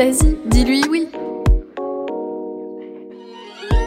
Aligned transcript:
Vas-y, 0.00 0.34
dis-lui 0.46 0.82
oui. 0.90 1.08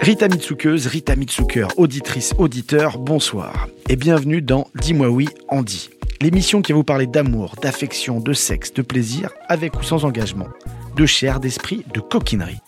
Rita 0.01 0.27
Mitsukeuse, 0.27 0.85
Rita 0.85 1.15
Mitsuker, 1.15 1.69
auditrice, 1.77 2.35
auditeur, 2.37 2.99
bonsoir. 2.99 3.67
Et 3.89 3.95
bienvenue 3.95 4.39
dans 4.39 4.67
Dis-moi 4.75 5.09
oui, 5.09 5.27
Andy. 5.47 5.89
L'émission 6.21 6.61
qui 6.61 6.71
va 6.71 6.77
vous 6.77 6.83
parler 6.83 7.07
d'amour, 7.07 7.55
d'affection, 7.63 8.19
de 8.19 8.31
sexe, 8.31 8.71
de 8.73 8.83
plaisir, 8.83 9.31
avec 9.47 9.79
ou 9.79 9.81
sans 9.81 10.05
engagement, 10.05 10.49
de 10.95 11.07
chair, 11.07 11.39
d'esprit, 11.39 11.83
de 11.91 11.99
coquinerie. 11.99 12.61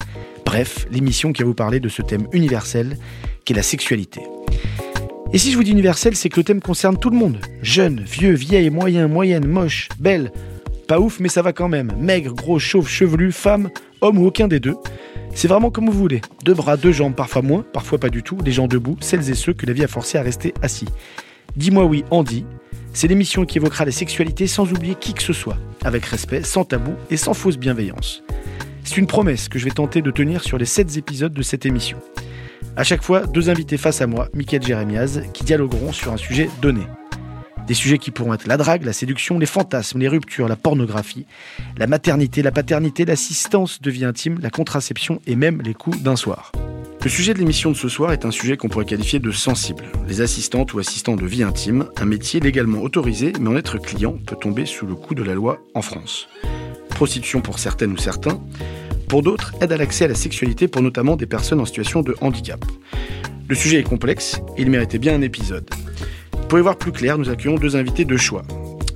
Bref, 0.44 0.88
l'émission 0.90 1.32
qui 1.32 1.44
va 1.44 1.48
vous 1.48 1.54
parler 1.54 1.80
de 1.80 1.90
ce 1.90 2.02
thème 2.02 2.28
universel 2.32 2.98
qu'est 3.46 3.54
la 3.54 3.62
sexualité. 3.62 4.22
Et 5.34 5.38
si 5.38 5.52
je 5.52 5.58
vous 5.58 5.64
dis 5.64 5.72
universel, 5.72 6.16
c'est 6.16 6.30
que 6.30 6.40
le 6.40 6.46
thème 6.46 6.62
concerne 6.62 6.98
tout 6.98 7.12
le 7.12 7.18
monde. 7.18 7.38
Jeune, 7.62 8.02
vieux, 8.02 8.34
vieille, 8.34 8.72
moyen, 8.72 9.08
moyenne, 9.08 9.46
moche, 9.46 9.90
belle. 10.00 10.32
Pas 10.88 11.00
ouf, 11.00 11.20
mais 11.20 11.30
ça 11.30 11.42
va 11.42 11.52
quand 11.52 11.68
même. 11.68 11.92
Maigre, 12.00 12.34
gros, 12.34 12.60
chauve, 12.60 12.88
chevelu, 12.88 13.32
femme, 13.32 13.70
homme 14.02 14.20
ou 14.20 14.28
aucun 14.28 14.48
des 14.48 14.60
deux. 14.60 14.76
C'est 15.34 15.48
vraiment 15.48 15.72
comme 15.72 15.88
vous 15.88 15.98
voulez. 15.98 16.22
Deux 16.44 16.54
bras, 16.54 16.78
deux 16.78 16.92
jambes, 16.92 17.16
parfois 17.16 17.42
moins, 17.42 17.66
parfois 17.74 17.98
pas 17.98 18.10
du 18.10 18.22
tout. 18.22 18.38
Les 18.46 18.52
gens 18.52 18.68
debout, 18.68 18.96
celles 19.02 19.30
et 19.30 19.34
ceux 19.34 19.54
que 19.54 19.66
la 19.66 19.74
vie 19.74 19.84
a 19.84 19.88
forcé 19.88 20.18
à 20.18 20.22
rester 20.22 20.54
assis. 20.62 20.88
Dis-moi 21.56 21.86
oui, 21.86 22.06
Andy. 22.12 22.46
C'est 22.94 23.08
l'émission 23.08 23.46
qui 23.46 23.58
évoquera 23.58 23.84
les 23.84 23.92
sexualités 23.92 24.48
sans 24.48 24.72
oublier 24.72 24.96
qui 24.96 25.14
que 25.14 25.24
ce 25.24 25.34
soit, 25.34 25.58
avec 25.84 26.06
respect, 26.06 26.44
sans 26.44 26.64
tabou 26.64 26.94
et 27.10 27.18
sans 27.18 27.34
fausse 27.34 27.58
bienveillance. 27.58 28.24
C'est 28.84 28.98
une 28.98 29.08
promesse 29.08 29.50
que 29.50 29.58
je 29.58 29.66
vais 29.66 29.72
tenter 29.72 30.02
de 30.02 30.12
tenir 30.12 30.44
sur 30.44 30.58
les 30.58 30.66
7 30.66 30.98
épisodes 30.98 31.34
de 31.34 31.42
cette 31.42 31.66
émission. 31.66 31.98
À 32.78 32.84
chaque 32.84 33.04
fois, 33.04 33.26
deux 33.26 33.50
invités 33.50 33.78
face 33.78 34.02
à 34.02 34.08
moi, 34.08 34.30
Mickaël 34.34 34.64
Jérémiaz, 34.64 35.24
qui 35.34 35.44
dialogueront 35.44 35.92
sur 35.92 36.14
un 36.14 36.18
sujet 36.18 36.50
donné. 36.62 36.82
Des 37.68 37.74
sujets 37.74 37.98
qui 37.98 38.12
pourront 38.12 38.34
être 38.34 38.48
la 38.48 38.58
drague, 38.58 38.84
la 38.84 38.94
séduction, 38.94 39.40
les 39.40 39.48
fantasmes, 39.48 40.00
les 40.00 40.08
ruptures, 40.08 40.48
la 40.48 40.56
pornographie, 40.56 41.26
la 41.78 41.88
maternité, 41.88 42.44
la 42.44 42.52
paternité, 42.52 43.06
l'assistance 43.06 43.82
de 43.82 43.90
vie 43.90 44.06
intime, 44.06 44.38
la 44.42 44.52
contraception 44.52 45.20
et 45.26 45.36
même 45.36 45.62
les 45.64 45.74
coups 45.74 46.02
d'un 46.02 46.16
soir. 46.16 46.52
Le 47.04 47.10
sujet 47.10 47.34
de 47.34 47.40
l'émission 47.40 47.72
de 47.72 47.76
ce 47.76 47.90
soir 47.90 48.12
est 48.14 48.26
un 48.26 48.32
sujet 48.32 48.58
qu'on 48.58 48.68
pourrait 48.68 48.86
qualifier 48.86 49.20
de 49.20 49.32
sensible. 49.32 49.84
Les 50.08 50.22
assistantes 50.22 50.74
ou 50.74 50.80
assistants 50.80 51.16
de 51.16 51.26
vie 51.26 51.44
intime, 51.44 51.88
un 51.98 52.06
métier 52.06 52.40
légalement 52.40 52.82
autorisé, 52.82 53.34
mais 53.40 53.50
en 53.50 53.56
être 53.56 53.78
client 53.78 54.16
peut 54.26 54.36
tomber 54.36 54.66
sous 54.66 54.86
le 54.86 54.96
coup 54.96 55.16
de 55.16 55.24
la 55.24 55.34
loi 55.34 55.60
en 55.74 55.82
France. 55.82 56.28
Prostitution 56.90 57.42
pour 57.42 57.60
certaines 57.60 57.92
ou 57.92 57.98
certains, 57.98 58.40
pour 59.08 59.22
d'autres, 59.22 59.54
aide 59.62 59.72
à 59.72 59.78
l'accès 59.78 60.06
à 60.06 60.08
la 60.08 60.16
sexualité 60.16 60.68
pour 60.68 60.82
notamment 60.82 61.16
des 61.16 61.28
personnes 61.28 61.60
en 61.60 61.66
situation 61.66 62.02
de 62.02 62.16
handicap. 62.22 62.64
Le 63.48 63.56
sujet 63.56 63.80
est 63.80 63.84
complexe 63.84 64.42
et 64.58 64.64
il 64.64 64.72
méritait 64.72 64.98
bien 64.98 65.14
un 65.14 65.22
épisode. 65.22 65.70
Pour 66.50 66.60
y 66.60 66.62
voir 66.62 66.78
plus 66.78 66.92
clair, 66.92 67.18
nous 67.18 67.30
accueillons 67.30 67.56
deux 67.56 67.76
invités 67.76 68.06
de 68.06 68.18
choix. 68.18 68.44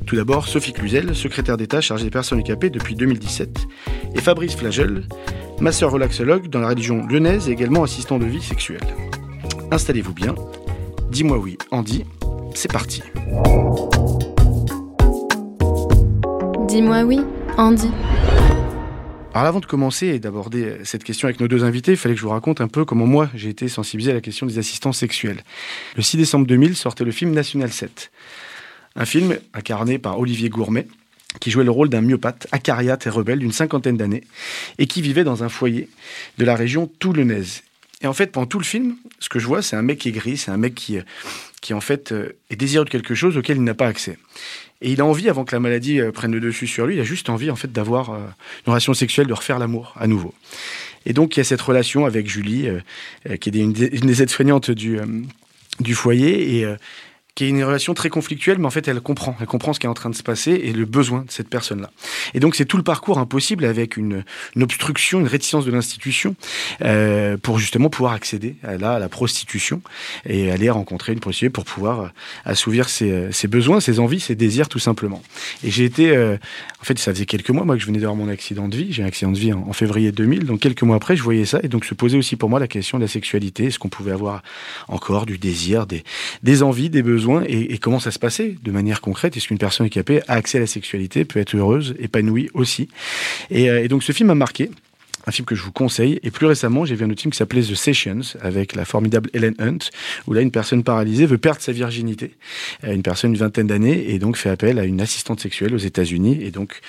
Tout 0.05 0.15
d'abord, 0.15 0.47
Sophie 0.47 0.73
Cluzel, 0.73 1.15
secrétaire 1.15 1.57
d'État 1.57 1.81
chargée 1.81 2.05
des 2.05 2.09
personnes 2.09 2.39
handicapées 2.39 2.69
depuis 2.69 2.95
2017, 2.95 3.59
et 4.15 4.21
Fabrice 4.21 4.55
Flagel, 4.55 5.03
masseur 5.59 5.91
relaxologue 5.91 6.47
dans 6.47 6.59
la 6.59 6.69
religion 6.69 7.05
lyonnaise 7.05 7.47
et 7.49 7.51
également 7.51 7.83
assistant 7.83 8.17
de 8.17 8.25
vie 8.25 8.41
sexuelle. 8.41 8.81
Installez-vous 9.71 10.13
bien. 10.13 10.35
Dis-moi 11.11 11.37
oui, 11.37 11.57
Andy. 11.71 12.05
C'est 12.55 12.71
parti. 12.71 13.03
Dis-moi 16.67 17.03
oui, 17.03 17.19
Andy. 17.57 17.89
Alors 19.31 19.45
avant 19.45 19.59
de 19.59 19.67
commencer 19.67 20.07
et 20.07 20.19
d'aborder 20.19 20.77
cette 20.85 21.03
question 21.03 21.27
avec 21.27 21.39
nos 21.39 21.47
deux 21.47 21.63
invités, 21.63 21.91
il 21.91 21.97
fallait 21.97 22.15
que 22.15 22.19
je 22.19 22.25
vous 22.25 22.31
raconte 22.31 22.61
un 22.61 22.67
peu 22.67 22.83
comment 22.83 23.05
moi 23.05 23.29
j'ai 23.35 23.49
été 23.49 23.67
sensibilisé 23.67 24.09
à 24.09 24.15
la 24.15 24.21
question 24.21 24.47
des 24.47 24.57
assistants 24.57 24.91
sexuels. 24.91 25.43
Le 25.95 26.01
6 26.01 26.17
décembre 26.17 26.47
2000 26.47 26.75
sortait 26.75 27.03
le 27.03 27.11
film 27.11 27.31
National 27.31 27.71
7. 27.71 28.11
Un 28.95 29.05
film 29.05 29.37
incarné 29.53 29.99
par 29.99 30.19
Olivier 30.19 30.49
Gourmet, 30.49 30.87
qui 31.39 31.51
jouait 31.51 31.63
le 31.63 31.69
rôle 31.69 31.89
d'un 31.89 32.01
myopathe, 32.01 32.47
acariate 32.51 33.05
et 33.05 33.11
rebelle 33.11 33.37
d'une 33.37 33.51
cinquantaine 33.51 33.97
d'années, 33.97 34.23
et 34.79 34.87
qui 34.87 35.03
vivait 35.03 35.23
dans 35.23 35.43
un 35.43 35.49
foyer 35.49 35.89
de 36.39 36.45
la 36.45 36.55
région 36.55 36.87
toulonnaise. 36.87 37.61
Et 38.01 38.07
en 38.07 38.13
fait, 38.13 38.31
pendant 38.31 38.47
tout 38.47 38.59
le 38.59 38.65
film, 38.65 38.95
ce 39.19 39.29
que 39.29 39.39
je 39.39 39.45
vois, 39.45 39.61
c'est 39.61 39.75
un 39.75 39.81
mec 39.81 39.99
qui 39.99 40.09
est 40.09 40.13
gris, 40.13 40.37
c'est 40.37 40.51
un 40.51 40.57
mec 40.57 40.73
qui, 40.73 40.97
qui 41.61 41.73
en 41.73 41.81
fait 41.81 42.13
est 42.49 42.55
désireux 42.55 42.85
de 42.85 42.89
quelque 42.89 43.13
chose 43.13 43.37
auquel 43.37 43.57
il 43.57 43.63
n'a 43.63 43.73
pas 43.73 43.87
accès. 43.87 44.17
Et 44.81 44.91
il 44.93 45.01
a 45.01 45.05
envie, 45.05 45.27
avant 45.27 45.43
que 45.43 45.53
la 45.53 45.59
maladie 45.59 45.99
prenne 46.13 46.31
le 46.31 46.39
dessus 46.39 46.67
sur 46.67 46.87
lui, 46.87 46.95
il 46.95 47.01
a 47.01 47.03
juste 47.03 47.29
envie 47.29 47.51
en 47.51 47.57
fait 47.57 47.71
d'avoir 47.71 48.11
une 48.13 48.67
relation 48.67 48.93
sexuelle, 48.93 49.27
de 49.27 49.33
refaire 49.33 49.59
l'amour 49.59 49.93
à 49.99 50.07
nouveau. 50.07 50.33
Et 51.05 51.11
donc 51.11 51.35
il 51.35 51.39
y 51.39 51.41
a 51.41 51.43
cette 51.43 51.59
relation 51.59 52.05
avec 52.05 52.29
Julie, 52.29 52.69
qui 53.41 53.49
est 53.49 53.55
une 53.55 53.73
des 53.73 54.21
aides-soignantes 54.21 54.71
du, 54.71 54.97
du 55.81 55.95
foyer, 55.95 56.59
et 56.59 56.65
qui 57.39 57.45
est 57.45 57.49
une 57.49 57.63
relation 57.63 57.93
très 57.93 58.09
conflictuelle, 58.09 58.57
mais 58.59 58.65
en 58.65 58.69
fait, 58.69 58.89
elle 58.89 58.99
comprend. 58.99 59.33
Elle 59.39 59.47
comprend 59.47 59.71
ce 59.71 59.79
qui 59.79 59.85
est 59.85 59.89
en 59.89 59.93
train 59.93 60.09
de 60.09 60.15
se 60.15 60.23
passer 60.23 60.51
et 60.51 60.73
le 60.73 60.83
besoin 60.83 61.21
de 61.21 61.31
cette 61.31 61.47
personne-là. 61.47 61.89
Et 62.33 62.41
donc, 62.41 62.53
c'est 62.53 62.65
tout 62.65 62.75
le 62.75 62.83
parcours 62.83 63.17
impossible 63.17 63.63
avec 63.63 63.95
une, 63.95 64.25
obstruction, 64.59 65.21
une 65.21 65.27
réticence 65.27 65.63
de 65.63 65.71
l'institution 65.71 66.35
euh, 66.81 67.37
pour 67.37 67.57
justement 67.57 67.89
pouvoir 67.89 68.11
accéder 68.11 68.57
à 68.61 68.75
la, 68.75 68.95
à 68.95 68.99
la, 68.99 69.07
prostitution 69.07 69.81
et 70.25 70.51
aller 70.51 70.69
rencontrer 70.69 71.13
une 71.13 71.21
prostituée 71.21 71.49
pour 71.49 71.63
pouvoir 71.63 72.11
assouvir 72.43 72.89
ses, 72.89 73.31
ses, 73.31 73.47
besoins, 73.47 73.79
ses 73.79 74.01
envies, 74.01 74.19
ses 74.19 74.35
désirs, 74.35 74.67
tout 74.67 74.79
simplement. 74.79 75.23
Et 75.63 75.71
j'ai 75.71 75.85
été... 75.85 76.09
Euh, 76.09 76.35
en 76.81 76.83
fait, 76.83 76.99
ça 76.99 77.13
faisait 77.13 77.25
quelques 77.25 77.51
mois, 77.51 77.63
moi, 77.63 77.75
que 77.75 77.81
je 77.81 77.87
venais 77.87 77.99
d'avoir 77.99 78.17
mon 78.17 78.27
accident 78.27 78.67
de 78.67 78.75
vie. 78.75 78.91
J'ai 78.91 79.03
un 79.03 79.07
accident 79.07 79.31
de 79.31 79.39
vie 79.39 79.53
en, 79.53 79.71
février 79.71 80.11
2000. 80.11 80.43
Donc, 80.43 80.59
quelques 80.59 80.83
mois 80.83 80.97
après, 80.97 81.15
je 81.15 81.23
voyais 81.23 81.45
ça. 81.45 81.61
Et 81.63 81.69
donc, 81.69 81.85
se 81.85 81.93
posait 81.93 82.17
aussi 82.17 82.35
pour 82.35 82.49
moi 82.49 82.59
la 82.59 82.67
question 82.67 82.97
de 82.97 83.03
la 83.03 83.07
sexualité. 83.07 83.67
Est-ce 83.67 83.79
qu'on 83.79 83.87
pouvait 83.87 84.11
avoir 84.11 84.43
encore 84.89 85.25
du 85.25 85.37
désir, 85.37 85.85
des 86.43 86.63
envies, 86.63 86.89
des 86.89 87.01
besoins 87.01 87.28
et, 87.47 87.77
comment 87.77 87.99
ça 87.99 88.11
se 88.11 88.19
passait 88.19 88.55
de 88.61 88.71
manière 88.71 89.01
concrète? 89.01 89.37
Est-ce 89.37 89.47
qu'une 89.47 89.57
personne 89.57 89.85
handicapée 89.85 90.21
a 90.27 90.33
accès 90.33 90.57
à 90.57 90.61
la 90.61 90.67
sexualité, 90.67 91.25
peut 91.25 91.39
être 91.39 91.55
heureuse, 91.55 91.95
épanouie 91.99 92.49
aussi? 92.53 92.89
Et, 93.49 93.69
euh, 93.69 93.87
donc 93.87 94.03
ce 94.03 94.11
film 94.11 94.27
m'a 94.27 94.35
marqué 94.35 94.69
un 95.27 95.31
film 95.31 95.45
que 95.45 95.55
je 95.55 95.63
vous 95.63 95.71
conseille. 95.71 96.19
Et 96.23 96.31
plus 96.31 96.47
récemment, 96.47 96.85
j'ai 96.85 96.95
vu 96.95 97.05
un 97.05 97.09
autre 97.09 97.21
film 97.21 97.31
qui 97.31 97.37
s'appelait 97.37 97.61
The 97.61 97.75
Sessions 97.75 98.21
avec 98.41 98.75
la 98.75 98.85
formidable 98.85 99.29
Helen 99.33 99.53
Hunt, 99.59 99.77
où 100.27 100.33
là, 100.33 100.41
une 100.41 100.51
personne 100.51 100.83
paralysée 100.83 101.25
veut 101.25 101.37
perdre 101.37 101.61
sa 101.61 101.71
virginité. 101.71 102.35
Une 102.83 103.03
personne 103.03 103.33
d'une 103.33 103.39
vingtaine 103.39 103.67
d'années 103.67 104.11
et 104.11 104.19
donc 104.19 104.37
fait 104.37 104.49
appel 104.49 104.79
à 104.79 104.85
une 104.85 105.01
assistante 105.01 105.39
sexuelle 105.39 105.73
aux 105.73 105.79
États-Unis. 105.79 106.39
Et 106.41 106.51
donc, 106.51 106.81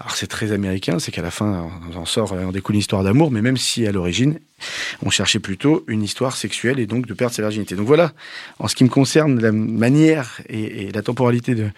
alors 0.00 0.16
c'est 0.16 0.26
très 0.26 0.52
américain, 0.52 0.98
c'est 0.98 1.12
qu'à 1.12 1.22
la 1.22 1.30
fin, 1.30 1.70
on 1.92 1.96
en 1.96 2.04
sort, 2.06 2.32
on 2.32 2.52
découle 2.52 2.76
une 2.76 2.80
histoire 2.80 3.04
d'amour, 3.04 3.30
mais 3.30 3.42
même 3.42 3.56
si 3.56 3.86
à 3.86 3.92
l'origine, 3.92 4.38
on 5.04 5.10
cherchait 5.10 5.38
plutôt 5.38 5.84
une 5.86 6.02
histoire 6.02 6.36
sexuelle 6.36 6.78
et 6.78 6.86
donc 6.86 7.06
de 7.06 7.14
perdre 7.14 7.34
sa 7.34 7.42
virginité. 7.42 7.74
Donc 7.74 7.86
voilà, 7.86 8.12
en 8.58 8.68
ce 8.68 8.74
qui 8.74 8.84
me 8.84 8.88
concerne, 8.88 9.40
la 9.40 9.52
manière 9.52 10.40
et, 10.48 10.90
la 10.92 11.02
temporalité 11.02 11.54
de, 11.54 11.70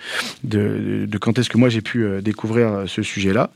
de, 0.43 1.07
de 1.07 1.19
quand 1.19 1.39
est-ce 1.39 1.51
que 1.51 1.59
moi 1.59 1.69
j'ai 1.69 1.83
pu 1.83 2.07
découvrir 2.23 2.85
ce 2.87 3.03
sujet-là. 3.03 3.51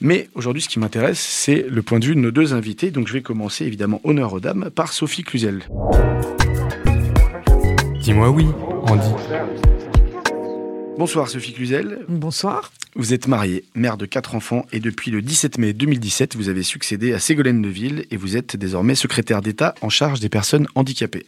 Mais 0.00 0.28
aujourd'hui, 0.34 0.62
ce 0.62 0.68
qui 0.68 0.78
m'intéresse, 0.78 1.20
c'est 1.20 1.66
le 1.68 1.82
point 1.82 1.98
de 1.98 2.06
vue 2.06 2.14
de 2.14 2.20
nos 2.20 2.30
deux 2.30 2.54
invités. 2.54 2.90
Donc 2.90 3.08
je 3.08 3.12
vais 3.12 3.22
commencer 3.22 3.64
évidemment 3.64 4.00
honneur 4.04 4.32
aux 4.32 4.40
dames 4.40 4.70
par 4.74 4.92
Sophie 4.92 5.22
Cluzel. 5.22 5.62
Dis-moi 8.00 8.30
oui, 8.30 8.46
Andy. 8.88 9.08
Bonsoir 10.98 11.28
Sophie 11.28 11.52
Cluzel. 11.52 12.04
Bonsoir. 12.08 12.72
Vous 12.94 13.14
êtes 13.14 13.26
mariée, 13.26 13.64
mère 13.74 13.96
de 13.96 14.06
quatre 14.06 14.34
enfants 14.34 14.66
et 14.72 14.80
depuis 14.80 15.10
le 15.10 15.22
17 15.22 15.58
mai 15.58 15.72
2017, 15.72 16.36
vous 16.36 16.48
avez 16.48 16.62
succédé 16.62 17.14
à 17.14 17.18
Ségolène 17.18 17.62
Deville 17.62 18.06
et 18.10 18.16
vous 18.16 18.36
êtes 18.36 18.56
désormais 18.56 18.94
secrétaire 18.94 19.40
d'État 19.40 19.74
en 19.80 19.88
charge 19.88 20.20
des 20.20 20.28
personnes 20.28 20.66
handicapées. 20.74 21.26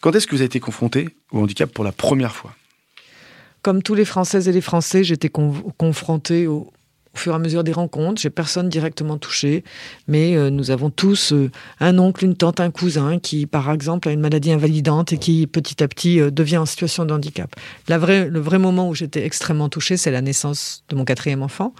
Quand 0.00 0.14
est-ce 0.14 0.26
que 0.26 0.32
vous 0.32 0.42
avez 0.42 0.46
été 0.46 0.60
confrontée 0.60 1.08
au 1.32 1.40
handicap 1.40 1.72
pour 1.72 1.84
la 1.84 1.92
première 1.92 2.36
fois? 2.36 2.54
Comme 3.62 3.82
tous 3.82 3.94
les 3.94 4.04
Françaises 4.04 4.46
et 4.46 4.52
les 4.52 4.60
Français, 4.60 5.02
j'étais 5.02 5.30
confrontée 5.30 6.46
au, 6.46 6.70
au 7.14 7.18
fur 7.18 7.32
et 7.32 7.36
à 7.36 7.38
mesure 7.38 7.64
des 7.64 7.72
rencontres. 7.72 8.20
J'ai 8.20 8.30
personne 8.30 8.68
directement 8.68 9.18
touché, 9.18 9.64
mais 10.08 10.36
euh, 10.36 10.50
nous 10.50 10.70
avons 10.70 10.90
tous 10.90 11.32
euh, 11.32 11.50
un 11.80 11.98
oncle, 11.98 12.24
une 12.24 12.36
tante, 12.36 12.60
un 12.60 12.70
cousin 12.70 13.18
qui, 13.18 13.46
par 13.46 13.70
exemple, 13.70 14.08
a 14.08 14.12
une 14.12 14.20
maladie 14.20 14.52
invalidante 14.52 15.12
et 15.12 15.18
qui, 15.18 15.46
petit 15.46 15.82
à 15.82 15.88
petit, 15.88 16.20
euh, 16.20 16.30
devient 16.30 16.58
en 16.58 16.66
situation 16.66 17.04
de 17.04 17.14
handicap. 17.14 17.54
Le 17.88 18.40
vrai 18.40 18.58
moment 18.58 18.88
où 18.88 18.94
j'étais 18.94 19.24
extrêmement 19.24 19.68
touchée, 19.68 19.96
c'est 19.96 20.10
la 20.10 20.20
naissance 20.20 20.84
de 20.88 20.96
mon 20.96 21.04
quatrième 21.04 21.42
enfant, 21.42 21.74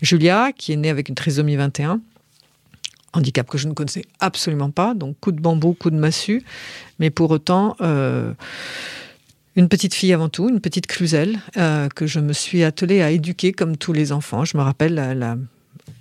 Julia, 0.00 0.52
qui 0.52 0.72
est 0.72 0.76
née 0.76 0.90
avec 0.90 1.08
une 1.08 1.14
trisomie 1.14 1.56
21 1.56 2.00
handicap 3.14 3.46
que 3.46 3.58
je 3.58 3.68
ne 3.68 3.74
connaissais 3.74 4.06
absolument 4.20 4.70
pas, 4.70 4.94
donc 4.94 5.20
coup 5.20 5.32
de 5.32 5.40
bambou, 5.40 5.74
coup 5.74 5.90
de 5.90 5.96
massue, 5.96 6.42
mais 6.98 7.10
pour 7.10 7.30
autant, 7.30 7.76
Une 9.54 9.68
petite 9.68 9.94
fille 9.94 10.12
avant 10.12 10.28
tout, 10.30 10.48
une 10.48 10.60
petite 10.60 10.86
Cluzel, 10.86 11.38
euh, 11.58 11.88
que 11.88 12.06
je 12.06 12.20
me 12.20 12.32
suis 12.32 12.64
attelée 12.64 13.02
à 13.02 13.10
éduquer 13.10 13.52
comme 13.52 13.76
tous 13.76 13.92
les 13.92 14.10
enfants. 14.12 14.44
Je 14.46 14.56
me 14.56 14.62
rappelle, 14.62 14.94
la, 14.94 15.14
la- 15.14 15.36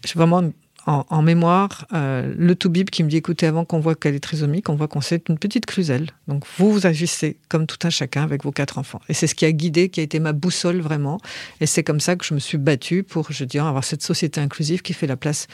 j'ai 0.06 0.14
vraiment 0.16 0.52
en, 0.88 1.06
en 1.10 1.22
mémoire 1.22 1.86
euh, 1.94 2.34
le 2.38 2.56
toubib 2.56 2.90
qui 2.90 3.04
me 3.04 3.10
dit 3.10 3.18
écoutez, 3.18 3.46
avant 3.46 3.66
qu'on 3.66 3.80
voit 3.82 3.94
qu'elle 3.94 4.16
est 4.16 4.20
trisomique, 4.22 4.70
on 4.70 4.76
voit 4.76 4.88
qu'on 4.88 5.02
c'est 5.02 5.28
une 5.30 5.38
petite 5.38 5.66
Cluzel. 5.66 6.08
Donc 6.30 6.46
vous, 6.58 6.72
vous 6.72 6.86
agissez 6.88 7.38
comme 7.50 7.68
tout 7.68 7.78
un 7.86 7.90
chacun 7.90 8.24
avec 8.24 8.44
vos 8.46 8.52
quatre 8.54 8.78
enfants. 8.78 9.02
Et 9.10 9.14
c'est 9.14 9.28
ce 9.28 9.36
qui 9.36 9.46
a 9.46 9.52
guidé, 9.52 9.90
qui 9.90 10.00
a 10.00 10.04
été 10.04 10.20
ma 10.20 10.32
boussole 10.32 10.80
vraiment. 10.80 11.20
Et 11.60 11.66
c'est 11.66 11.84
comme 11.84 12.00
ça 12.00 12.16
que 12.16 12.24
je 12.26 12.34
me 12.34 12.40
suis 12.40 12.58
battue 12.58 13.04
pour, 13.04 13.32
je 13.32 13.44
dirais, 13.44 13.68
avoir 13.68 13.84
cette 13.84 14.02
société 14.02 14.40
inclusive 14.40 14.82
qui 14.82 14.94
fait 14.94 15.08
la 15.08 15.18
place 15.18 15.48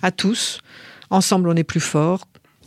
à 0.00 0.12
tous. 0.12 0.60
Ensemble, 1.10 1.48
on 1.48 1.56
est 1.56 1.64
plus 1.64 1.80
fort. 1.80 2.26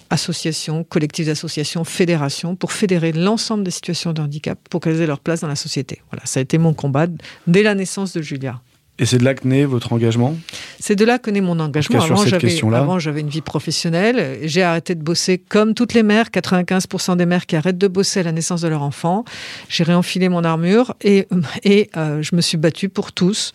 Associations, 0.10 0.84
collectifs 0.84 1.25
d'associations, 1.28 1.84
fédérations, 1.84 2.56
pour 2.56 2.72
fédérer 2.72 3.12
l'ensemble 3.12 3.63
des 3.63 3.72
situations 3.72 4.13
de 4.13 4.22
handicap 4.22 4.60
pour 4.69 4.81
qu'elles 4.81 5.02
aient 5.02 5.07
leur 5.07 5.19
place 5.19 5.42
dans 5.42 5.48
la 5.48 5.56
société. 5.56 6.02
Voilà, 6.12 6.25
ça 6.25 6.40
a 6.40 6.44
été 6.44 6.57
mon 6.57 6.74
combat 6.74 7.07
dès 7.48 7.63
la 7.63 7.75
naissance 7.75 8.13
de 8.13 8.22
Julia. 8.22 8.62
Et 8.97 9.06
c'est 9.06 9.18
de 9.18 9.25
là 9.25 9.33
que 9.33 9.45
naît 9.45 9.65
votre 9.65 9.92
engagement? 9.92 10.38
C'est 10.80 10.95
de 10.95 11.03
là 11.03 11.19
que 11.19 11.30
naît 11.30 11.42
mon 11.42 11.59
engagement. 11.59 12.00
En 12.00 12.03
Avant, 12.03 12.15
cette 12.15 12.30
j'avais, 12.30 12.47
question-là. 12.47 12.77
avant, 12.80 12.97
j'avais 12.97 13.19
une 13.19 13.27
vie 13.27 13.42
professionnelle. 13.42 14.39
J'ai 14.44 14.63
arrêté 14.63 14.95
de 14.95 15.03
bosser 15.03 15.38
comme 15.38 15.74
toutes 15.74 15.94
les 15.94 16.01
mères, 16.03 16.27
95% 16.30 17.18
des 17.18 17.25
mères 17.25 17.45
qui 17.45 17.57
arrêtent 17.57 17.77
de 17.77 17.89
bosser 17.89 18.21
à 18.21 18.24
la 18.24 18.31
naissance 18.31 18.62
de 18.62 18.69
leur 18.69 18.83
enfant. 18.83 19.25
J'ai 19.68 19.83
réenfilé 19.83 20.30
mon 20.30 20.45
armure 20.45 20.95
et, 21.01 21.27
et 21.65 21.89
euh, 21.97 22.21
je 22.21 22.38
me 22.38 22.42
suis 22.42 22.56
battue 22.57 22.88
pour 22.88 23.12
tous 23.12 23.51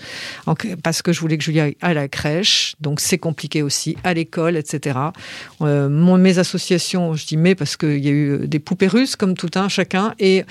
en- 0.47 0.55
parce 0.83 1.01
que 1.01 1.11
je 1.15 1.21
voulais 1.21 1.39
que 1.39 1.45
Julia 1.45 1.65
aille 1.65 1.77
à 1.81 1.95
la 1.95 2.07
crèche. 2.09 2.75
Donc 2.83 3.01
c'est 3.01 3.17
compliqué 3.19 3.63
aussi, 3.63 3.97
à 4.05 4.13
l'école, 4.13 4.59
etc. 4.59 4.99
Euh, 5.63 5.89
mon, 5.89 6.19
mes 6.19 6.37
associations, 6.39 7.15
je 7.15 7.25
dis 7.27 7.39
mais 7.39 7.55
parce 7.55 7.79
qu'il 7.79 8.05
y 8.05 8.09
a 8.09 8.13
eu 8.13 8.47
des 8.47 8.59
poupées 8.59 8.89
russes 8.89 9.17
comme 9.17 9.35
tout 9.35 9.51
un 9.55 9.71
chacun 9.71 10.15
et 10.19 10.45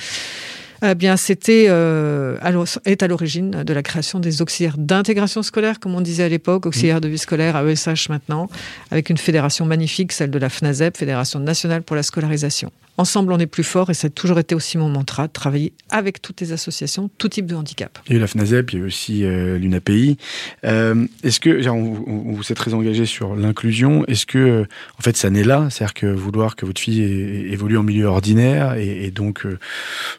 eh 0.82 0.96
bien, 0.96 1.18
c'était 1.18 1.66
euh, 1.70 2.38
est 2.86 3.04
à 3.04 3.08
l'origine 3.08 3.64
de 3.64 3.74
la 3.74 3.84
création 3.84 4.20
des 4.20 4.42
auxiliaires 4.42 4.78
d'intégration 4.78 5.44
scolaire, 5.44 5.80
comme 5.80 5.96
on 5.96 6.02
disait 6.02 6.24
à 6.24 6.30
l'époque, 6.30 6.66
auxiliaires 6.66 7.02
de 7.02 7.08
vie 7.08 7.18
scolaire, 7.18 7.58
AESH 7.58 8.10
maintenant, 8.10 8.50
avec 8.92 9.10
une 9.10 9.18
fédération 9.18 9.66
magnifique, 9.66 10.12
celle 10.12 10.32
de 10.32 10.40
la 10.40 10.50
FNASEP, 10.50 10.98
Fédération 10.98 11.40
nationale 11.40 11.84
pour 11.84 11.96
la 11.96 12.04
scolarisation. 12.04 12.72
Ensemble, 13.00 13.32
on 13.32 13.40
est 13.40 13.48
plus 13.48 13.64
fort, 13.64 13.90
et 13.90 13.94
ça 13.94 14.08
a 14.08 14.10
toujours 14.10 14.40
été 14.40 14.56
aussi 14.56 14.78
mon 14.78 14.90
mantra, 14.90 15.28
de 15.28 15.32
travailler 15.32 15.72
avec 15.90 16.22
toutes 16.22 16.42
les 16.42 16.52
associations, 16.52 17.10
tout 17.18 17.30
type 17.30 17.46
de 17.46 17.56
handicap. 17.56 17.98
Il 18.08 18.12
y 18.12 18.16
a 18.16 18.18
eu 18.18 18.20
la 18.20 18.28
FNASEP, 18.28 18.74
il 18.74 18.76
y 18.76 18.82
a 18.82 18.84
eu 18.84 18.88
aussi 18.88 19.24
euh, 19.24 19.58
l'UNAPI. 19.58 20.18
Euh, 20.66 21.08
Est-ce 21.24 21.40
que, 21.40 21.62
genre, 21.62 21.78
vous, 21.78 22.42
êtes 22.50 22.58
très 22.58 22.74
engagé 22.74 23.06
sur 23.06 23.38
l'inclusion, 23.38 24.04
est-ce 24.08 24.26
que, 24.26 24.38
euh, 24.38 24.66
en 24.98 25.02
fait, 25.02 25.16
ça 25.16 25.30
naît 25.30 25.46
là? 25.46 25.70
C'est-à-dire 25.70 25.94
que 25.94 26.08
vouloir 26.08 26.58
que 26.58 26.66
votre 26.66 26.82
fille 26.82 27.02
évolue 27.02 27.78
en 27.78 27.84
milieu 27.84 28.06
ordinaire 28.08 28.74
et, 28.76 29.06
et 29.06 29.12
donc 29.12 29.46
euh, 29.46 29.58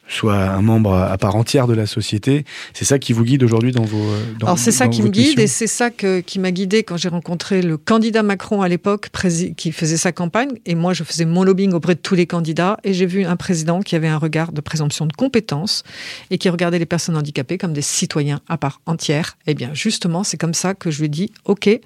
soit 0.09 0.39
un 0.39 0.63
membre 0.63 0.95
à 0.95 1.19
part 1.19 1.37
entière 1.37 1.67
de 1.67 1.75
la 1.75 1.85
société, 1.87 2.47
c'est 2.73 2.87
ça 2.87 2.99
qui 2.99 3.13
vous 3.13 3.25
guide 3.25 3.43
aujourd'hui 3.43 3.73
dans 3.73 3.85
vos. 3.85 4.03
Dans, 4.39 4.47
Alors 4.47 4.59
c'est 4.59 4.73
ça 4.73 4.89
qui 4.89 5.03
me 5.03 5.09
guide 5.09 5.27
mission 5.27 5.43
et 5.43 5.47
c'est 5.47 5.67
ça 5.67 5.91
que- 5.91 6.21
qui 6.21 6.39
m'a 6.39 6.51
guidé 6.51 6.83
quand 6.83 6.97
j'ai 6.97 7.11
rencontré 7.11 7.61
le 7.61 7.77
candidat 7.77 8.23
Macron 8.23 8.63
à 8.63 8.69
l'époque 8.69 9.09
qui 9.57 9.73
faisait 9.73 9.97
sa 9.99 10.13
campagne 10.13 10.51
et 10.65 10.75
moi 10.75 10.95
je 10.95 11.05
faisais 11.05 11.27
mon 11.27 11.43
lobbying 11.45 11.73
auprès 11.73 11.95
de 11.95 12.01
tous 12.01 12.15
les 12.15 12.27
candidats 12.27 12.70
et 12.85 12.93
j'ai 12.95 13.07
vu 13.07 13.25
un 13.25 13.37
président 13.37 13.81
qui 13.81 13.97
avait 13.97 14.09
un 14.09 14.19
regard 14.19 14.53
de 14.53 14.61
présomption 14.61 15.07
de 15.07 15.13
compétence 15.13 15.83
et 16.31 16.39
qui 16.39 16.49
regardait 16.49 16.79
les 16.79 16.87
personnes 16.87 17.17
handicapées 17.17 17.59
comme 17.59 17.73
des 17.73 17.83
citoyens 17.83 18.41
à 18.49 18.59
part 18.59 18.81
entière. 18.87 19.37
Eh 19.47 19.55
bien 19.55 19.75
justement 19.75 20.25
c'est 20.25 20.37
comme 20.37 20.55
ça 20.55 20.75
que 20.75 20.91
je 20.91 20.99
lui 21.01 21.07
ai 21.07 21.09
dit 21.09 21.33
ok 21.45 21.81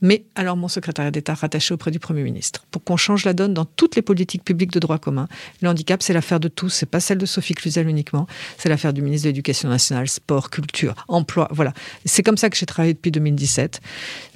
mais 0.00 0.24
alors 0.34 0.56
mon 0.56 0.68
secrétariat 0.68 1.10
d'État 1.10 1.34
rattaché 1.34 1.74
auprès 1.74 1.90
du 1.90 1.98
Premier 1.98 2.22
ministre, 2.22 2.64
pour 2.70 2.84
qu'on 2.84 2.96
change 2.96 3.24
la 3.24 3.32
donne 3.32 3.54
dans 3.54 3.64
toutes 3.64 3.96
les 3.96 4.02
politiques 4.02 4.44
publiques 4.44 4.72
de 4.72 4.78
droit 4.78 4.98
commun. 4.98 5.28
Le 5.62 5.68
handicap, 5.68 6.02
c'est 6.02 6.12
l'affaire 6.12 6.40
de 6.40 6.48
tous, 6.48 6.68
c'est 6.70 6.86
pas 6.86 7.00
celle 7.00 7.18
de 7.18 7.26
Sophie 7.26 7.54
Cluzel 7.54 7.88
uniquement, 7.88 8.26
c'est 8.56 8.68
l'affaire 8.68 8.92
du 8.92 9.02
ministre 9.02 9.24
de 9.24 9.30
l'Éducation 9.30 9.68
nationale, 9.68 10.08
sport, 10.08 10.50
culture, 10.50 10.94
emploi, 11.08 11.48
voilà. 11.50 11.72
C'est 12.04 12.22
comme 12.22 12.36
ça 12.36 12.50
que 12.50 12.56
j'ai 12.56 12.66
travaillé 12.66 12.94
depuis 12.94 13.10
2017. 13.10 13.80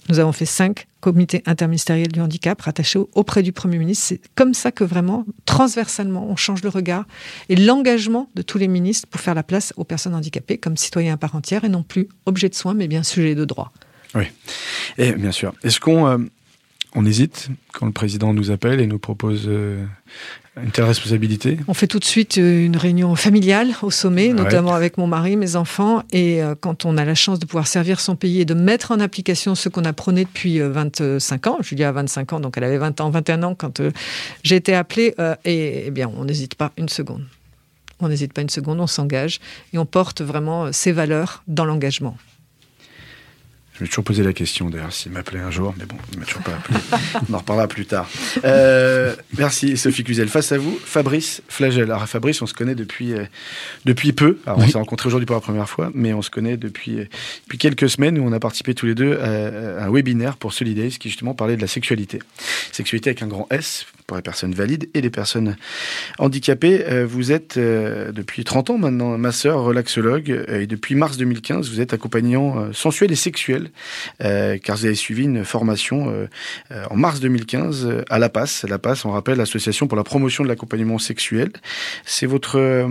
Nous 0.09 0.19
avons 0.19 0.33
fait 0.33 0.47
cinq 0.47 0.87
comités 1.01 1.43
interministériels 1.47 2.11
du 2.11 2.21
handicap 2.21 2.61
rattachés 2.61 2.99
au- 2.99 3.09
auprès 3.15 3.43
du 3.45 3.53
Premier 3.53 3.79
ministre. 3.79 4.07
C'est 4.09 4.21
comme 4.35 4.53
ça 4.53 4.73
que 4.73 4.83
vraiment, 4.83 5.25
transversalement, 5.47 6.27
on 6.29 6.35
change 6.35 6.63
le 6.63 6.69
regard 6.71 7.05
et 7.49 7.55
l'engagement 7.57 8.29
de 8.35 8.43
tous 8.43 8.59
les 8.59 8.67
ministres 8.69 9.07
pour 9.09 9.21
faire 9.21 9.35
la 9.35 9.45
place 9.45 9.73
aux 9.77 9.85
personnes 9.85 10.15
handicapées 10.15 10.59
comme 10.59 10.77
citoyens 10.77 11.15
à 11.15 11.17
part 11.17 11.37
entière 11.37 11.63
et 11.65 11.69
non 11.69 11.85
plus 11.85 12.09
objet 12.27 12.49
de 12.49 12.55
soins, 12.55 12.75
mais 12.75 12.89
bien 12.89 13.05
sujet 13.05 13.37
de 13.37 13.45
droit. 13.45 13.73
Et 14.99 15.13
bien 15.13 15.33
sûr. 15.33 15.53
Est-ce 15.65 15.81
qu'on 15.81 16.07
euh, 16.07 16.19
on 16.95 17.07
hésite 17.07 17.49
quand 17.73 17.87
le 17.87 17.93
président 17.93 18.35
nous 18.35 18.51
appelle 18.51 18.79
et 18.81 18.87
nous 18.87 18.99
propose 18.99 19.45
euh, 19.47 19.83
une 20.63 20.71
telle 20.71 20.85
responsabilité? 20.85 21.57
On 21.67 21.73
fait 21.73 21.87
tout 21.87 21.99
de 21.99 22.05
suite 22.05 22.37
euh, 22.37 22.67
une 22.67 22.77
réunion 22.77 23.15
familiale 23.17 23.71
au 23.81 23.91
sommet, 23.91 24.29
Ouais. 24.29 24.35
notamment 24.35 24.75
avec 24.75 24.99
mon 24.99 25.07
mari, 25.07 25.37
mes 25.37 25.57
enfants. 25.57 26.03
Et 26.13 26.43
euh, 26.43 26.55
quand 26.61 26.85
on 26.85 26.99
a 26.99 27.07
la 27.07 27.15
chance 27.15 27.39
de 27.39 27.47
pouvoir 27.47 27.67
servir 27.67 28.01
son 28.01 28.15
pays 28.17 28.41
et 28.43 28.45
de 28.45 28.53
mettre 28.53 28.91
en 28.91 29.01
application 29.01 29.55
ce 29.55 29.71
qu'on 29.71 29.87
a 29.87 29.95
prôné 29.95 30.25
depuis 30.25 30.61
euh, 30.61 30.69
25 30.71 31.47
ans, 31.47 31.59
Julia 31.63 31.89
a 31.89 31.93
25 31.93 32.35
ans, 32.35 32.41
donc 32.41 32.59
elle 32.59 32.65
avait 32.65 32.77
20 32.79 33.01
ans, 33.01 33.09
21 33.09 33.43
ans 33.45 33.55
quand 33.55 33.81
euh, 33.81 33.91
j'ai 34.43 34.57
été 34.57 34.75
appelée, 34.75 35.15
et 35.47 35.85
eh 35.87 35.91
bien 35.91 36.11
on 36.15 36.27
n'hésite 36.27 36.55
pas 36.57 36.73
une 36.77 36.91
seconde. 36.91 37.25
On 38.01 38.09
n'hésite 38.09 38.33
pas 38.35 38.43
une 38.43 38.51
seconde, 38.51 38.81
on 38.81 38.87
s'engage 38.89 39.39
et 39.73 39.79
on 39.79 39.87
porte 39.87 40.21
vraiment 40.21 40.73
ces 40.73 40.93
valeurs 40.93 41.43
dans 41.47 41.65
l'engagement. 41.65 42.17
Je 43.75 43.81
vais 43.81 43.87
toujours 43.87 44.05
poser 44.05 44.23
la 44.23 44.33
question 44.33 44.69
d'ailleurs 44.69 44.93
s'il 44.93 45.13
m'appelait 45.13 45.41
un 45.41 45.51
jour, 45.51 45.75
mais 45.79 45.87
bon, 45.87 45.97
il 46.13 46.19
m'a 46.19 46.27
toujours 46.27 46.43
pas 46.43 46.53
appelé. 46.53 46.79
On 47.31 47.35
en 47.35 47.39
reparlera 47.39 47.69
plus 47.69 47.87
tard. 47.87 48.09
Euh, 48.45 49.17
merci 49.39 49.77
Sophie 49.79 50.05
Cluzel. 50.05 50.29
Face 50.29 50.53
à 50.53 50.59
vous, 50.59 50.79
Fabrice 50.85 51.43
Flagel. 51.49 51.85
Alors 51.85 52.07
Fabrice, 52.07 52.43
on 52.43 52.47
se 52.47 52.55
connaît 52.55 52.75
depuis, 52.75 53.15
euh, 53.15 53.25
depuis 53.87 54.13
peu. 54.13 54.39
Alors 54.47 54.59
on 54.59 54.67
s'est 54.67 54.77
rencontrés 54.77 55.07
aujourd'hui 55.07 55.27
pour 55.27 55.37
la 55.37 55.41
première 55.41 55.69
fois, 55.69 55.91
mais 55.95 56.13
on 56.13 56.21
se 56.21 56.31
connaît 56.31 56.59
depuis, 56.59 57.01
euh, 57.01 57.07
depuis 57.45 57.59
quelques 57.59 57.89
semaines 57.89 58.19
où 58.19 58.27
on 58.27 58.33
a 58.33 58.41
participé 58.41 58.75
tous 58.75 58.87
les 58.87 58.95
deux 58.95 59.19
à, 59.19 59.83
à 59.83 59.87
un 59.87 59.91
webinaire 59.91 60.37
pour 60.37 60.53
Solidays 60.53 60.91
qui 60.91 61.09
justement 61.09 61.35
parlait 61.35 61.57
de 61.57 61.63
la 61.63 61.69
sexualité. 61.69 62.19
Sexualité 62.73 63.11
avec 63.11 63.23
un 63.23 63.27
grand 63.27 63.47
S 63.51 63.87
pour 64.13 64.19
les 64.19 64.23
personnes 64.23 64.53
valides 64.53 64.91
et 64.93 65.01
les 65.01 65.09
personnes 65.09 65.57
handicapées. 66.19 66.85
Euh, 66.87 67.07
vous 67.07 67.33
êtes 67.33 67.57
euh, 67.57 68.13
depuis 68.13 68.45
30 68.45 68.69
ans 68.69 68.79
maintenant 68.79 69.17
ma 69.17 69.33
sœur 69.33 69.63
relaxologue 69.63 70.31
euh, 70.31 70.61
et 70.61 70.67
depuis 70.67 70.95
mars 70.95 71.17
2015 71.17 71.71
vous 71.71 71.81
êtes 71.81 71.95
accompagnant 71.95 72.71
sensuel 72.75 73.11
et 73.11 73.17
sexuel 73.17 73.71
car 74.19 74.77
vous 74.77 74.85
avez 74.85 74.95
suivi 74.95 75.25
une 75.25 75.45
formation 75.45 76.29
en 76.91 76.97
mars 76.97 77.21
2015 77.21 77.87
euh, 77.87 78.05
à 78.11 78.19
La 78.19 78.29
Passe. 78.29 78.65
La 78.69 78.79
Passe, 78.79 79.07
on 79.07 79.13
rappelle, 79.13 79.39
l'association 79.39 79.87
pour 79.87 79.97
la 79.97 80.05
promotion 80.05 80.45
de 80.45 80.49
l'accompagnement 80.49 80.99
sexuel. 80.99 81.53
C'est 82.05 82.27
votre, 82.27 82.87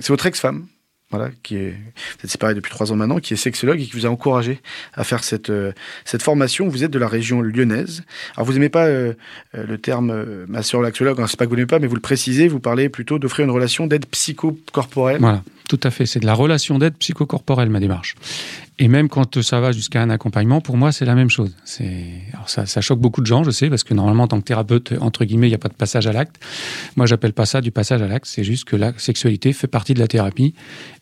c'est 0.00 0.08
votre 0.08 0.26
ex-femme. 0.26 0.66
Voilà, 1.10 1.30
qui 1.42 1.56
est, 1.56 1.70
vous 1.70 2.24
êtes 2.24 2.30
séparés 2.30 2.54
depuis 2.54 2.70
trois 2.70 2.92
ans 2.92 2.96
maintenant, 2.96 3.18
qui 3.18 3.34
est 3.34 3.36
sexologue 3.36 3.80
et 3.80 3.84
qui 3.84 3.92
vous 3.92 4.06
a 4.06 4.08
encouragé 4.08 4.60
à 4.94 5.02
faire 5.02 5.24
cette, 5.24 5.50
euh, 5.50 5.72
cette 6.04 6.22
formation. 6.22 6.68
Vous 6.68 6.84
êtes 6.84 6.92
de 6.92 7.00
la 7.00 7.08
région 7.08 7.40
lyonnaise. 7.40 8.04
Alors, 8.36 8.46
vous 8.46 8.52
n'aimez 8.52 8.68
pas 8.68 8.86
euh, 8.86 9.14
euh, 9.56 9.66
le 9.66 9.78
terme 9.78 10.10
euh, 10.10 10.44
ma 10.48 10.62
sœur 10.62 10.82
laxologue, 10.82 11.20
hein, 11.20 11.26
c'est 11.26 11.36
pas 11.36 11.46
que 11.46 11.50
vous 11.50 11.56
n'aimez 11.56 11.66
pas, 11.66 11.80
mais 11.80 11.88
vous 11.88 11.96
le 11.96 12.00
précisez, 12.00 12.46
vous 12.46 12.60
parlez 12.60 12.88
plutôt 12.88 13.18
d'offrir 13.18 13.44
une 13.44 13.50
relation 13.50 13.88
d'aide 13.88 14.06
psychocorporelle. 14.06 15.20
Voilà, 15.20 15.42
tout 15.76 15.80
à 15.84 15.90
fait. 15.90 16.04
C'est 16.06 16.20
de 16.20 16.26
la 16.26 16.34
relation 16.34 16.78
d'aide 16.78 16.94
psychocorporelle, 16.98 17.70
ma 17.70 17.78
démarche. 17.80 18.16
Et 18.80 18.88
même 18.88 19.08
quand 19.10 19.42
ça 19.42 19.60
va 19.60 19.72
jusqu'à 19.72 20.00
un 20.02 20.08
accompagnement, 20.10 20.60
pour 20.62 20.76
moi, 20.78 20.90
c'est 20.90 21.04
la 21.04 21.14
même 21.14 21.28
chose. 21.28 21.54
Alors 22.32 22.48
ça, 22.48 22.64
ça 22.66 22.80
choque 22.80 22.98
beaucoup 22.98 23.20
de 23.20 23.26
gens, 23.26 23.44
je 23.44 23.50
sais, 23.50 23.68
parce 23.68 23.84
que 23.84 23.92
normalement, 23.92 24.22
en 24.24 24.28
tant 24.28 24.38
que 24.40 24.44
thérapeute, 24.44 24.94
entre 25.00 25.24
guillemets, 25.26 25.48
il 25.48 25.50
n'y 25.50 25.54
a 25.54 25.58
pas 25.58 25.68
de 25.68 25.74
passage 25.74 26.06
à 26.06 26.12
l'acte. 26.12 26.36
Moi, 26.96 27.04
j'appelle 27.06 27.34
pas 27.34 27.44
ça 27.44 27.60
du 27.60 27.70
passage 27.70 28.00
à 28.00 28.08
l'acte. 28.08 28.24
C'est 28.26 28.42
juste 28.42 28.64
que 28.64 28.76
la 28.76 28.92
sexualité 28.96 29.52
fait 29.52 29.66
partie 29.66 29.92
de 29.94 30.00
la 30.00 30.08
thérapie. 30.08 30.54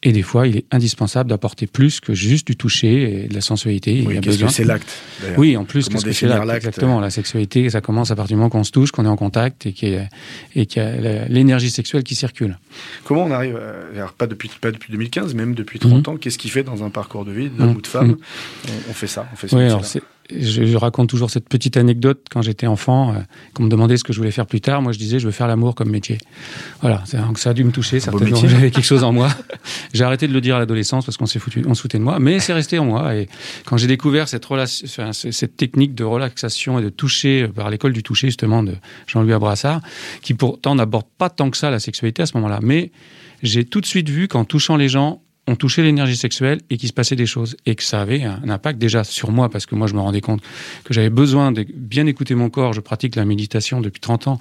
Et 0.03 0.11
des 0.13 0.23
fois, 0.23 0.49
il 0.49 0.57
est 0.57 0.65
indispensable 0.73 1.31
d'apporter 1.31 1.67
plus 1.69 2.01
que 2.01 2.15
juste 2.15 2.49
du 2.49 2.57
toucher 2.57 3.25
et 3.25 3.29
de 3.29 3.35
la 3.35 3.41
sensualité. 3.41 3.93
Il 3.97 4.03
y 4.03 4.07
Oui, 4.09 4.17
a 4.17 4.21
qu'est-ce 4.21 4.37
besoin- 4.37 4.49
que 4.49 4.55
c'est 4.55 4.65
l'acte 4.65 4.93
Oui, 5.37 5.57
en 5.57 5.65
plus, 5.65 5.85
Comment 5.85 5.95
qu'est-ce 6.01 6.05
que 6.07 6.13
c'est 6.13 6.27
définir 6.27 6.45
l'acte 6.45 6.67
Exactement, 6.67 6.99
la 7.01 7.11
sexualité, 7.11 7.71
ça 7.71 7.81
commence 7.81 8.11
à 8.11 8.17
partir 8.17 8.35
du 8.37 8.39
moment 8.39 8.51
qu'on 8.51 8.65
se 8.65 8.73
touche, 8.73 8.91
qu'on 8.91 9.05
est 9.05 9.09
en 9.09 9.17
contact 9.17 9.67
et 9.67 9.73
qu'il 9.73 9.91
y 9.93 10.79
a, 10.81 11.27
l'énergie 11.29 11.71
sexuelle 11.71 12.03
qui 12.03 12.17
circule. 12.17 12.59
Comment 13.05 13.25
on 13.25 13.31
arrive, 13.31 13.57
à- 13.57 13.97
alors 13.97 14.13
pas 14.15 14.27
depuis, 14.27 14.51
pas 14.61 14.71
depuis 14.71 14.93
2015, 14.93 15.35
même 15.35 15.55
depuis 15.55 15.79
30 15.79 16.09
ans, 16.09 16.17
qu'est-ce 16.17 16.39
qui 16.39 16.49
fait 16.49 16.63
dans 16.63 16.85
un 16.85 16.91
parcours 16.91 17.25
de 17.25 17.33
vie 17.33 17.49
d'homme 17.51 17.71
Mhm. 17.71 17.77
ou 17.77 17.81
de 17.81 17.87
femme 17.87 18.17
on, 18.69 18.91
on 18.91 18.93
fait 18.95 19.07
ça, 19.07 19.27
on 19.33 19.37
fait 19.37 19.49
ce 19.49 19.57
Oui, 19.57 19.65
alors 19.65 19.83
je, 20.31 20.67
je 20.67 20.77
raconte 20.77 21.09
toujours 21.09 21.31
cette 21.31 21.49
petite 21.49 21.77
anecdote 21.77 22.27
quand 22.31 22.43
j'étais 22.43 22.67
enfant, 22.67 23.15
euh, 23.15 23.19
qu'on 23.55 23.63
me 23.63 23.69
demandait 23.71 23.97
ce 23.97 24.05
que 24.05 24.13
je 24.13 24.19
voulais 24.19 24.31
faire 24.31 24.47
plus 24.47 24.61
tard. 24.61 24.83
Moi, 24.83 24.93
je 24.93 24.99
disais, 24.99 25.19
je 25.19 25.25
veux 25.27 25.33
faire 25.33 25.49
l'amour 25.49 25.75
comme 25.75 25.89
métier. 25.89 26.19
Voilà, 26.83 27.03
donc 27.27 27.39
ça 27.39 27.51
a 27.51 27.55
dû 27.55 27.65
me 27.65 27.73
toucher, 27.73 27.99
certainement. 27.99 28.37
J'avais 28.47 28.71
quelque 28.71 28.85
chose 28.85 29.05
en 29.05 29.13
moi. 29.13 29.31
J'ai 29.95 30.05
arrêté 30.05 30.29
de 30.29 30.33
le 30.35 30.41
dire 30.41 30.57
à 30.57 30.59
l'adolescence 30.59 31.07
parce 31.07 31.17
qu'on 31.17 31.27
s'est 31.27 31.39
foutu, 31.39 31.65
on 31.67 31.75
se 31.75 31.81
foutait 31.81 31.99
de 31.99 32.03
moi, 32.03 32.19
mais 32.19 32.41
c'est 32.41 32.53
resté 32.53 32.79
en 32.79 32.85
moi. 32.85 33.15
Et 33.15 33.29
quand 33.65 33.79
j'ai 33.79 33.87
découvert 33.87 34.27
relation, 34.49 35.13
cette 35.13 35.57
technique 35.57 35.95
de 35.95 36.05
relaxation 36.05 36.79
et 36.79 36.83
de 36.83 36.91
toucher 36.91 37.45
euh, 37.45 37.49
par 37.49 37.71
l'école 37.71 37.93
du 37.93 38.03
toucher 38.03 38.29
justement 38.29 38.63
de 38.63 38.75
Jean-Louis 39.07 39.33
Abrassard, 39.33 39.81
qui 40.21 40.35
pourtant 40.35 40.75
n'aborde 40.75 41.07
pas 41.17 41.31
tant 41.31 41.51
que 41.51 41.57
ça 41.57 41.71
la 41.71 41.81
sexualité 41.81 42.23
à 42.23 42.27
ce 42.27 42.37
moment-là, 42.37 42.59
mais 42.63 42.91
j'ai 43.43 43.65
tout 43.65 43.81
de 43.81 43.87
suite 43.87 44.09
vu 44.09 44.29
qu'en 44.29 44.45
touchant 44.45 44.77
les 44.77 44.89
gens, 44.89 45.23
on 45.49 45.57
touchait 45.57 45.83
l'énergie 45.83 46.17
sexuelle 46.17 46.61
et 46.69 46.77
qu'il 46.77 46.89
se 46.89 46.93
passait 46.93 47.17
des 47.17 47.25
choses. 47.25 47.57
Et 47.65 47.75
que 47.75 47.83
ça 47.83 48.03
avait 48.03 48.23
un 48.23 48.51
impact 48.51 48.79
déjà 48.79 49.03
sur 49.03 49.31
moi, 49.31 49.49
parce 49.49 49.65
que 49.65 49.75
moi, 49.75 49.87
je 49.87 49.95
me 49.95 50.01
rendais 50.01 50.21
compte 50.21 50.43
que 50.85 50.93
j'avais 50.93 51.09
besoin 51.09 51.53
de 51.53 51.65
bien 51.75 52.07
écouter 52.07 52.35
mon 52.35 52.51
corps. 52.51 52.75
Je 52.75 52.81
pratique 52.81 53.17
la 53.17 53.25
méditation 53.25 53.81
depuis 53.81 54.01
30 54.01 54.29
ans. 54.29 54.39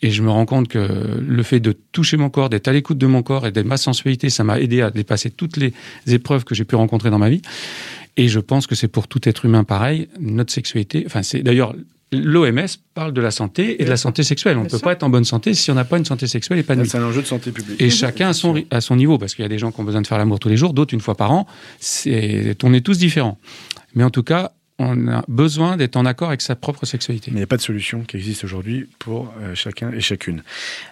Et 0.00 0.10
je 0.10 0.22
me 0.22 0.30
rends 0.30 0.46
compte 0.46 0.68
que 0.68 0.78
le 1.20 1.42
fait 1.42 1.58
de 1.58 1.72
toucher 1.90 2.16
mon 2.16 2.30
corps, 2.30 2.50
d'être 2.50 2.68
à 2.68 2.72
l'écoute 2.72 2.98
de 2.98 3.06
mon 3.06 3.24
corps 3.24 3.48
et 3.48 3.50
de 3.50 3.62
ma 3.62 3.76
sensualité, 3.76 4.30
ça 4.30 4.44
m'a 4.44 4.60
aidé 4.60 4.80
à 4.80 4.92
dépasser 4.92 5.30
toutes 5.30 5.56
les 5.56 5.72
épreuves 6.06 6.44
que 6.44 6.54
j'ai 6.54 6.64
pu 6.64 6.76
rencontrer 6.76 7.10
dans 7.10 7.18
ma 7.18 7.30
vie. 7.30 7.42
Et 8.16 8.28
je 8.28 8.38
pense 8.38 8.68
que 8.68 8.76
c'est 8.76 8.86
pour 8.86 9.08
tout 9.08 9.28
être 9.28 9.44
humain 9.44 9.64
pareil. 9.64 10.08
Notre 10.20 10.52
sexualité, 10.52 11.02
enfin, 11.04 11.24
c'est 11.24 11.42
d'ailleurs 11.42 11.74
l'OMS 12.22 12.66
parle 12.94 13.12
de 13.12 13.20
la 13.20 13.30
santé 13.30 13.80
et 13.80 13.84
de 13.84 13.90
la 13.90 13.96
santé 13.96 14.22
sexuelle. 14.22 14.56
On 14.58 14.64
ne 14.64 14.68
peut 14.68 14.78
pas 14.78 14.92
être 14.92 15.02
en 15.02 15.10
bonne 15.10 15.24
santé 15.24 15.54
si 15.54 15.70
on 15.70 15.74
n'a 15.74 15.84
pas 15.84 15.98
une 15.98 16.04
santé 16.04 16.26
sexuelle 16.26 16.58
épanouie. 16.58 16.88
C'est 16.88 16.98
un 16.98 17.04
enjeu 17.04 17.22
de 17.22 17.26
santé 17.26 17.50
publique. 17.50 17.80
Et 17.80 17.90
chacun 17.90 18.28
à 18.28 18.32
son, 18.32 18.62
à 18.70 18.80
son 18.80 18.96
niveau, 18.96 19.18
parce 19.18 19.34
qu'il 19.34 19.42
y 19.42 19.46
a 19.46 19.48
des 19.48 19.58
gens 19.58 19.72
qui 19.72 19.80
ont 19.80 19.84
besoin 19.84 20.02
de 20.02 20.06
faire 20.06 20.18
l'amour 20.18 20.38
tous 20.38 20.48
les 20.48 20.56
jours, 20.56 20.74
d'autres 20.74 20.94
une 20.94 21.00
fois 21.00 21.16
par 21.16 21.32
an. 21.32 21.46
C'est, 21.78 22.56
on 22.62 22.72
est 22.72 22.80
tous 22.80 22.98
différents. 22.98 23.38
Mais 23.94 24.04
en 24.04 24.10
tout 24.10 24.22
cas, 24.22 24.52
on 24.78 25.06
a 25.08 25.24
besoin 25.28 25.76
d'être 25.76 25.96
en 25.96 26.04
accord 26.04 26.28
avec 26.28 26.40
sa 26.40 26.56
propre 26.56 26.84
sexualité. 26.84 27.30
Mais 27.30 27.36
il 27.36 27.40
n'y 27.40 27.44
a 27.44 27.48
pas 27.48 27.56
de 27.56 27.62
solution 27.62 28.00
qui 28.02 28.16
existe 28.16 28.44
aujourd'hui 28.44 28.88
pour 28.98 29.32
euh, 29.40 29.54
chacun 29.54 29.92
et 29.92 30.00
chacune. 30.00 30.42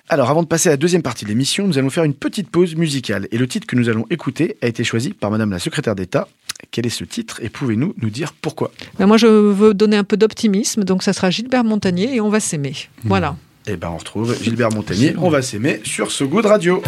Alors, 0.08 0.30
avant 0.30 0.42
de 0.42 0.48
passer 0.48 0.68
à 0.68 0.72
la 0.72 0.76
deuxième 0.76 1.02
partie 1.02 1.24
de 1.24 1.30
l'émission, 1.30 1.66
nous 1.66 1.78
allons 1.78 1.90
faire 1.90 2.04
une 2.04 2.14
petite 2.14 2.48
pause 2.48 2.76
musicale. 2.76 3.26
Et 3.32 3.38
le 3.38 3.48
titre 3.48 3.66
que 3.66 3.74
nous 3.74 3.88
allons 3.88 4.06
écouter 4.10 4.56
a 4.62 4.68
été 4.68 4.84
choisi 4.84 5.12
par 5.12 5.30
Madame 5.30 5.50
la 5.50 5.58
Secrétaire 5.58 5.96
d'État. 5.96 6.28
Quel 6.70 6.86
est 6.86 6.90
ce 6.90 7.04
titre 7.04 7.40
et 7.42 7.48
pouvez-nous 7.48 7.94
nous 8.00 8.10
dire 8.10 8.32
pourquoi 8.32 8.70
Ben, 8.98 9.06
moi, 9.06 9.16
je 9.16 9.26
veux 9.26 9.74
donner 9.74 9.96
un 9.96 10.04
peu 10.04 10.16
d'optimisme, 10.16 10.84
donc 10.84 11.02
ça 11.02 11.12
sera 11.12 11.30
Gilbert 11.30 11.64
Montagnier 11.64 12.14
et 12.14 12.20
on 12.20 12.28
va 12.30 12.40
s'aimer. 12.40 12.74
Voilà. 13.04 13.36
Eh 13.66 13.76
ben, 13.76 13.90
on 13.90 13.96
retrouve 13.96 14.36
Gilbert 14.42 14.70
Montagnier. 14.70 15.14
On 15.18 15.28
va 15.30 15.42
s'aimer 15.42 15.80
sur 15.84 16.10
ce 16.10 16.24
goût 16.24 16.42
de 16.42 16.48
radio. 16.48 16.82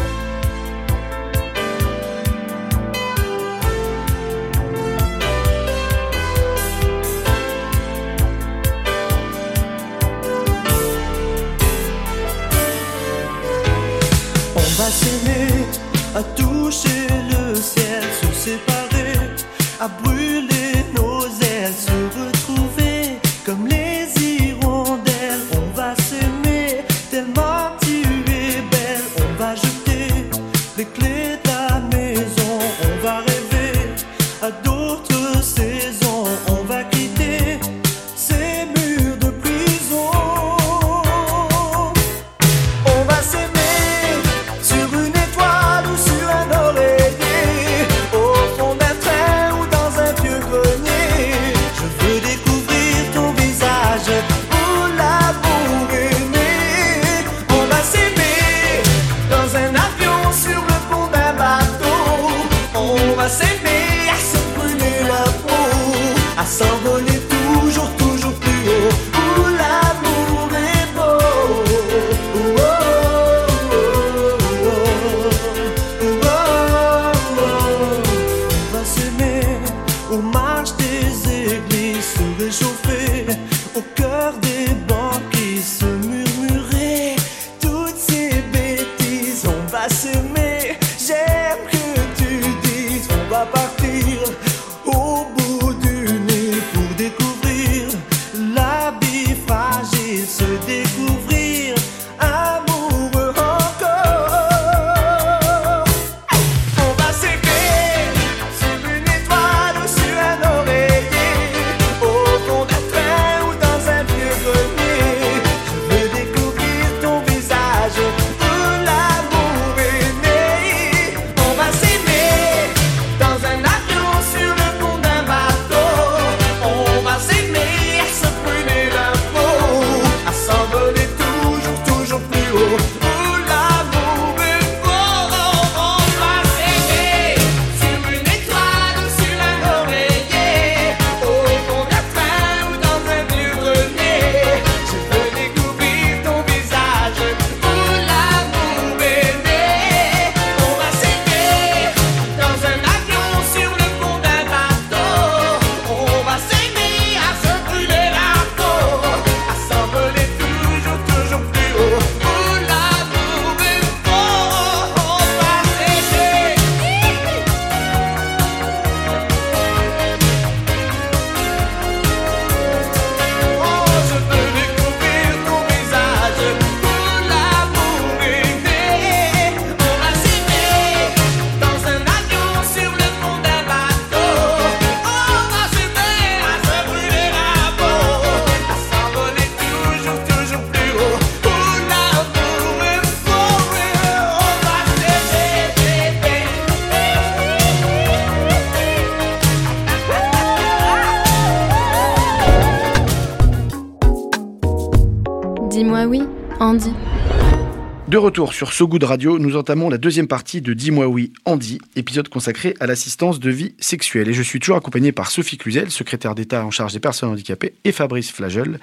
Retour 208.35 208.53
sur 208.53 208.73
So 208.73 208.88
Good 208.88 209.05
Radio, 209.05 209.38
nous 209.38 209.55
entamons 209.55 209.88
la 209.88 209.97
deuxième 209.97 210.26
partie 210.26 210.61
de 210.61 210.73
Dis-moi 210.73 211.07
oui, 211.07 211.33
Andy, 211.45 211.79
épisode 211.95 212.29
consacré 212.29 212.75
à 212.81 212.87
l'assistance 212.88 213.38
de 213.38 213.49
vie 213.49 213.76
sexuelle. 213.79 214.29
Et 214.29 214.33
je 214.33 214.43
suis 214.43 214.59
toujours 214.59 214.76
accompagné 214.76 215.12
par 215.12 215.31
Sophie 215.31 215.57
Cluzel, 215.57 215.88
secrétaire 215.93 216.35
d'État 216.35 216.67
en 216.67 216.73
charge 216.73 216.93
des 216.93 216.99
personnes 216.99 217.29
handicapées, 217.29 217.75
et 217.85 217.93
Fabrice 217.93 218.33
Flagel, 218.33 218.81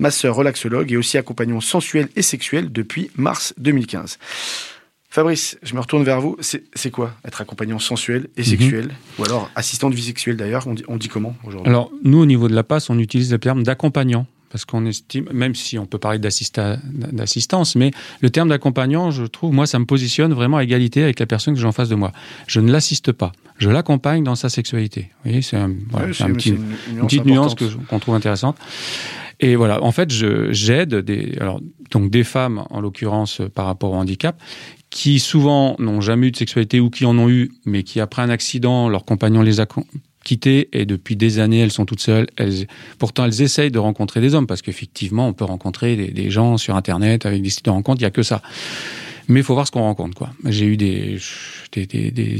masseur 0.00 0.34
relaxologue 0.34 0.90
et 0.90 0.96
aussi 0.96 1.16
accompagnant 1.16 1.60
sensuel 1.60 2.08
et 2.16 2.22
sexuel 2.22 2.72
depuis 2.72 3.12
mars 3.14 3.54
2015. 3.58 4.18
Fabrice, 5.08 5.56
je 5.62 5.76
me 5.76 5.80
retourne 5.80 6.02
vers 6.02 6.20
vous. 6.20 6.36
C'est 6.40 6.90
quoi 6.90 7.14
être 7.24 7.40
accompagnant 7.40 7.78
sensuel 7.78 8.26
et 8.36 8.42
sexuel? 8.42 8.90
Ou 9.20 9.24
alors 9.26 9.48
assistant 9.54 9.90
de 9.90 9.94
vie 9.94 10.02
sexuelle 10.02 10.36
d'ailleurs, 10.36 10.66
on 10.66 10.74
dit, 10.74 10.82
on 10.88 10.96
dit 10.96 11.06
comment 11.06 11.36
aujourd'hui? 11.44 11.68
Alors, 11.68 11.92
nous, 12.02 12.18
au 12.18 12.26
niveau 12.26 12.48
de 12.48 12.54
la 12.56 12.64
passe, 12.64 12.90
on 12.90 12.98
utilise 12.98 13.30
le 13.30 13.38
terme 13.38 13.62
d'accompagnant. 13.62 14.26
Parce 14.50 14.64
qu'on 14.64 14.86
estime, 14.86 15.28
même 15.32 15.54
si 15.54 15.78
on 15.78 15.86
peut 15.86 15.98
parler 15.98 16.18
d'assista- 16.18 16.78
d'assistance, 16.84 17.76
mais 17.76 17.90
le 18.20 18.30
terme 18.30 18.48
d'accompagnant, 18.48 19.10
je 19.10 19.24
trouve, 19.24 19.52
moi, 19.52 19.66
ça 19.66 19.78
me 19.78 19.84
positionne 19.84 20.32
vraiment 20.32 20.56
à 20.56 20.64
égalité 20.64 21.02
avec 21.02 21.20
la 21.20 21.26
personne 21.26 21.54
que 21.54 21.60
j'ai 21.60 21.66
en 21.66 21.72
face 21.72 21.88
de 21.88 21.94
moi. 21.94 22.12
Je 22.46 22.60
ne 22.60 22.72
l'assiste 22.72 23.12
pas, 23.12 23.32
je 23.58 23.68
l'accompagne 23.70 24.24
dans 24.24 24.36
sa 24.36 24.48
sexualité. 24.48 25.10
Vous 25.10 25.30
voyez, 25.30 25.42
c'est 25.42 25.56
un, 25.56 25.74
voilà, 25.90 26.08
un 26.20 26.32
petit, 26.32 26.50
une, 26.50 26.64
une 26.92 27.06
petite 27.06 27.24
nuance 27.24 27.54
qu'on 27.88 27.98
trouve 27.98 28.14
intéressante. 28.14 28.56
Et 29.40 29.54
voilà, 29.54 29.82
en 29.84 29.92
fait, 29.92 30.10
j'aide 30.10 30.96
des, 30.96 31.36
alors, 31.40 31.60
donc 31.92 32.10
des 32.10 32.24
femmes, 32.24 32.64
en 32.70 32.80
l'occurrence, 32.80 33.40
par 33.54 33.66
rapport 33.66 33.92
au 33.92 33.94
handicap, 33.94 34.40
qui 34.90 35.20
souvent 35.20 35.76
n'ont 35.78 36.00
jamais 36.00 36.28
eu 36.28 36.30
de 36.32 36.36
sexualité 36.36 36.80
ou 36.80 36.90
qui 36.90 37.04
en 37.04 37.16
ont 37.18 37.28
eu, 37.28 37.52
mais 37.64 37.82
qui 37.82 38.00
après 38.00 38.22
un 38.22 38.30
accident, 38.30 38.88
leur 38.88 39.04
compagnon 39.04 39.42
les 39.42 39.60
a 39.60 39.66
quittées 40.28 40.68
et 40.74 40.84
depuis 40.84 41.16
des 41.16 41.38
années, 41.38 41.60
elles 41.60 41.72
sont 41.72 41.86
toutes 41.86 42.02
seules. 42.02 42.26
Pourtant, 42.98 43.24
elles 43.24 43.40
essayent 43.40 43.70
de 43.70 43.78
rencontrer 43.78 44.20
des 44.20 44.34
hommes 44.34 44.46
parce 44.46 44.60
qu'effectivement, 44.60 45.26
on 45.26 45.32
peut 45.32 45.46
rencontrer 45.46 45.96
des, 45.96 46.30
gens 46.30 46.58
sur 46.58 46.76
Internet 46.76 47.24
avec 47.24 47.40
des 47.40 47.48
sites 47.48 47.64
de 47.64 47.70
rencontres, 47.70 48.00
il 48.00 48.04
n'y 48.04 48.08
a 48.08 48.10
que 48.10 48.22
ça. 48.22 48.42
Mais 49.28 49.40
il 49.40 49.42
faut 49.42 49.54
voir 49.54 49.66
ce 49.66 49.72
qu'on 49.72 49.80
rencontre, 49.80 50.14
quoi. 50.14 50.30
J'ai 50.44 50.66
eu 50.66 50.76
des, 50.76 51.18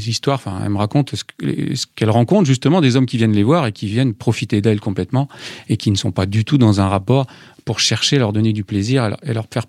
histoires, 0.07 0.35
enfin, 0.35 0.59
elles 0.63 0.69
me 0.69 0.77
racontent 0.77 1.15
ce 1.15 1.23
que- 1.23 1.75
ce 1.75 1.85
qu'elles 1.95 2.11
rencontrent, 2.11 2.45
justement, 2.45 2.79
des 2.79 2.95
hommes 2.95 3.07
qui 3.07 3.17
viennent 3.17 3.33
les 3.33 3.43
voir 3.43 3.65
et 3.65 3.71
qui 3.71 3.87
viennent 3.87 4.13
profiter 4.13 4.61
d'elles 4.61 4.79
complètement 4.79 5.27
et 5.67 5.77
qui 5.77 5.89
ne 5.89 5.95
sont 5.95 6.11
pas 6.11 6.27
du 6.27 6.45
tout 6.45 6.59
dans 6.59 6.81
un 6.81 6.87
rapport 6.87 7.25
pour 7.65 7.79
chercher 7.79 8.17
à 8.17 8.19
leur 8.19 8.33
donner 8.33 8.53
du 8.53 8.63
plaisir 8.63 9.15
et 9.23 9.33
leur 9.33 9.47
faire 9.51 9.65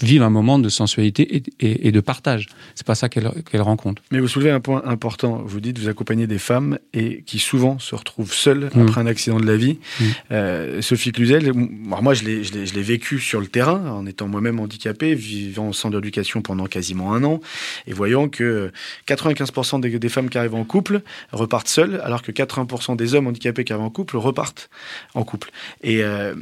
vivre 0.00 0.24
un 0.24 0.30
moment 0.30 0.58
de 0.58 0.68
sensualité 0.68 1.36
et, 1.36 1.42
et- 1.60 1.88
et 1.88 1.92
de 1.92 2.00
partage. 2.00 2.46
C'est 2.74 2.86
pas 2.86 2.94
ça 2.94 3.08
qu'elles 3.08 3.30
qu'elles 3.50 3.60
rencontrent. 3.62 4.02
Mais 4.12 4.20
vous 4.20 4.28
soulevez 4.28 4.50
un 4.50 4.60
point 4.60 4.82
important. 4.84 5.42
Vous 5.44 5.60
dites 5.60 5.78
vous 5.78 5.88
accompagnez 5.88 6.26
des 6.26 6.38
femmes 6.38 6.78
et 6.94 7.22
qui 7.22 7.38
souvent 7.38 7.78
se 7.78 7.94
retrouvent 7.94 8.32
seules 8.32 8.70
Mm. 8.74 8.80
après 8.82 9.00
un 9.00 9.06
accident 9.06 9.40
de 9.40 9.46
la 9.46 9.56
vie. 9.56 9.78
Mm. 10.00 10.04
Euh, 10.32 10.82
Sophie 10.82 11.12
Cluzel, 11.12 11.52
moi 11.54 12.14
je 12.14 12.24
l'ai, 12.24 12.82
vécu 12.82 13.18
sur 13.18 13.40
le 13.40 13.46
terrain 13.48 13.90
en 13.90 14.06
étant 14.06 14.28
moi-même 14.28 14.60
handicapé, 14.60 15.14
vivant 15.14 15.68
en 15.68 15.72
centre 15.72 15.96
d'éducation 16.00 16.40
pendant 16.40 16.66
quasiment 16.66 17.12
un 17.14 17.24
an 17.24 17.40
et 17.86 17.92
voyant 17.92 18.28
que 18.28 18.70
95% 19.06 19.80
des, 19.80 19.98
des 19.98 20.08
femmes 20.08 20.30
qui 20.30 20.38
arrivent 20.38 20.54
en 20.54 20.64
couple 20.64 21.02
repartent 21.32 21.68
seules, 21.68 22.00
alors 22.04 22.22
que 22.22 22.32
80% 22.32 22.96
des 22.96 23.14
hommes 23.14 23.26
handicapés 23.26 23.64
qui 23.64 23.72
arrivent 23.72 23.84
en 23.84 23.90
couple 23.90 24.16
repartent 24.16 24.70
en 25.14 25.24
couple. 25.24 25.50
Et 25.82 26.02
euh, 26.04 26.34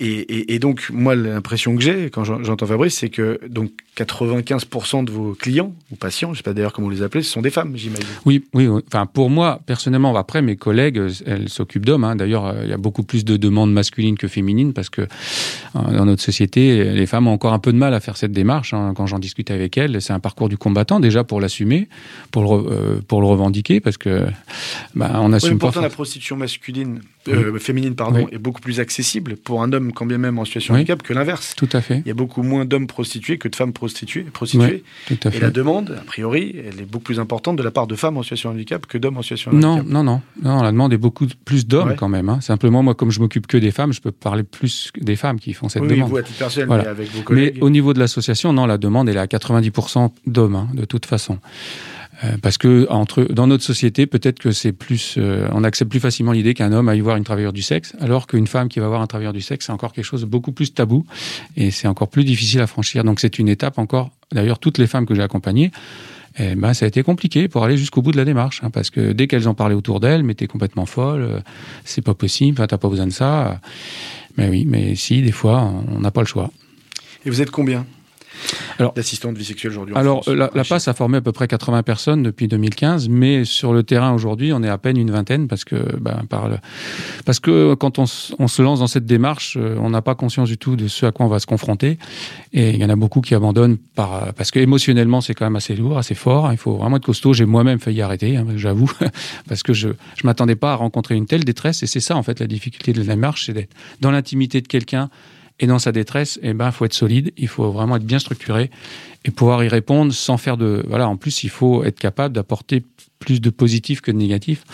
et, 0.00 0.20
et, 0.20 0.54
et 0.54 0.58
donc, 0.58 0.88
moi, 0.92 1.14
l'impression 1.14 1.76
que 1.76 1.82
j'ai 1.82 2.10
quand 2.10 2.24
j'en- 2.24 2.42
j'entends 2.42 2.66
Fabrice, 2.66 2.94
c'est 2.96 3.10
que 3.10 3.38
donc 3.48 3.70
95% 3.96 5.04
de 5.04 5.10
vos 5.10 5.34
clients 5.34 5.74
ou 5.92 5.96
patients, 5.96 6.28
je 6.28 6.32
ne 6.32 6.36
sais 6.38 6.42
pas 6.42 6.54
d'ailleurs 6.54 6.72
comment 6.72 6.88
vous 6.88 6.94
les 6.94 7.02
appelez, 7.02 7.22
ce 7.22 7.30
sont 7.30 7.42
des 7.42 7.50
femmes, 7.50 7.72
j'imagine. 7.76 8.06
Oui, 8.24 8.44
oui. 8.54 8.66
oui. 8.66 8.80
Enfin, 8.86 9.06
pour 9.06 9.30
moi, 9.30 9.60
personnellement, 9.66 10.16
après, 10.16 10.40
mes 10.42 10.56
collègues, 10.56 11.00
elles 11.26 11.48
s'occupent 11.48 11.84
d'hommes. 11.84 12.04
hein. 12.04 12.16
D'ailleurs, 12.16 12.46
euh, 12.46 12.60
il 12.64 12.70
y 12.70 12.72
a 12.72 12.76
beaucoup 12.78 13.02
plus 13.02 13.24
de 13.24 13.36
demandes 13.36 13.72
masculines 13.72 14.16
que 14.16 14.28
féminines 14.28 14.72
parce 14.72 14.88
que 14.90 15.02
euh, 15.02 15.06
dans 15.74 16.06
notre 16.06 16.22
société, 16.22 16.84
les 16.84 17.06
femmes 17.06 17.26
ont 17.26 17.32
encore 17.32 17.52
un 17.52 17.58
peu 17.58 17.72
de 17.72 17.78
mal 17.78 17.92
à 17.94 18.00
faire 18.00 18.16
cette 18.16 18.32
démarche. 18.32 18.72
hein. 18.74 18.92
Quand 18.96 19.06
j'en 19.06 19.18
discute 19.18 19.50
avec 19.50 19.76
elles, 19.76 20.00
c'est 20.00 20.12
un 20.12 20.20
parcours 20.20 20.48
du 20.48 20.56
combattant 20.56 21.00
déjà 21.00 21.24
pour 21.24 21.40
l'assumer, 21.40 21.88
pour 22.30 22.42
le, 22.58 22.70
euh, 22.72 23.00
pour 23.06 23.20
le 23.20 23.26
revendiquer 23.26 23.80
parce 23.80 23.96
que 23.98 24.24
bah, 24.94 25.12
on 25.16 25.30
Oui, 25.32 25.38
mais 25.42 25.50
pas. 25.50 25.58
pourtant, 25.58 25.80
la 25.82 25.90
prostitution 25.90 26.36
masculine, 26.36 27.00
euh, 27.28 27.58
féminine, 27.58 27.94
pardon, 27.94 28.24
Oui. 28.24 28.30
est 28.32 28.38
beaucoup 28.38 28.60
plus 28.60 28.80
accessible 28.80 29.36
pour 29.36 29.62
un 29.62 29.72
homme, 29.72 29.89
quand 29.92 30.06
bien 30.06 30.18
même 30.18 30.38
en 30.38 30.44
situation 30.44 30.74
Oui. 30.74 30.78
de 30.80 30.82
handicap, 30.82 31.02
que 31.02 31.12
l'inverse. 31.12 31.54
Tout 31.56 31.68
à 31.72 31.80
fait. 31.80 31.98
Il 32.04 32.08
y 32.08 32.10
a 32.10 32.14
beaucoup 32.14 32.42
moins 32.42 32.64
d'hommes 32.64 32.86
prostitués 32.86 33.38
que 33.38 33.48
de 33.48 33.56
femmes 33.56 33.72
prostituées. 33.72 34.22
prostituées. 34.22 34.82
Tout 35.06 35.18
à 35.24 35.28
Et 35.28 35.32
fait. 35.32 35.40
la 35.40 35.50
demande, 35.50 35.96
a 36.00 36.04
priori, 36.04 36.54
elle 36.58 36.80
est 36.80 36.84
beaucoup 36.90 37.04
plus 37.04 37.20
importante 37.20 37.56
de 37.56 37.62
la 37.62 37.70
part 37.70 37.86
de 37.86 37.94
femmes 37.94 38.16
en 38.16 38.22
situation 38.22 38.50
de 38.50 38.54
handicap 38.56 38.86
que 38.86 38.98
d'hommes 38.98 39.16
en 39.18 39.22
situation 39.22 39.50
de 39.52 39.56
Non, 39.56 39.68
handicap. 39.72 39.88
non, 39.92 40.02
non, 40.04 40.20
non. 40.42 40.62
La 40.62 40.70
demande 40.72 40.92
est 40.92 40.98
beaucoup 40.98 41.26
plus 41.44 41.66
d'hommes 41.66 41.88
Ouais. 41.90 41.96
quand 41.96 42.08
même. 42.08 42.28
hein. 42.28 42.40
Simplement, 42.40 42.82
moi, 42.82 42.94
comme 42.94 43.10
je 43.10 43.20
m'occupe 43.20 43.46
que 43.46 43.56
des 43.56 43.70
femmes, 43.70 43.92
je 43.92 44.00
peux 44.00 44.10
parler 44.12 44.42
plus 44.42 44.90
des 45.00 45.16
femmes 45.16 45.38
qui 45.40 45.52
font 45.52 45.68
cette 45.68 45.82
Oui, 45.82 45.88
oui, 45.90 45.94
demande. 45.96 46.10
vous, 46.10 46.16
à 46.18 46.22
titre 46.22 46.38
personnel, 46.38 46.66
Voilà. 46.68 46.84
mais 46.84 46.88
avec 46.90 47.08
vos 47.10 47.18
Mais 47.18 47.24
collègues. 47.24 47.58
au 47.62 47.70
niveau 47.70 47.92
de 47.94 47.98
l'association, 47.98 48.52
non, 48.52 48.66
la 48.66 48.78
demande 48.78 49.08
elle 49.08 49.16
est 49.16 49.20
à 49.20 49.26
90% 49.26 50.12
d'hommes, 50.26 50.54
hein, 50.56 50.68
de 50.74 50.84
toute 50.84 51.06
façon. 51.06 51.38
Euh, 52.24 52.36
parce 52.42 52.58
que 52.58 52.86
entre 52.90 53.24
dans 53.24 53.46
notre 53.46 53.64
société, 53.64 54.06
peut-être 54.06 54.38
que 54.38 54.50
c'est 54.52 54.72
plus, 54.72 55.14
euh, 55.18 55.48
on 55.52 55.64
accepte 55.64 55.90
plus 55.90 56.00
facilement 56.00 56.32
l'idée 56.32 56.54
qu'un 56.54 56.72
homme 56.72 56.88
aille 56.88 57.00
voir 57.00 57.16
une 57.16 57.24
travailleuse 57.24 57.52
du 57.52 57.62
sexe, 57.62 57.94
alors 58.00 58.26
qu'une 58.26 58.46
femme 58.46 58.68
qui 58.68 58.78
va 58.80 58.88
voir 58.88 59.00
un 59.00 59.06
travailleur 59.06 59.32
du 59.32 59.40
sexe, 59.40 59.66
c'est 59.66 59.72
encore 59.72 59.92
quelque 59.92 60.04
chose 60.04 60.20
de 60.20 60.26
beaucoup 60.26 60.52
plus 60.52 60.74
tabou 60.74 61.06
et 61.56 61.70
c'est 61.70 61.88
encore 61.88 62.08
plus 62.08 62.24
difficile 62.24 62.60
à 62.60 62.66
franchir. 62.66 63.04
Donc 63.04 63.20
c'est 63.20 63.38
une 63.38 63.48
étape 63.48 63.78
encore. 63.78 64.10
D'ailleurs, 64.32 64.58
toutes 64.58 64.78
les 64.78 64.86
femmes 64.86 65.06
que 65.06 65.14
j'ai 65.14 65.22
accompagnées, 65.22 65.70
eh 66.38 66.54
ben, 66.54 66.74
ça 66.74 66.84
a 66.84 66.88
été 66.88 67.02
compliqué 67.02 67.48
pour 67.48 67.64
aller 67.64 67.76
jusqu'au 67.76 68.02
bout 68.02 68.12
de 68.12 68.16
la 68.16 68.24
démarche, 68.24 68.60
hein, 68.62 68.70
parce 68.70 68.90
que 68.90 69.12
dès 69.12 69.26
qu'elles 69.26 69.48
en 69.48 69.54
parlaient 69.54 69.74
autour 69.74 69.98
d'elles, 69.98 70.22
mais 70.22 70.34
t'es 70.34 70.46
complètement 70.46 70.86
folle, 70.86 71.22
euh, 71.22 71.40
c'est 71.84 72.02
pas 72.02 72.14
possible, 72.14 72.64
t'as 72.66 72.78
pas 72.78 72.88
besoin 72.88 73.06
de 73.06 73.12
ça. 73.12 73.60
Mais 74.36 74.48
oui, 74.48 74.64
mais 74.66 74.94
si, 74.94 75.22
des 75.22 75.32
fois, 75.32 75.72
on 75.88 76.00
n'a 76.00 76.10
pas 76.10 76.20
le 76.20 76.26
choix. 76.26 76.50
Et 77.26 77.30
vous 77.30 77.42
êtes 77.42 77.50
combien? 77.50 77.84
Alors- 78.78 78.92
d'assistantes 78.94 79.34
de 79.34 79.38
vie 79.38 79.44
sexuelle 79.44 79.72
aujourd'hui 79.72 79.94
Alors, 79.96 80.22
France 80.24 80.34
la, 80.34 80.50
la 80.54 80.64
PASS 80.64 80.88
a 80.88 80.94
formé 80.94 81.18
à 81.18 81.20
peu 81.20 81.32
près 81.32 81.48
80 81.48 81.82
personnes 81.82 82.22
depuis 82.22 82.48
2015, 82.48 83.08
mais 83.08 83.44
sur 83.44 83.72
le 83.72 83.82
terrain 83.82 84.12
aujourd'hui, 84.12 84.52
on 84.52 84.62
est 84.62 84.68
à 84.68 84.78
peine 84.78 84.96
une 84.96 85.10
vingtaine 85.10 85.48
parce 85.48 85.64
que, 85.64 85.76
ben, 85.98 86.22
par 86.28 86.48
le- 86.48 86.58
parce 87.24 87.40
que 87.40 87.74
quand 87.74 87.98
on, 87.98 88.06
se 88.06 88.62
lance 88.62 88.80
dans 88.80 88.86
cette 88.86 89.06
démarche, 89.06 89.56
euh, 89.60 89.76
on 89.80 89.90
n'a 89.90 90.02
pas 90.02 90.14
conscience 90.14 90.48
du 90.48 90.58
tout 90.58 90.76
de 90.76 90.88
ce 90.88 91.06
à 91.06 91.12
quoi 91.12 91.26
on 91.26 91.28
va 91.28 91.38
se 91.38 91.46
confronter. 91.46 91.98
Et 92.52 92.70
il 92.70 92.76
y 92.80 92.84
en 92.84 92.88
a 92.90 92.96
beaucoup 92.96 93.20
qui 93.20 93.34
abandonnent 93.34 93.76
par, 93.76 94.32
parce 94.34 94.50
que 94.50 94.58
émotionnellement, 94.58 95.20
c'est 95.20 95.34
quand 95.34 95.44
même 95.46 95.56
assez 95.56 95.74
lourd, 95.74 95.98
assez 95.98 96.14
fort. 96.14 96.50
Il 96.52 96.58
faut 96.58 96.76
vraiment 96.76 96.96
être 96.96 97.04
costaud. 97.06 97.32
J'ai 97.32 97.46
moi-même 97.46 97.78
failli 97.78 98.02
arrêter, 98.02 98.36
hein, 98.36 98.46
j'avoue, 98.56 98.90
parce 99.48 99.62
que 99.62 99.72
je 99.72 99.88
je 100.16 100.26
m'attendais 100.26 100.56
pas 100.56 100.72
à 100.72 100.76
rencontrer 100.76 101.14
une 101.14 101.26
telle 101.26 101.44
détresse. 101.44 101.82
Et 101.82 101.86
c'est 101.86 102.00
ça, 102.00 102.16
en 102.16 102.22
fait, 102.22 102.40
la 102.40 102.46
difficulté 102.46 102.92
de 102.92 102.98
la 103.02 103.14
démarche, 103.14 103.46
c'est 103.46 103.52
d'être 103.52 103.72
dans 104.00 104.10
l'intimité 104.10 104.60
de 104.60 104.68
quelqu'un 104.68 105.10
et 105.60 105.66
dans 105.66 105.78
sa 105.78 105.92
détresse, 105.92 106.40
eh 106.42 106.54
ben, 106.54 106.72
faut 106.72 106.86
être 106.86 106.94
solide, 106.94 107.32
il 107.36 107.48
faut 107.48 107.70
vraiment 107.70 107.96
être 107.96 108.04
bien 108.04 108.18
structuré 108.18 108.70
et 109.24 109.30
pouvoir 109.30 109.62
y 109.64 109.68
répondre 109.68 110.12
sans 110.12 110.36
faire 110.38 110.56
de. 110.56 110.82
Voilà, 110.88 111.08
en 111.08 111.16
plus, 111.16 111.44
il 111.44 111.50
faut 111.50 111.84
être 111.84 111.98
capable 111.98 112.34
d'apporter 112.34 112.82
plus 113.18 113.42
de 113.42 113.50
positif 113.50 114.00
que 114.00 114.10
de 114.10 114.16
négatif. 114.16 114.64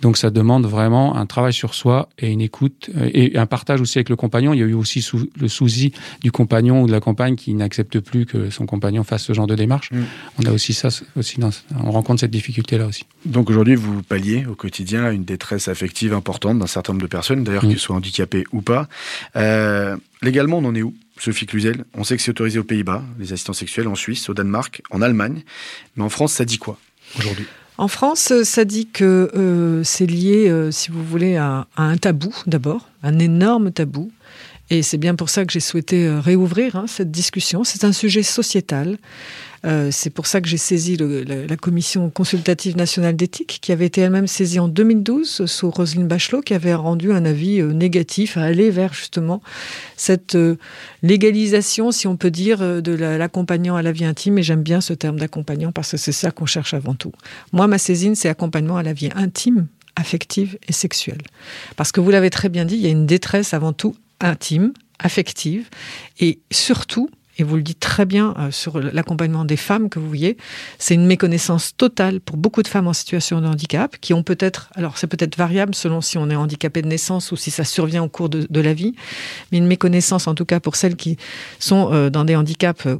Donc, 0.00 0.16
ça 0.16 0.30
demande 0.30 0.64
vraiment 0.64 1.16
un 1.16 1.26
travail 1.26 1.52
sur 1.52 1.74
soi 1.74 2.08
et 2.20 2.30
une 2.30 2.40
écoute 2.40 2.88
euh, 2.96 3.10
et 3.12 3.36
un 3.36 3.46
partage 3.46 3.80
aussi 3.80 3.98
avec 3.98 4.08
le 4.10 4.14
compagnon. 4.14 4.54
Il 4.54 4.60
y 4.60 4.62
a 4.62 4.66
eu 4.66 4.74
aussi 4.74 5.02
sou- 5.02 5.28
le 5.36 5.48
souci 5.48 5.90
du 6.22 6.30
compagnon 6.30 6.82
ou 6.82 6.86
de 6.86 6.92
la 6.92 7.00
compagne 7.00 7.34
qui 7.34 7.52
n'accepte 7.54 7.98
plus 7.98 8.24
que 8.24 8.48
son 8.50 8.64
compagnon 8.64 9.02
fasse 9.02 9.24
ce 9.24 9.32
genre 9.32 9.48
de 9.48 9.56
démarche. 9.56 9.90
Mm. 9.90 10.02
On 10.40 10.46
a 10.46 10.52
aussi 10.52 10.72
ça, 10.72 10.88
aussi 11.16 11.40
dans, 11.40 11.50
on 11.82 11.90
rencontre 11.90 12.20
cette 12.20 12.30
difficulté-là 12.30 12.86
aussi. 12.86 13.06
Donc 13.24 13.50
aujourd'hui, 13.50 13.74
vous 13.74 14.04
palliez 14.04 14.46
au 14.46 14.54
quotidien 14.54 15.02
à 15.06 15.10
une 15.10 15.24
détresse 15.24 15.66
affective 15.66 16.14
importante 16.14 16.60
d'un 16.60 16.68
certain 16.68 16.92
nombre 16.92 17.02
de 17.02 17.08
personnes, 17.08 17.42
d'ailleurs 17.42 17.64
Mm. 17.64 17.70
qu'elles 17.70 17.78
soient 17.80 17.96
handicapées 17.96 18.44
ou 18.52 18.60
pas. 18.62 18.88
Euh, 19.34 19.96
légalement, 20.22 20.58
on 20.58 20.64
en 20.66 20.76
est 20.76 20.82
où? 20.82 20.94
Sophie 21.18 21.46
Cluzel, 21.46 21.84
on 21.94 22.04
sait 22.04 22.16
que 22.16 22.22
c'est 22.22 22.30
autorisé 22.30 22.58
aux 22.58 22.64
Pays-Bas, 22.64 23.02
les 23.18 23.32
assistants 23.32 23.52
sexuels, 23.52 23.88
en 23.88 23.94
Suisse, 23.94 24.28
au 24.28 24.34
Danemark, 24.34 24.82
en 24.90 25.02
Allemagne. 25.02 25.42
Mais 25.96 26.04
en 26.04 26.08
France, 26.08 26.34
ça 26.34 26.44
dit 26.44 26.58
quoi 26.58 26.78
aujourd'hui? 27.18 27.46
En 27.78 27.88
France, 27.88 28.30
euh, 28.30 28.44
ça 28.44 28.64
dit 28.64 28.86
que 28.86 29.30
euh, 29.34 29.84
c'est 29.84 30.06
lié, 30.06 30.48
euh, 30.48 30.70
si 30.70 30.90
vous 30.90 31.04
voulez, 31.04 31.36
à, 31.36 31.66
un 31.76 31.96
tabou 31.98 32.34
d'abord, 32.46 32.88
un 33.02 33.18
énorme 33.18 33.70
tabou. 33.70 34.10
Et 34.70 34.82
c'est 34.82 34.98
bien 34.98 35.14
pour 35.14 35.28
ça 35.28 35.44
que 35.44 35.52
j'ai 35.52 35.60
souhaité 35.60 36.08
réouvrir 36.08 36.74
hein, 36.74 36.86
cette 36.88 37.12
discussion. 37.12 37.62
C'est 37.62 37.84
un 37.84 37.92
sujet 37.92 38.24
sociétal. 38.24 38.98
Euh, 39.66 39.88
c'est 39.90 40.10
pour 40.10 40.26
ça 40.26 40.40
que 40.40 40.48
j'ai 40.48 40.56
saisi 40.56 40.96
la, 40.96 41.56
commission 41.56 42.10
consultative 42.10 42.76
nationale 42.76 43.16
d'éthique, 43.16 43.58
qui 43.60 43.72
avait 43.72 43.86
été 43.86 44.00
elle-même 44.00 44.26
saisie 44.26 44.60
en 44.60 44.68
2012 44.68 45.46
sous 45.46 45.70
Roselyne 45.70 46.06
Bachelot, 46.06 46.40
qui 46.42 46.54
avait 46.54 46.74
rendu 46.74 47.12
un 47.12 47.24
avis 47.24 47.60
euh, 47.60 47.72
négatif 47.72 48.36
à 48.36 48.42
aller 48.42 48.70
vers 48.70 48.94
justement 48.94 49.42
cette 49.96 50.36
euh, 50.36 50.56
légalisation, 51.02 51.90
si 51.90 52.06
on 52.06 52.16
peut 52.16 52.30
dire, 52.30 52.58
de 52.58 52.92
la- 52.92 53.18
l'accompagnant 53.18 53.76
à 53.76 53.82
la 53.82 53.92
vie 53.92 54.04
intime. 54.04 54.38
Et 54.38 54.42
j'aime 54.42 54.62
bien 54.62 54.80
ce 54.80 54.92
terme 54.92 55.18
d'accompagnant 55.18 55.72
parce 55.72 55.92
que 55.92 55.96
c'est 55.96 56.12
ça 56.12 56.30
qu'on 56.30 56.46
cherche 56.46 56.74
avant 56.74 56.94
tout. 56.94 57.12
Moi, 57.52 57.66
ma 57.66 57.78
saisine, 57.78 58.14
c'est 58.14 58.28
accompagnement 58.28 58.76
à 58.76 58.82
la 58.82 58.92
vie 58.92 59.10
intime, 59.14 59.66
affective 59.96 60.58
et 60.68 60.72
sexuelle. 60.72 61.22
Parce 61.76 61.90
que 61.90 62.00
vous 62.00 62.10
l'avez 62.10 62.30
très 62.30 62.48
bien 62.48 62.64
dit, 62.64 62.76
il 62.76 62.82
y 62.82 62.86
a 62.86 62.90
une 62.90 63.06
détresse 63.06 63.54
avant 63.54 63.72
tout 63.72 63.96
intime, 64.20 64.72
affective, 64.98 65.68
et 66.20 66.38
surtout, 66.50 67.10
et 67.38 67.44
vous 67.44 67.56
le 67.56 67.62
dites 67.62 67.80
très 67.80 68.06
bien 68.06 68.34
euh, 68.38 68.50
sur 68.50 68.80
l'accompagnement 68.80 69.44
des 69.44 69.56
femmes 69.56 69.88
que 69.88 69.98
vous 69.98 70.08
voyez, 70.08 70.36
c'est 70.78 70.94
une 70.94 71.06
méconnaissance 71.06 71.76
totale 71.76 72.20
pour 72.20 72.36
beaucoup 72.36 72.62
de 72.62 72.68
femmes 72.68 72.86
en 72.86 72.92
situation 72.92 73.40
de 73.40 73.46
handicap, 73.46 73.96
qui 74.00 74.14
ont 74.14 74.22
peut-être, 74.22 74.70
alors 74.74 74.98
c'est 74.98 75.06
peut-être 75.06 75.36
variable 75.36 75.74
selon 75.74 76.00
si 76.00 76.18
on 76.18 76.30
est 76.30 76.36
handicapé 76.36 76.82
de 76.82 76.88
naissance 76.88 77.32
ou 77.32 77.36
si 77.36 77.50
ça 77.50 77.64
survient 77.64 78.02
au 78.02 78.08
cours 78.08 78.28
de, 78.28 78.60
la 78.60 78.72
vie, 78.72 78.94
mais 79.52 79.58
une 79.58 79.66
méconnaissance 79.66 80.26
en 80.26 80.34
tout 80.34 80.46
cas 80.46 80.60
pour 80.60 80.76
celles 80.76 80.96
qui 80.96 81.18
sont 81.58 81.90
euh, 81.92 82.10
dans 82.10 82.24
des 82.24 82.34
handicaps 82.34 82.86
euh, 82.86 82.96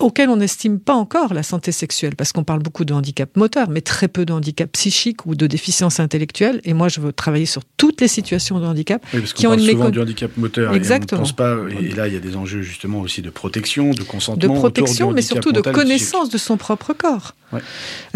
auquel 0.00 0.28
on 0.28 0.36
n'estime 0.36 0.78
pas 0.78 0.94
encore 0.94 1.34
la 1.34 1.42
santé 1.42 1.72
sexuelle, 1.72 2.16
parce 2.16 2.32
qu'on 2.32 2.44
parle 2.44 2.60
beaucoup 2.60 2.84
de 2.84 2.92
handicap 2.92 3.36
moteur, 3.36 3.68
mais 3.70 3.80
très 3.80 4.08
peu 4.08 4.24
de 4.24 4.32
handicap 4.32 4.70
psychique 4.72 5.26
ou 5.26 5.34
de 5.34 5.46
déficience 5.46 6.00
intellectuelle. 6.00 6.60
Et 6.64 6.74
moi, 6.74 6.88
je 6.88 7.00
veux 7.00 7.12
travailler 7.12 7.46
sur 7.46 7.62
toutes 7.76 8.00
les 8.00 8.08
situations 8.08 8.60
de 8.60 8.66
handicap 8.66 9.04
Oui, 9.14 9.20
parce 9.20 9.32
qui 9.32 9.44
qu'on 9.44 9.52
ont 9.52 9.56
parle 9.56 9.60
une 9.62 9.70
souvent 9.70 9.84
mécon- 9.88 9.90
du 9.90 10.00
handicap 10.00 10.36
moteur. 10.36 10.74
Exactement. 10.74 11.22
Et, 11.22 11.24
on 11.24 11.26
ne 11.26 11.28
pense 11.28 11.36
pas, 11.36 11.56
et 11.80 11.94
là, 11.94 12.08
il 12.08 12.14
y 12.14 12.16
a 12.16 12.20
des 12.20 12.36
enjeux 12.36 12.62
justement 12.62 13.00
aussi 13.00 13.22
de 13.22 13.30
protection, 13.30 13.90
de 13.90 14.02
de 14.02 14.02
consentement. 14.02 14.52
autour 14.52 14.62
protection, 14.62 15.08
du 15.08 15.14
mais 15.14 15.22
surtout 15.22 15.52
de 15.52 15.60
connaissance 15.60 16.28
de 16.28 16.38
son 16.38 16.56
propre 16.56 16.92
corps. 16.92 17.34
Ouais. 17.52 17.60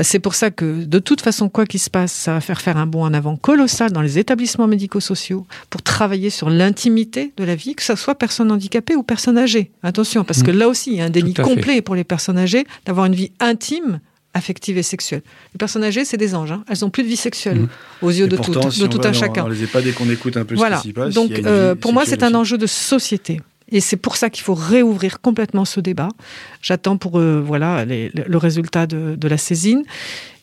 C'est 0.02 0.18
pour 0.18 0.34
ça 0.34 0.50
que, 0.50 0.84
de 0.84 0.98
toute 0.98 1.20
façon, 1.20 1.48
quoi 1.48 1.66
qu'il 1.66 1.80
se 1.80 1.90
passe, 1.90 2.12
ça 2.12 2.32
va 2.32 2.40
faire 2.40 2.60
faire 2.60 2.76
un 2.78 2.86
bond 2.86 3.04
en 3.04 3.12
avant 3.12 3.36
colossal 3.36 3.92
dans 3.92 4.00
les 4.00 4.18
établissements 4.18 4.66
médico-sociaux 4.66 5.46
pour 5.68 5.82
travailler 5.82 6.30
sur 6.30 6.48
l'intimité 6.48 7.32
de 7.36 7.44
la 7.44 7.54
vie, 7.54 7.74
que 7.74 7.82
ce 7.82 7.94
soit 7.96 8.14
personne 8.14 8.50
handicapée 8.50 8.96
ou 8.96 9.02
personne 9.02 9.36
âgée. 9.38 9.70
Attention, 9.82 10.24
parce 10.24 10.42
que 10.42 10.50
là 10.50 10.68
aussi, 10.68 10.92
il 10.92 10.96
y 10.96 11.00
a 11.00 11.04
un 11.04 11.10
déni 11.10 11.34
Tout 11.34 11.42
complet 11.76 11.82
pour 11.82 11.94
les 11.94 12.04
personnes 12.04 12.38
âgées 12.38 12.64
d'avoir 12.84 13.06
une 13.06 13.14
vie 13.14 13.30
intime 13.40 14.00
affective 14.34 14.76
et 14.76 14.82
sexuelle. 14.82 15.22
Les 15.54 15.58
personnes 15.58 15.82
âgées, 15.84 16.04
c'est 16.04 16.18
des 16.18 16.34
anges. 16.34 16.52
hein. 16.52 16.62
Elles 16.68 16.76
n'ont 16.82 16.90
plus 16.90 17.02
de 17.02 17.08
vie 17.08 17.16
sexuelle 17.16 17.60
Mhm. 17.60 17.68
aux 18.02 18.10
yeux 18.10 18.26
Et 18.26 18.28
de, 18.28 18.36
pourtant, 18.36 18.60
tout, 18.60 18.70
si 18.70 18.80
de 18.80 18.84
on 18.84 18.88
tout 18.88 18.98
va 18.98 19.08
un 19.08 19.12
dans- 19.12 19.18
chacun. 19.18 19.42
Dans 19.44 19.48
les 19.48 19.62
EHPAD 19.62 19.86
et 19.86 19.92
qu'on 19.92 20.10
écoute 20.10 20.36
un 20.36 20.44
peu 20.44 20.54
Voilà. 20.54 20.76
ce 20.76 20.82
qui 20.82 20.88
s'y 20.88 20.92
passe, 20.92 21.14
Donc, 21.14 21.30
euh, 21.32 21.74
pour 21.74 21.92
moi, 21.94 22.04
c'est 22.06 22.22
un 22.22 22.34
enjeu 22.34 22.58
de 22.58 22.66
société. 22.66 23.40
Et 23.72 23.80
c'est 23.80 23.96
pour 23.96 24.16
ça 24.16 24.28
qu'il 24.30 24.44
faut 24.44 24.54
réouvrir 24.54 25.20
complètement 25.20 25.64
ce 25.64 25.80
débat. 25.80 26.08
J'attends 26.62 26.98
pour 26.98 27.18
euh, 27.18 27.40
voilà 27.44 27.84
les- 27.84 28.10
le 28.14 28.36
résultat 28.38 28.86
de, 28.86 29.16
de 29.16 29.28
la 29.28 29.38
saisine. 29.38 29.82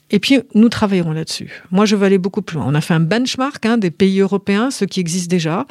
Et 0.09 0.19
puis, 0.19 0.39
nous 0.53 0.69
travaillerons 0.69 1.13
là-dessus. 1.13 1.49
Moi, 1.71 1.85
je 1.85 1.95
veux 1.95 2.05
aller 2.05 2.17
beaucoup 2.19 2.41
plus 2.43 2.57
loin. 2.57 2.65
On 2.67 2.75
a 2.75 2.81
fait 2.81 2.93
un 2.93 2.99
benchmark 2.99 3.65
hein, 3.65 3.77
des 3.77 3.89
pays 3.91 4.19
européens, 4.19 4.69
ceux 4.69 4.85
qui 4.85 4.99
existent 4.99 5.29
déjà. 5.31 5.65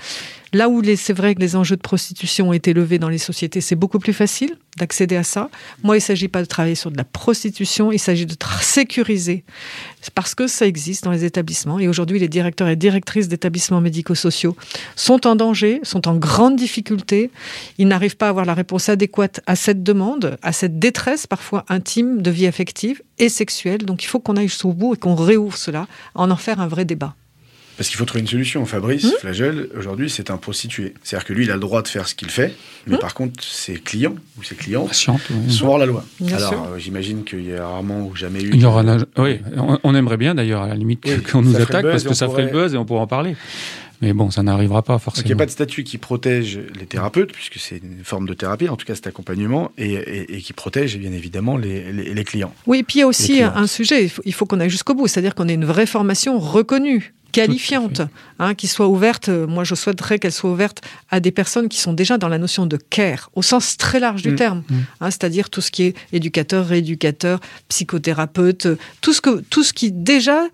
Là 0.52 0.68
où 0.68 0.82
c'est 0.96 1.12
vrai 1.12 1.34
que 1.34 1.40
les 1.40 1.54
enjeux 1.54 1.76
de 1.76 1.80
prostitution 1.82 2.48
ont 2.48 2.52
été 2.52 2.72
levés 2.72 2.98
dans 2.98 3.08
les 3.10 3.18
sociétés, 3.18 3.60
c'est 3.60 3.76
beaucoup 3.76 3.98
plus 4.00 4.12
facile 4.12 4.56
d'accéder 4.82 5.14
à 5.14 5.22
ça. 5.22 5.48
Moi, 5.84 5.94
il 5.94 5.98
ne 5.98 6.02
s'agit 6.02 6.26
pas 6.26 6.42
de 6.42 6.46
travailler 6.46 6.74
sur 6.74 6.90
de 6.90 6.96
la 6.96 7.04
prostitution, 7.04 7.92
il 7.92 8.00
s'agit 8.00 8.26
de 8.26 8.34
sécuriser. 8.60 9.44
Parce 10.16 10.34
que 10.34 10.48
ça 10.48 10.66
existe 10.66 11.04
dans 11.04 11.12
les 11.12 11.24
établissements. 11.24 11.78
Et 11.78 11.86
aujourd'hui, 11.86 12.18
les 12.18 12.28
directeurs 12.28 12.66
et 12.66 12.74
directrices 12.74 13.28
d'établissements 13.28 13.80
médico-sociaux 13.80 14.56
sont 14.96 15.24
en 15.28 15.36
danger, 15.36 15.78
sont 15.84 16.08
en 16.08 16.16
grande 16.16 16.56
difficulté. 16.56 17.30
Ils 17.78 17.86
n'arrivent 17.86 18.16
pas 18.16 18.26
à 18.26 18.30
avoir 18.30 18.44
la 18.44 18.54
réponse 18.54 18.88
adéquate 18.88 19.40
à 19.46 19.54
cette 19.54 19.84
demande, 19.84 20.36
à 20.42 20.52
cette 20.52 20.80
détresse 20.80 21.28
parfois 21.28 21.64
intime 21.68 22.20
de 22.20 22.30
vie 22.32 22.48
affective 22.48 23.02
et 23.20 23.28
sexuelle. 23.28 23.84
Donc 23.84 24.02
il 24.02 24.08
faut 24.08 24.18
qu'on 24.18 24.36
aille 24.36 24.48
jusqu'au 24.48 24.72
bout 24.72 24.94
et 24.94 24.96
qu'on 24.96 25.14
réouvre 25.14 25.56
cela, 25.56 25.86
en 26.16 26.28
en 26.32 26.36
faire 26.36 26.60
un 26.60 26.66
vrai 26.66 26.84
débat. 26.84 27.14
Parce 27.82 27.88
qu'il 27.88 27.98
faut 27.98 28.04
trouver 28.04 28.20
une 28.20 28.28
solution. 28.28 28.64
Fabrice 28.64 29.04
Hmm 29.06 29.18
Flagel, 29.18 29.68
aujourd'hui, 29.76 30.08
c'est 30.08 30.30
un 30.30 30.36
prostitué. 30.36 30.94
C'est-à-dire 31.02 31.26
que 31.26 31.32
lui, 31.32 31.46
il 31.46 31.50
a 31.50 31.54
le 31.54 31.60
droit 31.60 31.82
de 31.82 31.88
faire 31.88 32.06
ce 32.06 32.14
qu'il 32.14 32.30
fait, 32.30 32.54
mais 32.86 32.94
Hmm 32.94 33.00
par 33.00 33.12
contre, 33.12 33.42
ses 33.42 33.74
clients 33.74 34.14
ou 34.38 34.44
ses 34.44 34.54
clientes 34.54 34.86
Patiente, 34.86 35.20
oui. 35.30 35.52
sont 35.52 35.66
hors 35.66 35.78
la 35.78 35.86
loi. 35.86 36.04
Bien 36.20 36.36
Alors, 36.36 36.68
euh, 36.74 36.78
j'imagine 36.78 37.24
qu'il 37.24 37.44
y 37.44 37.54
a 37.56 37.66
rarement 37.66 38.06
ou 38.06 38.14
jamais 38.14 38.40
eu. 38.40 38.50
Il 38.54 38.60
y 38.60 38.64
aura 38.64 38.84
Oui, 39.18 39.40
on, 39.82 39.94
aimerait 39.96 40.16
bien 40.16 40.36
d'ailleurs, 40.36 40.62
à 40.62 40.68
la 40.68 40.76
limite, 40.76 41.02
Oui, 41.06 41.20
qu'on 41.32 41.42
nous 41.42 41.56
attaque 41.56 41.82
parce 41.84 42.04
que 42.04 42.14
ça 42.14 42.28
ferait 42.28 42.42
le 42.44 42.50
pourrait- 42.50 42.62
buzz 42.66 42.74
et 42.74 42.76
on 42.76 42.84
pourra 42.84 43.00
en 43.00 43.06
parler. 43.08 43.34
Mais 44.00 44.12
bon, 44.12 44.30
ça 44.32 44.42
n'arrivera 44.44 44.82
pas 44.82 44.94
Donc, 44.94 45.00
il 45.00 45.04
forcément. 45.04 45.26
n'y 45.26 45.32
a 45.32 45.36
pas 45.36 45.46
de 45.46 45.50
statut 45.52 45.82
qui 45.84 45.96
protège 45.98 46.58
les 46.78 46.86
thérapeutes, 46.86 47.32
puisque 47.32 47.58
c'est 47.58 47.76
une 47.78 48.02
forme 48.04 48.26
de 48.28 48.34
thérapie, 48.34 48.68
en 48.68 48.76
tout 48.76 48.84
cas 48.86 48.94
cet 48.96 49.06
accompagnement, 49.08 49.70
et, 49.78 49.92
et- 49.94 50.36
et 50.36 50.40
qui 50.40 50.52
protège 50.52 50.98
bien 50.98 51.12
évidemment 51.12 51.56
les, 51.56 51.92
les- 51.92 52.14
les 52.14 52.24
clients. 52.24 52.52
Oui, 52.66 52.78
et 52.78 52.82
puis 52.84 52.98
il 52.98 53.00
y 53.00 53.02
a 53.02 53.06
aussi 53.08 53.42
un 53.42 53.66
sujet, 53.68 54.02
il 54.04 54.08
faut, 54.10 54.22
il 54.24 54.34
faut 54.34 54.44
qu'on 54.46 54.58
aille 54.60 54.70
jusqu'au 54.70 54.94
bout, 54.94 55.06
c'est-à-dire 55.08 55.34
qu'on 55.34 55.48
ait 55.48 55.54
une 55.54 55.64
vraie 55.64 55.86
formation 55.86 56.38
reconnue 56.40 57.12
qualifiante, 57.32 58.02
hein, 58.38 58.54
qui 58.54 58.68
soit 58.68 58.88
ouverte, 58.88 59.28
moi 59.28 59.64
je 59.64 59.74
souhaiterais 59.74 60.18
qu'elle 60.18 60.32
soit 60.32 60.50
ouverte 60.50 60.82
à 61.10 61.18
des 61.20 61.30
personnes 61.32 61.68
qui 61.68 61.78
sont 61.80 61.92
déjà 61.94 62.18
dans 62.18 62.28
la 62.28 62.38
notion 62.38 62.66
de 62.66 62.76
care, 62.76 63.30
au 63.34 63.42
sens 63.42 63.76
très 63.76 63.98
large 64.00 64.22
du 64.22 64.32
Mm. 64.32 64.36
terme, 64.36 64.62
Mm. 64.68 64.74
hein, 65.00 65.10
c'est-à-dire 65.10 65.50
tout 65.50 65.60
ce 65.60 65.70
qui 65.70 65.82
est 65.84 65.94
éducateur, 66.12 66.66
rééducateur, 66.66 67.40
psychothérapeute, 67.68 68.68
tout 69.00 69.12
ce, 69.12 69.20
que, 69.20 69.40
tout 69.50 69.64
ce 69.64 69.72
qui 69.72 69.90
déjà, 69.92 70.44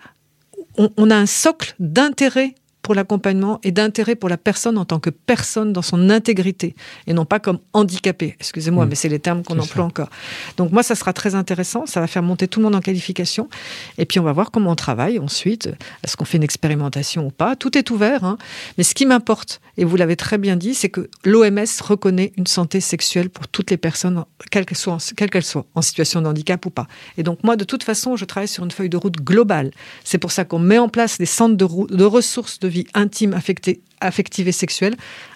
on, 0.77 0.91
on 0.97 1.11
a 1.11 1.17
un 1.17 1.27
socle 1.27 1.75
d'intérêt 1.81 2.55
pour 2.88 2.94
l'accompagnement 2.94 3.61
et 3.64 3.70
d'intérêt 3.70 4.16
pour 4.16 4.31
la 4.31 4.38
personne 4.38 4.79
en 4.79 4.87
tant 4.87 4.98
que 4.98 5.11
personne 5.11 5.74
dans 5.74 5.83
son 5.83 6.09
intégrité 6.09 6.74
et 7.07 7.12
non 7.12 7.27
pas 7.27 7.38
comme 7.38 7.59
handicapé. 7.74 8.35
Excusez-moi, 8.40 8.87
Mm. 8.87 8.88
mais 8.88 8.94
c'est 8.94 9.11
les 9.11 9.18
termes 9.18 9.42
qu'on 9.42 9.59
emploie 9.59 9.85
encore. 9.85 10.09
Donc 10.57 10.72
moi, 10.72 10.83
ça 10.83 10.94
sera 10.94 11.12
très 11.12 11.35
intéressant. 11.35 11.85
Ça 11.85 12.01
va 12.01 12.07
faire 12.07 12.22
monter 12.22 12.48
tout 12.48 12.61
le 12.61 12.64
monde 12.64 12.74
en 12.74 12.81
qualification. 12.81 13.51
Et 13.98 14.07
puis 14.07 14.18
on 14.20 14.22
va 14.22 14.33
voir 14.33 14.51
comment 14.51 14.70
on 14.70 14.74
travaille 14.74 15.18
ensuite. 15.18 15.66
Est-ce 16.03 16.16
qu'on 16.16 16.24
fait 16.24 16.38
une 16.38 16.42
expérimentation 16.44 17.27
ou 17.27 17.31
pas? 17.31 17.57
Tout 17.57 17.77
est 17.77 17.90
ouvert. 17.90 18.24
hein. 18.24 18.38
Mais 18.79 18.85
ce 18.85 18.94
qui 18.94 19.05
m'importe, 19.05 19.61
et 19.77 19.85
vous 19.85 19.96
l'avez 19.96 20.16
très 20.16 20.38
bien 20.38 20.57
dit, 20.57 20.72
c'est 20.74 20.88
que 20.88 21.11
l'OMS 21.27 21.66
reconnaît 21.83 22.33
une 22.38 22.46
santé 22.46 22.81
sexuelle 22.81 23.29
pour 23.29 23.48
toutes 23.48 23.70
les 23.70 23.77
personnes, 23.77 24.24
quelles 24.51 24.64
qu'elles 24.64 24.79
soient, 24.79 24.94
en- 24.94 25.14
quelles 25.14 25.29
qu'elles 25.29 25.44
soient, 25.44 25.66
en 25.74 25.83
situation 25.83 26.22
de 26.22 26.27
handicap 26.27 26.64
ou 26.64 26.70
pas. 26.70 26.87
Et 27.18 27.22
donc 27.22 27.44
moi, 27.44 27.57
de 27.57 27.64
toute 27.64 27.83
façon, 27.85 28.16
je 28.16 28.24
travaille 28.24 28.48
sur 28.48 28.64
une 28.64 28.70
feuille 28.70 28.88
de 28.88 28.96
route 28.96 29.16
globale. 29.16 29.72
C'est 30.05 30.16
pour 30.16 30.33
ça 30.33 30.46
qu'on 30.46 30.59
met 30.59 30.79
en 30.79 30.88
place 30.88 31.18
des 31.18 31.27
centres 31.27 31.57
de, 31.57 31.66
de 31.94 32.05
ressources 32.05 32.59
de 32.61 32.68
vie 32.68 32.78
intime, 32.95 33.35
affectée, 33.35 33.81
affective 34.01 34.49
et 34.49 34.53
sexuelle, 34.53 34.95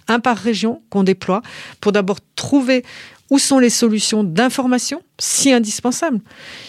un 0.09 0.21
par 0.21 0.37
région 0.37 0.83
qu'on 0.91 1.03
déploie 1.03 1.43
pour 1.81 1.93
d'abord 1.93 2.19
trouver 2.37 2.85
où 3.31 3.39
sont 3.39 3.59
les 3.59 3.71
solutions 3.71 4.25
d'information 4.25 5.01
si 5.19 5.53
indispensables. 5.53 6.21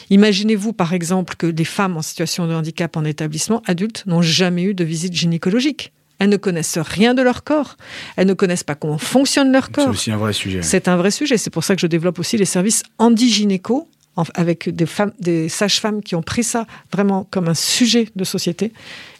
Imaginez-vous 0.10 0.72
par 0.72 0.94
exemple 0.94 1.36
que 1.36 1.48
des 1.48 1.66
femmes 1.66 1.98
en 1.98 2.02
situation 2.02 2.48
de 2.48 2.54
handicap 2.54 2.96
en 2.96 3.04
établissement 3.04 3.62
adulte 3.66 4.04
n'ont 4.06 4.22
jamais 4.22 4.64
eu 4.64 4.74
de 4.74 4.84
visite 4.84 5.14
gynécologique. 5.14 5.92
Elles 6.20 6.30
ne 6.30 6.38
connaissent 6.38 6.78
rien 6.78 7.14
de 7.14 7.22
leur 7.22 7.44
corps. 7.44 7.76
Elles 8.16 8.28
ne 8.28 8.34
connaissent 8.34 8.64
pas 8.64 8.76
comment 8.76 8.98
fonctionne 8.98 9.52
leur 9.52 9.66
C'est 9.66 9.72
corps. 9.74 9.90
aussi 9.90 10.10
un 10.12 10.16
vrai 10.18 10.32
sujet. 10.32 10.62
C'est 10.62 10.88
un 10.88 10.96
vrai 10.96 11.12
sujet. 11.12 11.38
C'est 11.38 11.50
pour 11.50 11.66
ça 11.66 11.76
que 11.76 11.82
je 11.82 11.88
développe 11.88 12.18
aussi 12.18 12.38
les 12.38 12.46
services 12.46 12.84
handigynéco 12.98 13.90
en- 14.16 14.24
avec 14.36 14.70
des 14.70 14.86
femmes, 14.86 15.12
des 15.20 15.50
sages-femmes 15.50 16.02
qui 16.04 16.16
ont 16.16 16.22
pris 16.22 16.44
ça 16.44 16.66
vraiment 16.92 17.28
comme 17.32 17.48
un 17.48 17.54
sujet 17.54 18.10
de 18.16 18.24
société 18.24 18.72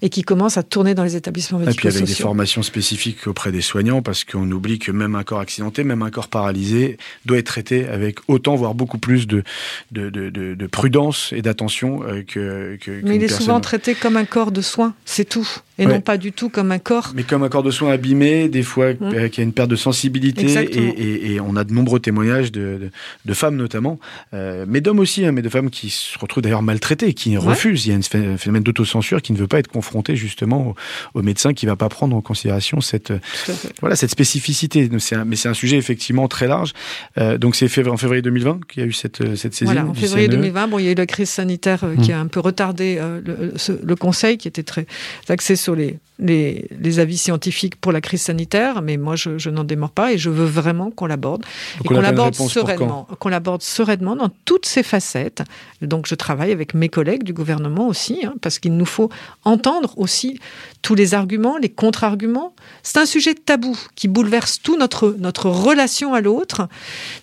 et 0.02 0.10
qui 0.10 0.22
commencent 0.22 0.58
à 0.58 0.64
tourner 0.64 0.94
dans 0.96 1.04
les 1.04 1.16
établissements 1.16 1.62
Et 1.62 1.74
puis 1.74 1.88
avec 1.88 2.04
des 2.04 2.14
formations 2.14 2.62
spécifiques 2.64 3.26
auprès 3.28 3.52
des 3.52 3.62
soignants, 3.62 4.02
parce 4.02 4.24
qu'on 4.24 4.50
oublie 4.52 4.78
que 4.80 4.92
même 4.92 5.16
un 5.16 5.24
corps 5.24 5.40
accidenté, 5.40 5.84
même 5.84 6.02
un 6.04 6.12
corps 6.12 6.28
paralysé, 6.28 6.98
doit 7.26 7.38
être 7.38 7.46
traité 7.48 7.88
avec 7.88 8.18
autant, 8.28 8.56
voire 8.56 8.76
beaucoup 8.76 8.98
plus 8.98 9.28
de, 9.28 9.44
de, 9.92 10.10
de, 10.10 10.30
de- 10.30 10.54
de 10.56 10.68
prudence 10.68 11.32
et 11.34 11.42
d'attention 11.42 12.04
euh, 12.04 12.22
que, 12.24 12.78
que 12.82 12.92
Mais 13.04 13.16
il 13.16 13.24
est 13.24 13.28
personne- 13.28 13.40
souvent 13.46 13.60
traité 13.62 13.96
comme 13.96 14.18
un 14.18 14.26
corps 14.26 14.52
de 14.52 14.62
soins, 14.62 14.94
c'est 15.06 15.28
tout. 15.28 15.48
Et 15.80 15.86
Ouais. 15.88 15.94
non 15.94 16.02
pas 16.02 16.18
du 16.18 16.32
tout 16.32 16.50
comme 16.50 16.72
un 16.72 16.78
corps. 16.80 17.14
Mais 17.16 17.24
comme 17.24 17.42
un 17.44 17.50
corps 17.50 17.64
de 17.64 17.72
soins 17.72 17.92
abîmé, 17.92 18.48
des 18.48 18.62
fois 18.62 18.94
Mm. 18.94 18.98
euh, 19.02 19.28
qui 19.28 19.42
a 19.42 19.44
une 19.44 19.54
perte 19.54 19.70
de 19.70 19.76
sensibilité, 19.76 20.42
et, 20.42 20.44
Exactement. 20.46 20.94
et- 20.98 21.34
et 21.34 21.40
on 21.40 21.56
a 21.56 21.64
de 21.64 21.74
nombreux 21.74 22.00
témoignages 22.00 22.52
de, 22.52 22.78
de, 22.80 22.90
de 23.26 23.34
femmes 23.34 23.56
notamment, 23.56 24.00
euh, 24.36 24.66
mais 24.68 24.82
d'hommes 24.82 25.00
aussi, 25.00 25.26
hein, 25.26 25.32
mais 25.32 25.42
de 25.42 25.50
femmes 25.50 25.70
qui 25.72 25.90
se 25.90 26.18
retrouvent 26.20 26.44
d'ailleurs 26.44 26.62
maltraitées, 26.62 27.14
qui 27.14 27.36
refusent. 27.38 27.88
Il 27.88 27.90
y 27.90 27.94
a 27.94 27.98
un 27.98 28.38
phénomène 28.38 28.62
d'autocensure 28.64 29.22
qui 29.22 29.34
ne 29.34 29.38
veut 29.38 29.48
pas 29.48 29.58
être 29.60 29.68
confronté 29.68 30.16
justement 30.16 30.76
au, 31.14 31.20
au 31.20 31.22
médecin 31.24 31.54
qui 31.54 31.66
ne 31.66 31.72
va 31.72 31.76
pas 31.76 31.90
prendre 31.90 32.16
en 32.16 32.22
considération 32.22 32.80
cette, 32.80 33.12
fait. 33.24 33.54
voilà, 33.82 33.96
cette 33.96 34.12
spécificité. 34.12 34.90
Un- 35.14 35.26
mais 35.26 35.36
c'est 35.36 35.50
un 35.50 35.54
sujet 35.56 35.78
effectivement 35.78 36.28
très 36.28 36.48
large. 36.48 36.74
Euh, 37.18 37.38
donc 37.40 37.56
c'est 37.56 37.66
en 37.88 37.98
février 37.98 38.22
2020 38.22 38.60
qu'il 38.68 38.82
y 38.82 38.86
a 38.86 38.88
eu 38.88 38.94
cette, 38.94 39.22
euh, 39.22 39.36
cette 39.36 39.54
saisine. 39.54 39.74
Voilà, 39.74 39.88
en 39.90 39.94
février 39.94 40.28
CNE. 40.28 40.36
2020, 40.36 40.68
bon, 40.68 40.78
il 40.80 40.86
y 40.86 40.88
a 40.88 40.92
eu 40.92 40.96
la 40.96 41.06
crise 41.08 41.30
sanitaire 41.30 41.84
euh, 41.84 41.96
qui 41.96 42.12
Mm. 42.12 42.16
a 42.16 42.20
un 42.20 42.28
peu 42.28 42.40
retardé 42.40 42.98
euh, 43.00 43.22
le, 43.26 43.54
ce- 43.58 43.72
le 43.84 43.96
Conseil, 43.96 44.38
qui 44.38 44.48
était 44.48 44.64
très 44.64 44.86
axé 45.30 45.56
sur 45.64 45.76
les, 45.76 46.00
les, 46.20 46.68
les 46.80 47.00
avis 47.00 47.18
scientifiques 47.18 47.76
pour 47.78 47.92
la 47.92 48.02
crise 48.02 48.22
sanitaire, 48.22 48.82
mais 48.82 48.98
moi, 48.98 49.16
je, 49.16 49.38
je 49.38 49.50
n'en 49.50 49.64
démords 49.64 49.92
pas 49.92 50.14
et 50.14 50.18
je 50.18 50.30
veux 50.30 50.46
vraiment 50.46 50.92
qu'on 50.92 51.08
l'aborde. 51.08 51.44
Et 51.84 51.88
on 51.90 51.96
qu'on 51.96 52.02
l'aborde 52.02 52.36
sereinement, 52.36 53.08
qu'on 53.20 53.30
l'aborde 53.30 53.64
sereinement 53.64 54.16
dans 54.16 54.30
toutes 54.46 54.66
ses 54.66 54.84
facettes. 54.84 55.42
Donc, 55.82 56.06
je 56.08 56.16
travaille 56.16 56.52
avec 56.52 56.74
mes 56.74 56.90
collègues 56.90 57.24
du 57.24 57.34
gouvernement 57.34 57.88
aussi, 57.88 58.26
hein, 58.26 58.36
parce 58.42 58.60
qu'il 58.60 58.76
nous 58.78 58.86
faut 58.86 59.10
entendre 59.44 59.94
aussi 59.98 60.40
tous 60.82 60.96
les 60.96 61.14
arguments, 61.14 61.58
les 61.58 61.70
contre-arguments. 61.70 62.54
C'est 62.84 63.00
un 63.00 63.06
sujet 63.06 63.34
tabou 63.34 63.78
qui 63.96 64.08
bouleverse 64.08 64.62
tout 64.62 64.78
notre 64.78 65.16
notre 65.18 65.50
relation 65.50 66.14
à 66.14 66.22
l'autre, 66.22 66.68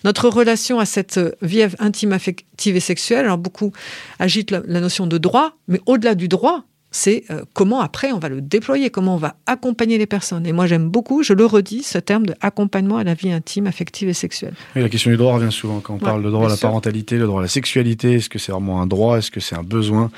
notre 0.03 0.27
relation 0.27 0.79
à 0.79 0.85
cette 0.85 1.17
euh, 1.17 1.31
vie 1.41 1.63
intime, 1.79 2.13
affective 2.13 2.75
et 2.75 2.79
sexuelle. 2.79 3.25
Alors 3.25 3.37
beaucoup 3.37 3.71
agitent 4.19 4.51
la, 4.51 4.61
la 4.65 4.79
notion 4.81 5.07
de 5.07 5.17
droit, 5.17 5.53
mais 5.67 5.79
au-delà 5.85 6.15
du 6.15 6.27
droit, 6.27 6.63
c'est 6.91 7.23
euh, 7.31 7.41
comment 7.53 7.79
après 7.81 8.11
on 8.11 8.19
va 8.19 8.29
le 8.29 8.41
déployer, 8.41 8.89
comment 8.89 9.15
on 9.15 9.17
va 9.17 9.35
accompagner 9.47 9.97
les 9.97 10.05
personnes. 10.05 10.45
Et 10.45 10.51
moi 10.51 10.67
j'aime 10.67 10.89
beaucoup, 10.89 11.23
je 11.23 11.33
le 11.33 11.45
redis, 11.45 11.83
ce 11.83 11.97
terme 11.97 12.25
de 12.25 12.35
accompagnement 12.41 12.97
à 12.97 13.03
la 13.03 13.13
vie 13.13 13.31
intime, 13.31 13.65
affective 13.67 14.09
et 14.09 14.13
sexuelle. 14.13 14.53
Oui, 14.75 14.81
la 14.81 14.89
question 14.89 15.09
du 15.11 15.17
droit 15.17 15.33
revient 15.35 15.51
souvent 15.51 15.79
quand 15.79 15.93
on 15.93 15.97
Ouais, 15.97 16.03
parle 16.03 16.23
de 16.23 16.29
droit 16.29 16.45
à 16.47 16.49
la 16.49 16.55
sûr. 16.57 16.67
parentalité, 16.67 17.17
le 17.17 17.25
droit 17.25 17.39
à 17.39 17.43
la 17.43 17.47
sexualité. 17.47 18.15
Est-ce 18.15 18.29
que 18.29 18.39
c'est 18.39 18.51
vraiment 18.51 18.81
un 18.81 18.87
droit 18.87 19.17
Est-ce 19.17 19.31
que 19.31 19.39
c'est 19.39 19.55
un 19.55 19.63
besoin? 19.63 20.11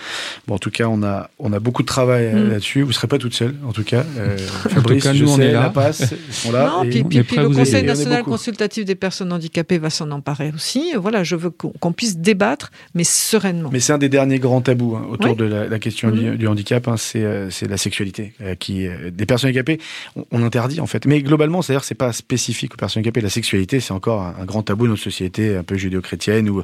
Bon, 0.48 0.56
en 0.56 0.60
tout 0.60 0.72
cas, 0.72 0.88
on 0.88 1.04
a, 1.04 1.30
on 1.40 1.54
a 1.54 1.60
beaucoup 1.60 1.82
de 1.84 1.88
travail 1.88 2.26
euh, 2.26 2.46
Mm. 2.46 2.50
là-dessus. 2.50 2.82
Vous 2.82 2.88
ne 2.90 2.94
serez 2.94 3.08
pas 3.08 3.18
toute 3.20 3.34
seule, 3.36 3.56
en 3.68 3.72
tout 3.72 3.84
cas. 3.84 4.04
Euh, 4.18 4.38
Fabrice, 4.70 5.04
cas, 5.04 5.14
je 5.14 5.24
nous, 5.24 5.32
on 5.32 5.36
sais, 5.38 5.46
est 5.46 5.52
là. 5.52 5.62
la 5.64 5.70
passe, 5.70 6.14
ils 6.28 6.34
sont 6.34 6.52
là. 6.52 6.68
non, 6.78 6.84
et- 6.84 7.04
puis, 7.04 7.24
on 7.38 7.44
le 7.44 7.50
Conseil 7.50 7.84
national 7.84 8.24
consultatif 8.24 8.86
des 8.86 8.96
personnes 8.96 9.32
handicapées 9.32 9.78
va 9.78 9.90
s'en 9.92 10.10
emparer 10.12 10.52
aussi. 10.56 10.94
Voilà, 10.98 11.24
je 11.24 11.36
veux 11.36 11.50
qu'on 11.52 11.92
puisse 11.92 12.18
débattre, 12.18 12.72
mais 12.96 13.04
sereinement. 13.04 13.70
Mais 13.72 13.80
c'est 13.80 13.94
un 13.94 13.98
des 14.00 14.10
derniers 14.10 14.40
grands 14.40 14.62
tabous 14.62 14.96
hein, 14.96 15.06
autour 15.10 15.32
Oui. 15.32 15.38
de 15.38 15.46
la, 15.46 15.68
la 15.68 15.80
question 15.80 16.10
du, 16.10 16.36
du 16.38 16.48
handicap. 16.48 16.63
Handicap, 16.64 16.88
hein, 16.88 16.98
c'est 16.98 17.24
euh, 17.24 17.50
c'est 17.50 17.68
la 17.70 17.78
sexualité 17.78 18.34
euh, 18.42 18.56
qui 18.56 18.88
euh, 18.88 19.12
des 19.12 19.26
personnes 19.26 19.50
handicapées 19.50 19.80
on, 20.16 20.26
on 20.32 20.44
interdit 20.44 20.80
en 20.80 20.88
fait. 20.88 21.06
Mais 21.06 21.22
globalement, 21.22 21.62
c'est-à-dire 21.62 21.84
c'est 21.84 21.96
pas 21.96 22.14
spécifique 22.14 22.74
aux 22.74 22.78
personnes 22.78 23.02
handicapées. 23.02 23.22
La 23.22 23.30
sexualité, 23.30 23.80
c'est 23.80 23.92
encore 23.94 24.22
un, 24.22 24.36
un 24.40 24.46
grand 24.46 24.64
tabou 24.64 24.86
dans 24.86 24.92
notre 24.92 25.04
société 25.04 25.56
un 25.56 25.64
peu 25.64 25.76
judéo-chrétienne 25.76 26.50
où 26.50 26.64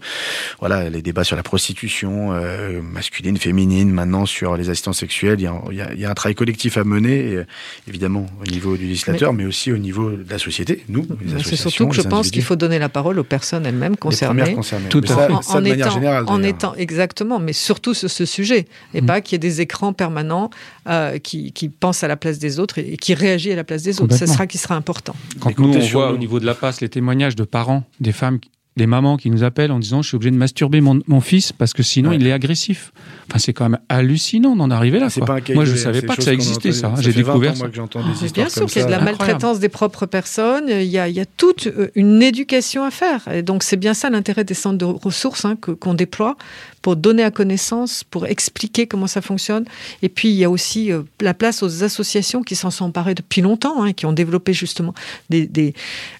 voilà 0.60 0.90
les 0.90 1.02
débats 1.02 1.24
sur 1.24 1.36
la 1.36 1.44
prostitution 1.44 2.32
euh, 2.34 2.82
masculine, 2.82 3.38
féminine, 3.38 3.92
maintenant 3.92 4.26
sur 4.26 4.56
les 4.58 4.70
assistants 4.70 4.94
sexuels. 4.94 5.40
Il 5.40 5.44
y 5.44 5.76
y 5.76 6.00
y 6.02 6.06
a 6.06 6.10
un 6.10 6.14
travail 6.14 6.36
collectif 6.36 6.78
à 6.78 6.84
mener, 6.84 7.34
et, 7.34 7.44
évidemment 7.88 8.26
au 8.42 8.50
niveau 8.50 8.78
du 8.78 8.86
législateur, 8.88 9.34
mais, 9.34 9.46
aussi 9.46 9.72
au 9.72 9.78
niveau 9.78 10.12
de 10.12 10.26
la 10.30 10.38
société, 10.40 10.84
nous, 10.90 11.02
les 11.02 11.08
Mais 11.10 11.32
C'est 11.32 11.36
associations, 11.36 11.70
surtout 11.70 11.88
que 11.90 11.96
je 11.96 12.02
pense 12.02 12.32
qu'il 12.32 12.44
faut 12.44 12.56
donner 12.56 12.80
la 12.80 12.90
parole 12.90 13.20
aux 13.20 13.24
personnes 13.24 13.66
elles-mêmes 13.66 13.94
les 13.94 13.98
concernées. 13.98 14.54
concernées. 14.54 14.90
Tout 14.90 15.02
Mais 15.02 15.12
à 15.12 15.16
ça, 15.16 15.28
fait. 15.28 15.34
en, 15.34 15.42
ça, 15.42 15.58
en 15.58 15.62
de 15.62 15.70
manière 15.70 15.88
étant, 15.88 15.96
générale. 15.96 16.24
en 16.28 16.44
étant 16.44 16.76
exactement, 16.76 17.40
mais 17.40 17.54
surtout 17.54 17.94
sur 17.94 18.10
ce 18.10 18.26
sujet, 18.26 18.68
et 18.94 19.02
Mm. 19.02 19.06
pas 19.06 19.22
qu'il 19.22 19.34
y 19.34 19.38
ait 19.38 19.40
des 19.40 19.62
écrans 19.62 19.89
permanents 19.94 20.50
euh, 20.88 21.18
qui, 21.20 21.52
qui 21.52 21.70
pensent 21.70 22.04
à 22.04 22.08
la 22.08 22.18
place 22.18 22.40
des 22.40 22.60
autres 22.60 22.78
et, 22.80 22.94
et 22.94 22.98
qui 22.98 23.14
réagissent 23.14 23.54
à 23.54 23.58
la 23.58 23.64
place 23.64 23.84
des 23.84 24.02
autres. 24.02 24.16
Ce 24.16 24.26
sera 24.26 24.48
qui 24.48 24.58
sera 24.58 24.76
important. 24.76 25.16
Quand 25.40 25.50
Et 25.50 25.56
nous, 25.58 25.74
on 25.76 25.80
voit 25.80 26.10
nous. 26.10 26.16
au 26.16 26.18
niveau 26.18 26.40
de 26.40 26.46
la 26.46 26.56
passe 26.56 26.82
les 26.82 26.90
témoignages 26.90 27.36
de 27.36 27.44
parents, 27.44 27.84
des 28.00 28.12
femmes, 28.12 28.40
des 28.78 28.88
mamans 28.88 29.18
qui 29.18 29.30
nous 29.30 29.44
appellent 29.44 29.72
en 29.74 29.80
disant 29.80 30.02
je 30.02 30.08
suis 30.08 30.16
obligé 30.16 30.32
de 30.32 30.38
masturber 30.38 30.80
mon, 30.80 31.02
mon 31.08 31.20
fils 31.20 31.52
parce 31.52 31.74
que 31.74 31.84
sinon 31.84 32.12
Ouais. 32.12 32.16
il 32.16 32.26
est 32.26 32.32
agressif. 32.32 32.92
Enfin, 33.30 33.40
c'est 33.40 33.52
quand 33.54 33.68
même 33.68 33.80
hallucinant 33.90 34.56
d'en 34.56 34.72
arriver 34.72 35.00
là. 35.00 35.10
Quoi. 35.10 35.26
pas 35.26 35.40
Moi, 35.54 35.66
je 35.66 35.72
isolé, 35.76 35.78
savais 35.84 36.02
pas 36.02 36.16
que 36.16 36.24
ça 36.24 36.34
existait, 36.34 36.72
ça. 36.72 36.88
entendues. 36.88 37.04
J'ai 37.04 37.12
fait 37.12 37.22
20 37.24 37.34
découvert 37.34 37.52
ans, 37.52 37.56
ça. 37.56 37.60
moi, 37.60 37.70
que 37.70 37.76
j'entends 37.76 38.00
des 38.00 38.30
bien 38.32 38.48
sûr 38.50 38.66
qu'il 38.68 38.78
y 38.80 38.82
a 38.82 38.86
de 38.86 38.92
la 38.92 39.00
ça. 39.00 39.04
Maltraitance 39.04 39.60
des 39.60 39.70
propres 39.70 40.06
personnes, 40.06 40.66
il 40.70 40.84
y 40.86 40.98
a, 40.98 41.08
il 41.10 41.16
y 41.16 41.20
a 41.20 41.26
toute 41.26 41.68
euh, 41.68 41.90
une 41.96 42.24
éducation 42.24 42.84
à 42.86 42.92
faire. 42.92 43.28
Et 43.32 43.42
donc 43.44 43.64
c'est 43.64 43.76
bien 43.78 43.94
ça 43.94 44.10
l'intérêt 44.10 44.46
des 44.46 44.54
centres 44.54 44.78
de 44.78 44.86
ressources 44.86 45.44
hein, 45.46 45.56
qu'on 45.58 45.94
déploie 45.94 46.38
pour 46.82 46.96
donner 46.96 47.24
à 47.24 47.32
connaissance, 47.32 48.06
pour 48.06 48.26
expliquer 48.28 48.88
comment 48.88 49.08
ça 49.08 49.22
fonctionne. 49.22 49.66
Et 50.02 50.08
puis 50.10 50.30
il 50.30 50.36
y 50.36 50.46
a 50.46 50.50
aussi 50.50 50.92
euh, 50.94 51.02
la 51.20 51.34
place 51.34 51.62
aux 51.62 51.84
associations 51.84 52.42
qui 52.44 52.56
s'en 52.56 52.72
sont 52.72 52.86
emparées 52.86 53.16
depuis 53.16 53.42
longtemps, 53.42 53.84
hein, 53.84 53.92
qui 53.92 54.06
ont 54.06 54.14
développé 54.14 54.54
justement 54.54 54.94
des, 55.30 55.46
des, 55.46 55.74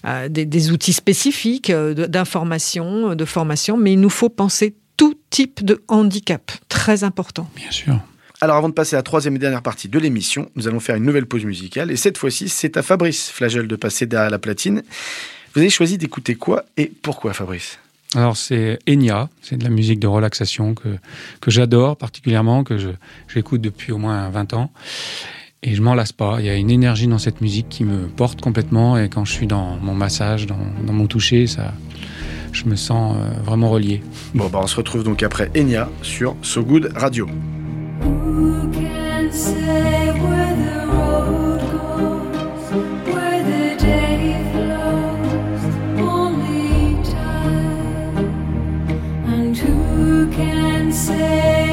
euh, 0.04 0.28
des- 0.28 0.44
des 0.44 0.70
outils 0.70 0.92
spécifiques 0.92 1.70
euh, 1.70 1.94
de- 1.94 2.06
d'information, 2.44 3.14
de 3.14 3.24
formation. 3.24 3.76
Mais 3.76 3.92
il 3.92 4.00
nous 4.00 4.10
faut 4.10 4.28
penser 4.28 4.74
tout 4.96 5.14
type 5.30 5.64
de 5.64 5.82
handicap, 5.88 6.50
très 6.68 7.04
important. 7.04 7.48
Bien 7.56 7.70
sûr. 7.70 7.98
Alors 8.42 8.56
avant 8.56 8.68
de 8.70 8.74
passer 8.74 8.96
à 8.96 8.98
la 8.98 9.02
troisième 9.02 9.36
et 9.36 9.38
dernière 9.38 9.62
partie 9.62 9.88
de 9.88 9.98
l'émission, 9.98 10.48
nous 10.56 10.66
allons 10.66 10.80
faire 10.80 10.96
une 10.96 11.04
nouvelle 11.04 11.26
pause 11.26 11.44
musicale. 11.44 11.90
Et 11.90 11.96
cette 11.96 12.16
fois-ci, 12.18 12.48
c'est 12.48 12.76
à 12.76 12.82
Fabrice 12.82 13.30
Flagel 13.30 13.66
de 13.68 13.76
passer 13.76 14.06
derrière 14.06 14.30
la 14.30 14.38
platine. 14.38 14.82
Vous 15.54 15.60
avez 15.60 15.70
choisi 15.70 15.98
d'écouter 15.98 16.34
quoi 16.36 16.64
et 16.76 16.86
pourquoi 17.02 17.32
Fabrice? 17.34 17.78
Alors 18.14 18.36
c'est 18.36 18.78
Enya, 18.88 19.28
c'est 19.42 19.56
de 19.56 19.64
la 19.64 19.70
musique 19.70 20.00
de 20.00 20.06
relaxation 20.06 20.74
que, 20.74 20.88
que 21.40 21.50
j'adore 21.50 21.96
particulièrement, 21.96 22.64
que 22.64 22.76
je- 22.78 22.88
j'écoute 23.32 23.60
depuis 23.60 23.92
au 23.92 23.98
moins 23.98 24.30
20 24.30 24.54
ans. 24.54 24.72
Et 25.62 25.74
je 25.74 25.82
m'en 25.82 25.94
lasse 25.94 26.12
pas. 26.12 26.36
Il 26.40 26.46
y 26.46 26.48
a 26.48 26.54
une 26.56 26.70
énergie 26.70 27.06
dans 27.06 27.18
cette 27.18 27.42
musique 27.42 27.68
qui 27.68 27.84
me 27.84 28.06
porte 28.08 28.40
complètement. 28.40 28.96
Et 28.98 29.10
quand 29.10 29.26
je 29.26 29.32
suis 29.32 29.46
dans 29.46 29.76
mon 29.76 29.94
massage, 29.94 30.46
dans, 30.46 30.58
dans 30.86 30.94
mon 30.94 31.06
toucher, 31.06 31.46
ça, 31.46 31.74
je 32.52 32.64
me 32.66 32.76
sens 32.76 33.16
euh, 33.16 33.42
vraiment 33.44 33.70
relié. 33.70 34.02
Bon, 34.34 34.48
bah 34.48 34.60
on 34.62 34.66
se 34.66 34.76
retrouve 34.76 35.04
donc 35.04 35.22
après 35.22 35.50
Enya 35.56 35.88
sur 36.02 36.36
So 36.42 36.62
Good 36.62 36.92
Radio. 36.96 37.26
Who 38.02 38.70
can 38.72 39.30
say 39.32 40.12
where 40.20 40.54
the 40.56 40.86
road 40.86 41.60
goes, 41.70 42.72
where 43.12 43.42
the 43.44 43.76
day 43.78 44.36
flows? 44.52 45.62
Only 46.00 46.96
time. 47.04 48.30
And 49.26 49.56
who 49.56 50.28
can 50.30 50.90
say 50.92 51.69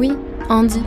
oui, 0.00 0.16
Andy. 0.48 0.82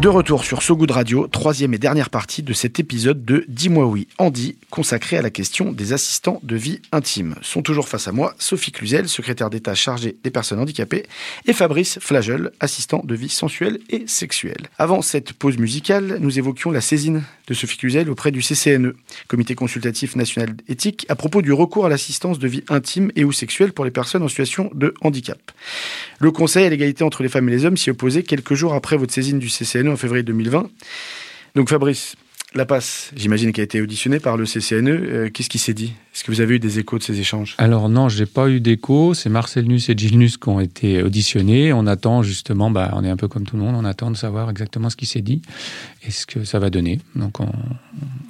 De 0.00 0.08
retour 0.08 0.44
sur 0.44 0.62
So 0.62 0.76
Good 0.76 0.92
Radio, 0.92 1.26
troisième 1.26 1.74
et 1.74 1.78
dernière 1.78 2.08
partie 2.08 2.42
de 2.42 2.54
cet 2.54 2.80
épisode 2.80 3.22
de 3.22 3.44
Dis-moi 3.48 3.84
oui, 3.84 4.08
Andy, 4.16 4.56
consacré 4.70 5.18
à 5.18 5.22
la 5.22 5.28
question 5.28 5.72
des 5.72 5.92
assistants 5.92 6.40
de 6.42 6.56
vie 6.56 6.80
intime. 6.90 7.34
Sont 7.42 7.60
toujours 7.60 7.86
face 7.86 8.08
à 8.08 8.12
moi 8.12 8.34
Sophie 8.38 8.72
Cluzel, 8.72 9.10
secrétaire 9.10 9.50
d'État 9.50 9.74
chargée 9.74 10.16
des 10.24 10.30
personnes 10.30 10.58
handicapées, 10.58 11.04
et 11.46 11.52
Fabrice 11.52 11.98
Flagel, 12.00 12.50
assistant 12.60 13.02
de 13.04 13.14
vie 13.14 13.28
sensuelle 13.28 13.78
et 13.90 14.06
sexuelle. 14.06 14.68
Avant 14.78 15.02
cette 15.02 15.34
pause 15.34 15.58
musicale, 15.58 16.16
nous 16.18 16.38
évoquions 16.38 16.70
la 16.70 16.80
saisine 16.80 17.22
de 17.46 17.52
Sophie 17.52 17.76
Cluzel 17.76 18.08
auprès 18.08 18.30
du 18.30 18.40
CCNE, 18.40 18.94
Comité 19.28 19.54
consultatif 19.54 20.16
national 20.16 20.54
éthique, 20.68 21.04
à 21.10 21.14
propos 21.14 21.42
du 21.42 21.52
recours 21.52 21.84
à 21.84 21.90
l'assistance 21.90 22.38
de 22.38 22.48
vie 22.48 22.64
intime 22.70 23.12
et 23.16 23.24
ou 23.24 23.32
sexuelle 23.32 23.74
pour 23.74 23.84
les 23.84 23.90
personnes 23.90 24.22
en 24.22 24.28
situation 24.28 24.70
de 24.72 24.94
handicap. 25.02 25.38
Le 26.20 26.30
Conseil 26.30 26.64
à 26.64 26.70
l'égalité 26.70 27.04
entre 27.04 27.22
les 27.22 27.28
femmes 27.28 27.50
et 27.50 27.52
les 27.52 27.66
hommes 27.66 27.76
s'y 27.76 27.90
opposait 27.90 28.22
quelques 28.22 28.54
jours 28.54 28.72
après 28.72 28.96
votre 28.96 29.12
saisine 29.12 29.38
du 29.38 29.48
CCNE 29.48 29.89
en 29.92 29.96
février 29.96 30.22
2020. 30.22 30.68
Donc 31.54 31.68
Fabrice, 31.68 32.16
la 32.54 32.64
passe, 32.66 33.12
j'imagine 33.14 33.52
qu'elle 33.52 33.62
a 33.62 33.64
été 33.64 33.80
auditionnée 33.80 34.18
par 34.18 34.36
le 34.36 34.44
CCNE. 34.44 34.88
Euh, 34.88 35.30
Qu'est-ce 35.32 35.48
qui 35.48 35.58
s'est 35.58 35.72
dit? 35.74 35.92
Est-ce 36.12 36.24
que 36.24 36.32
vous 36.32 36.40
avez 36.40 36.56
eu 36.56 36.58
des 36.58 36.80
échos 36.80 36.98
de 36.98 37.02
ces 37.04 37.20
échanges? 37.20 37.54
Alors 37.58 37.88
non, 37.88 38.08
j'ai 38.08 38.26
pas 38.26 38.48
eu 38.48 38.58
d'écho. 38.60 39.14
C'est 39.14 39.28
Marcel 39.28 39.66
Nuss 39.66 39.88
et 39.88 39.94
Gilles 39.96 40.18
Nuss 40.18 40.36
qui 40.36 40.48
ont 40.48 40.58
été 40.58 41.00
auditionnés. 41.04 41.72
On 41.72 41.86
attend 41.86 42.24
justement, 42.24 42.68
bah, 42.68 42.90
on 42.94 43.04
est 43.04 43.08
un 43.08 43.16
peu 43.16 43.28
comme 43.28 43.44
tout 43.46 43.56
le 43.56 43.62
monde, 43.62 43.76
on 43.78 43.84
attend 43.84 44.10
de 44.10 44.16
savoir 44.16 44.50
exactement 44.50 44.90
ce 44.90 44.96
qui 44.96 45.06
s'est 45.06 45.20
dit 45.20 45.42
et 46.04 46.10
ce 46.10 46.26
que 46.26 46.42
ça 46.44 46.58
va 46.58 46.70
donner. 46.70 46.98
Donc 47.14 47.38
on... 47.38 47.48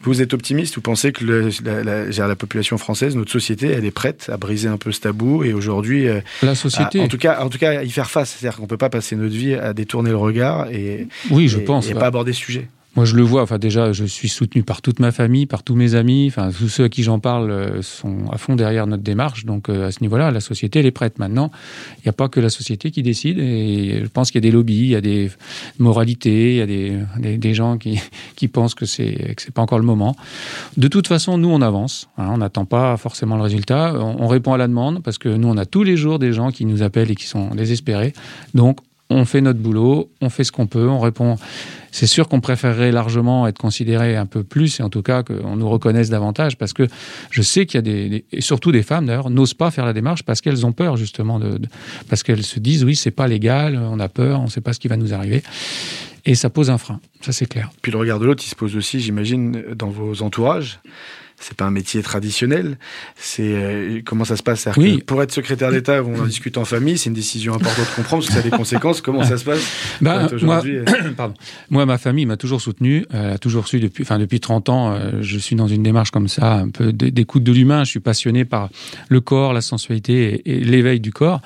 Vous 0.03 0.21
êtes 0.21 0.35
optimiste? 0.35 0.75
Vous 0.75 0.83
pensez 0.83 1.13
que 1.13 1.25
le- 1.25 1.49
la, 1.65 1.83
la- 1.83 2.11
genre, 2.11 2.29
la 2.29 2.37
population 2.37 2.77
française, 2.77 3.17
notre 3.17 3.33
société, 3.33 3.69
elle 3.69 3.87
est 3.87 3.91
prête 3.91 4.29
à 4.31 4.37
briser 4.37 4.69
un 4.69 4.77
peu 4.77 4.93
ce 4.93 5.01
tabou 5.01 5.45
et 5.45 5.55
aujourd'hui, 5.55 6.07
euh, 6.09 6.21
la 6.43 6.51
à- 6.51 6.55
société. 6.55 7.01
en 7.01 7.09
tout 7.09 7.17
cas, 7.19 7.41
en 7.43 7.49
tout 7.49 7.59
cas, 7.59 7.79
à 7.81 7.85
y 7.85 7.91
faire 7.91 8.11
face. 8.11 8.37
C'est-à-dire 8.39 8.59
qu'on 8.59 8.67
peut 8.67 8.77
pas 8.77 8.91
passer 8.91 9.17
notre 9.17 9.35
vie 9.35 9.55
à 9.55 9.73
détourner 9.73 10.11
le 10.11 10.17
regard 10.19 10.71
et, 10.71 11.09
oui, 11.31 11.49
je 11.49 11.59
et- 11.59 11.65
pense. 11.65 11.89
et 11.89 11.95
pas 11.95 12.07
aborder 12.07 12.35
ce 12.35 12.41
sujet. 12.41 12.69
Moi, 12.97 13.05
je 13.05 13.15
le 13.15 13.23
vois. 13.23 13.43
Enfin, 13.43 13.59
déjà, 13.59 13.93
je 13.93 14.05
suis 14.05 14.29
soutenu 14.29 14.65
par 14.65 14.83
toute 14.83 14.99
ma 14.99 15.13
famille, 15.13 15.47
par 15.47 15.63
tous 15.63 15.77
mes 15.77 15.95
amis. 15.95 16.27
Enfin, 16.27 16.51
tous 16.51 16.69
ceux 16.69 16.85
à 16.85 16.89
qui 16.89 17.05
j'en 17.05 17.21
parle 17.21 17.51
euh, 17.51 17.83
sont 17.83 18.29
à 18.33 18.37
fond 18.37 18.57
derrière 18.57 18.89
notre 18.89 19.05
démarche. 19.05 19.45
Donc, 19.45 19.69
euh, 19.69 19.87
à 19.87 19.93
ce 19.93 20.01
niveau-là, 20.01 20.33
la 20.33 20.41
société, 20.41 20.81
elle 20.81 20.87
est 20.87 20.91
prête. 20.91 21.21
Maintenant, 21.21 21.53
il 21.99 22.03
n'y 22.07 22.09
a 22.09 22.13
pas 22.13 22.29
que 22.29 22.41
la 22.41 22.51
société 22.51 22.91
qui 22.91 23.05
décide. 23.05 23.39
Et 23.39 24.01
je 24.03 24.09
pense 24.09 24.33
qu'il 24.33 24.45
y 24.45 24.47
a 24.47 24.51
des 24.51 24.55
lobbies, 24.55 24.75
il 24.75 24.89
y 24.89 24.97
a 24.97 25.01
des 25.01 25.31
moralités, 25.79 26.55
il 26.55 26.57
y 26.57 26.61
a 26.61 26.67
des, 26.67 27.39
des, 27.39 27.55
gens 27.55 27.79
qui, 27.79 28.01
qui 28.37 28.49
pensent 28.49 28.75
que 28.75 28.87
c'est 28.87 29.35
que 29.37 29.43
c'est 29.43 29.55
pas 29.55 29.63
encore 29.63 29.79
le 29.79 29.85
moment. 29.85 30.17
De 30.77 30.89
toute 30.89 31.07
façon, 31.07 31.39
nous, 31.39 31.49
on 31.49 31.63
avance. 31.63 32.09
hein, 32.19 32.29
on 32.33 32.39
n'attend 32.39 32.65
pas 32.65 32.97
forcément 32.97 33.37
le 33.37 33.43
résultat. 33.43 33.95
On, 33.95 34.25
on 34.25 34.27
répond 34.27 34.53
à 34.53 34.59
la 34.59 34.67
demande 34.67 35.01
parce 35.01 35.19
que 35.19 35.29
nous, 35.29 35.47
on 35.47 35.57
a 35.59 35.65
tous 35.65 35.85
les 35.85 35.97
jours 35.97 36.19
des 36.19 36.33
gens 36.33 36.51
qui 36.51 36.65
nous 36.65 36.83
appellent 36.83 37.13
et 37.13 37.17
qui 37.17 37.27
sont 37.27 37.55
désespérés. 37.55 38.15
Donc, 38.55 38.81
on 39.11 39.25
fait 39.25 39.41
notre 39.41 39.59
boulot, 39.59 40.09
on 40.21 40.31
fait 40.31 40.45
ce 40.45 40.53
qu'on 40.53 40.67
peut, 40.67 40.89
on 40.89 41.01
répond. 41.01 41.37
C'est 41.91 42.07
sûr 42.07 42.29
qu'on 42.29 42.41
préférerait 42.41 42.93
largement 42.93 43.49
être 43.49 43.59
considéré 43.59 44.17
un 44.17 44.27
peu 44.27 44.45
plus, 44.45 44.79
et 44.79 44.83
en 44.85 44.89
tout 44.89 45.03
cas 45.03 45.25
qu'on 45.25 45.57
nous 45.57 45.69
reconnaisse 45.69 46.09
davantage, 46.09 46.57
parce 46.57 46.73
que 46.73 46.87
je 47.31 47.43
sais 47.43 47.67
qu'il 47.67 47.79
y 47.79 47.81
a 47.81 47.83
des, 47.83 48.25
et 48.31 48.41
surtout 48.41 48.71
des 48.71 48.85
femmes 48.85 49.07
d'ailleurs, 49.07 49.29
n'osent 49.29 49.55
pas 49.55 49.73
faire 49.73 49.85
la 49.85 49.93
démarche 49.93 50.23
parce 50.23 50.41
qu'elles 50.41 50.65
ont 50.65 50.73
peur 50.73 50.97
justement 50.97 51.41
de, 51.41 51.59
de- 51.59 51.69
parce 52.09 52.23
qu'elles 52.23 52.45
se 52.45 52.61
disent 52.61 52.85
oui 52.85 52.95
c'est 52.95 53.11
pas 53.11 53.27
légal, 53.27 53.77
on 53.77 53.99
a 53.99 54.09
peur, 54.09 54.39
on 54.41 54.45
ne 54.45 54.49
sait 54.51 54.61
pas 54.61 54.73
ce 54.73 54.79
qui 54.79 54.87
va 54.87 54.97
nous 54.97 55.13
arriver, 55.13 55.43
et 56.25 56.37
ça 56.37 56.49
pose 56.49 56.71
un 56.71 56.79
frein, 56.79 57.01
ça 57.21 57.33
c'est 57.33 57.47
clair. 57.47 57.71
Puis 57.83 57.91
le 57.91 57.99
regard 57.99 58.21
de 58.21 58.27
l'autre, 58.27 58.45
il 58.47 58.49
se 58.49 58.55
pose 58.55 58.77
aussi, 58.77 59.01
j'imagine, 59.01 59.61
dans 59.75 59.89
vos 59.89 60.23
entourages. 60.23 60.79
C'est 61.41 61.57
pas 61.57 61.65
un 61.65 61.71
métier 61.71 62.03
traditionnel. 62.03 62.77
C'est 63.17 63.43
euh, 63.43 64.03
comment 64.05 64.25
ça 64.25 64.37
se 64.37 64.43
passe? 64.43 64.69
Oui. 64.77 64.99
que 64.99 65.05
Pour 65.05 65.23
être 65.23 65.33
secrétaire 65.33 65.71
d'État, 65.73 66.03
on 66.05 66.21
en 66.21 66.27
discute 66.27 66.59
en 66.59 66.67
famille. 66.67 66.99
C'est 66.99 67.09
une 67.09 67.15
décision 67.15 67.55
importante 67.55 67.87
de 67.91 67.97
comprendre 67.97 68.23
parce 68.23 68.27
que 68.27 68.33
ça 68.35 68.41
a 68.41 68.43
des 68.43 68.57
conséquences. 68.57 69.01
Comment 69.01 69.25
ça 69.25 69.39
se 69.39 69.45
passe? 69.45 69.61
Bah, 70.01 70.29
moi, 70.43 70.63
euh, 70.67 70.85
pardon. 71.17 71.35
Moi, 71.71 71.87
ma 71.87 71.99
famille 71.99 72.27
m'a 72.27 72.37
toujours 72.37 72.61
soutenu, 72.61 73.07
euh, 73.15 73.35
a 73.35 73.39
toujours 73.39 73.69
su 73.69 73.81
depuis, 73.81 74.03
enfin 74.03 74.19
depuis 74.19 74.41
30 74.41 74.69
ans, 74.69 74.93
euh, 74.93 75.13
je 75.21 75.39
suis 75.39 75.57
dans 75.57 75.69
une 75.69 75.83
démarche 75.83 76.11
comme 76.11 76.29
ça, 76.29 76.55
un 76.55 76.69
peu 76.69 76.93
d'écoute 76.93 77.43
de 77.43 77.53
l'humain. 77.53 77.85
Je 77.85 77.91
suis 77.91 78.01
passionné 78.01 78.45
par 78.45 78.69
le 79.09 79.21
corps, 79.21 79.53
la 79.53 79.61
sensualité 79.61 80.43
et, 80.47 80.53
et 80.53 80.65
l'éveil 80.65 81.01
du 81.01 81.13
corps. 81.13 81.41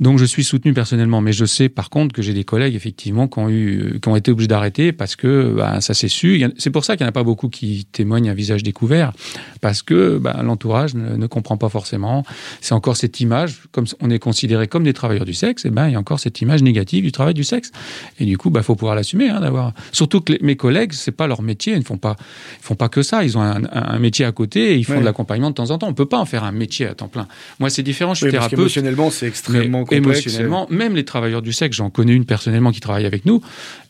Donc, 0.00 0.18
je 0.18 0.24
suis 0.24 0.44
soutenu 0.44 0.72
personnellement, 0.72 1.20
mais 1.20 1.32
je 1.32 1.44
sais 1.44 1.68
par 1.68 1.90
contre 1.90 2.14
que 2.14 2.22
j'ai 2.22 2.32
des 2.34 2.44
collègues 2.44 2.74
effectivement 2.74 3.26
qui 3.28 3.38
ont 3.38 3.48
eu, 3.50 3.98
qui 4.00 4.08
ont 4.08 4.16
été 4.16 4.30
obligés 4.30 4.46
d'arrêter 4.48 4.92
parce 4.92 5.16
que 5.16 5.52
bah, 5.56 5.80
ça 5.80 5.94
s'est 5.94 6.08
su. 6.08 6.44
C'est 6.56 6.70
pour 6.70 6.84
ça 6.84 6.96
qu'il 6.96 7.04
n'y 7.04 7.08
en 7.08 7.10
a 7.10 7.12
pas 7.12 7.24
beaucoup 7.24 7.48
qui 7.48 7.86
témoignent 7.90 8.30
à 8.30 8.34
visage 8.34 8.62
découvert, 8.62 9.12
parce 9.60 9.82
que 9.82 10.18
bah, 10.18 10.40
l'entourage 10.44 10.94
ne, 10.94 11.16
ne 11.16 11.26
comprend 11.26 11.56
pas 11.56 11.68
forcément. 11.68 12.24
C'est 12.60 12.74
encore 12.74 12.96
cette 12.96 13.20
image, 13.20 13.62
comme 13.72 13.86
on 14.00 14.10
est 14.10 14.18
considéré 14.18 14.68
comme 14.68 14.84
des 14.84 14.92
travailleurs 14.92 15.24
du 15.24 15.34
sexe, 15.34 15.64
et 15.64 15.70
ben 15.70 15.88
il 15.88 15.92
y 15.92 15.96
a 15.96 15.98
encore 15.98 16.20
cette 16.20 16.40
image 16.40 16.62
négative 16.62 17.02
du 17.04 17.12
travail 17.12 17.34
du 17.34 17.44
sexe. 17.44 17.72
Et 18.20 18.24
du 18.24 18.38
coup, 18.38 18.50
bah 18.50 18.62
faut 18.62 18.76
pouvoir 18.76 18.94
l'assumer, 18.94 19.28
hein, 19.30 19.40
d'avoir. 19.40 19.72
Surtout 19.92 20.20
que 20.20 20.32
les- 20.34 20.38
mes 20.42 20.56
collègues, 20.56 20.92
c'est 20.92 21.12
pas 21.12 21.26
leur 21.26 21.42
métier, 21.42 21.72
ils 21.72 21.78
ne 21.80 21.84
font 21.84 21.98
pas, 21.98 22.16
ils 22.60 22.64
font 22.64 22.74
pas 22.76 22.88
que 22.88 23.02
ça. 23.02 23.24
Ils 23.24 23.36
ont 23.36 23.42
un, 23.42 23.98
métier 23.98 24.24
à 24.24 24.32
côté 24.32 24.74
et 24.74 24.76
ils 24.76 24.84
font 24.84 24.92
Ouais. 24.94 25.00
de 25.00 25.04
l'accompagnement 25.04 25.50
de 25.50 25.54
temps 25.54 25.70
en 25.70 25.78
temps. 25.78 25.88
On 25.88 25.94
peut 25.94 26.06
pas 26.06 26.18
en 26.18 26.24
faire 26.24 26.44
un 26.44 26.52
métier 26.52 26.86
à 26.86 26.94
temps 26.94 27.08
plein. 27.08 27.26
Moi, 27.58 27.68
c'est 27.70 27.82
différent. 27.82 28.14
Je 28.14 28.18
suis 28.18 28.26
oui, 28.26 28.32
parce 28.32 28.44
thérapeute. 28.44 28.58
qu'émotionnellement, 28.58 29.10
c'est 29.10 29.26
extrêmement 29.26 29.84
complexe. 29.88 30.20
émotionnellement, 30.20 30.66
même 30.70 30.94
les 30.94 31.04
travailleurs 31.04 31.42
du 31.42 31.52
sexe, 31.52 31.76
j'en 31.76 31.90
connais 31.90 32.14
une 32.14 32.24
personnellement 32.24 32.70
qui 32.70 32.80
travaille 32.80 33.06
avec 33.06 33.24
nous, 33.26 33.40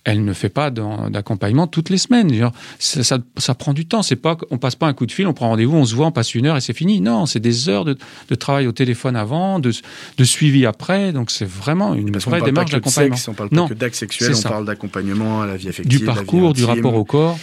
elle 0.05 0.25
ne 0.25 0.33
fait 0.33 0.49
pas 0.49 0.71
d'accompagnement 0.71 1.67
toutes 1.67 1.91
les 1.91 1.99
semaines. 1.99 2.31
Ça, 2.79 3.03
ça, 3.03 3.19
ça 3.37 3.55
prend 3.55 3.75
du 3.75 3.87
temps. 3.87 4.03
C'est 4.03 4.17
pas, 4.17 4.39
on 4.51 4.57
passe 4.59 4.75
pas 4.75 4.87
un 4.87 4.95
coup 4.95 5.05
de 5.05 5.13
fil, 5.13 5.27
on 5.27 5.35
prend 5.35 5.49
rendez-vous, 5.49 5.77
on 5.77 5.85
se 5.85 5.95
voit, 5.95 6.07
on 6.07 6.13
passe 6.13 6.35
une 6.35 6.47
heure 6.47 6.57
et 6.57 6.61
c'est 6.63 6.73
fini. 6.73 7.01
Non, 7.01 7.27
c'est 7.27 7.41
des 7.41 7.69
heures 7.69 7.85
de, 7.85 7.97
de 8.29 8.35
travail 8.35 8.67
au 8.67 8.73
téléphone 8.73 9.17
avant, 9.17 9.59
de, 9.59 9.71
de 10.17 10.25
suivi 10.25 10.65
après. 10.65 11.13
Donc 11.13 11.31
c'est 11.31 11.49
vraiment 11.49 11.95
une 11.95 12.13
Parce 12.13 12.25
vraie 12.25 12.39
parle 12.39 12.43
pas 12.43 12.47
démarche 12.47 12.71
d'accompagnement. 12.71 13.17
on 13.29 13.35
parle 13.35 13.51
pas 13.51 13.57
Non, 13.57 13.69
que 13.69 13.75
d'acte 13.75 13.97
sexuel, 13.97 14.35
c'est 14.35 14.47
on 14.47 14.51
parle 14.51 14.65
d'accompagnement 14.65 15.43
à 15.43 15.47
la 15.47 15.57
vie 15.57 15.69
affective, 15.69 15.99
Du 15.99 16.05
la 16.07 16.13
vie 16.13 16.17
parcours, 16.17 16.55
du 16.55 16.65
rapport 16.65 16.95
au 16.95 17.05
corps. 17.05 17.39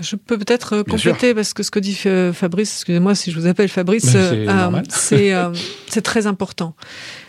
Je 0.00 0.16
peux 0.16 0.38
peut-être 0.38 0.72
euh, 0.74 0.82
compléter 0.84 1.34
parce 1.34 1.52
que 1.54 1.62
ce 1.62 1.70
que 1.70 1.78
dit 1.78 1.98
euh, 2.06 2.32
Fabrice, 2.32 2.72
excusez-moi 2.76 3.14
si 3.14 3.30
je 3.30 3.38
vous 3.38 3.46
appelle 3.46 3.68
Fabrice, 3.68 4.12
euh, 4.14 4.46
c'est 4.88 5.32
euh, 5.34 5.50
euh, 5.96 6.00
très 6.00 6.26
important. 6.26 6.74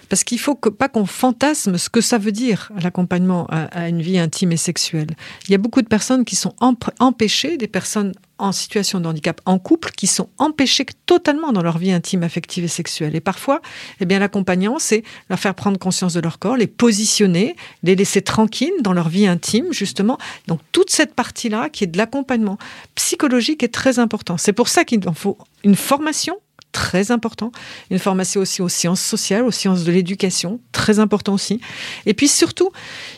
Parce 0.10 0.23
qu'il 0.23 0.39
faut 0.39 0.54
que, 0.56 0.69
pas 0.69 0.89
qu'on 0.89 1.06
fantasme 1.06 1.78
ce 1.78 1.89
que 1.89 1.99
ça 2.02 2.17
veut 2.19 2.32
dire 2.32 2.71
l'accompagnement 2.82 3.47
à, 3.49 3.63
à 3.63 3.88
une 3.89 4.02
vie 4.02 4.19
intime 4.19 4.52
et 4.52 4.58
sexuelle. 4.58 5.08
Il 5.47 5.52
y 5.52 5.56
a 5.56 5.58
beaucoup 5.58 5.82
de 5.82 5.88
personnes 5.88 6.23
qui 6.23 6.36
sont 6.36 6.54
emp- 6.60 6.91
empêchées, 6.99 7.58
des 7.58 7.67
personnes 7.67 8.12
en 8.43 8.51
situation 8.51 8.99
de 8.99 9.08
handicap 9.08 9.41
en 9.45 9.58
couple, 9.58 9.91
qui 9.91 10.08
sont 10.08 10.29
empêchées 10.38 10.86
totalement 11.06 11.51
dans 11.51 11.62
leur 11.62 11.77
vie 11.77 11.91
intime, 11.91 12.23
affective 12.23 12.63
et 12.63 12.67
sexuelle. 12.67 13.15
Et 13.15 13.21
parfois, 13.21 13.62
eh 13.99 14.06
bien, 14.06 14.19
l'accompagnant, 14.19 14.79
c'est 14.79 15.03
leur 15.29 15.39
faire 15.39 15.56
prendre 15.56 15.79
conscience 15.79 16.13
de 16.13 16.19
leur 16.19 16.39
corps, 16.39 16.58
les 16.58 16.67
positionner, 16.67 17.56
les 17.84 17.95
laisser 17.95 18.21
tranquilles 18.21 18.73
dans 18.82 18.93
leur 18.93 19.10
vie 19.10 19.27
intime, 19.27 19.71
justement. 19.71 20.17
Donc, 20.47 20.60
toute 20.71 20.89
cette 20.89 21.15
partie-là, 21.15 21.69
qui 21.69 21.84
est 21.84 21.88
de 21.88 21.97
l'accompagnement 21.97 22.58
psychologique, 22.95 23.63
est 23.63 23.73
très 23.73 23.99
important. 23.99 24.38
C'est 24.38 24.53
pour 24.53 24.67
ça 24.67 24.84
qu'il 24.84 25.08
en 25.08 25.13
faut 25.13 25.38
une 25.63 25.75
formation 25.75 26.38
très 26.73 27.12
important, 27.12 27.51
une 27.91 27.99
formation 27.99 28.41
aussi 28.41 28.62
aux 28.62 28.67
sciences 28.67 28.99
sociales, 28.99 29.43
aux 29.43 29.51
sciences 29.51 29.86
de 29.86 29.91
l'éducation, 29.91 30.60
très 30.71 30.99
important 30.99 31.34
aussi. 31.34 31.62
Et 32.06 32.13
puis 32.13 32.27
surtout, 32.27 32.71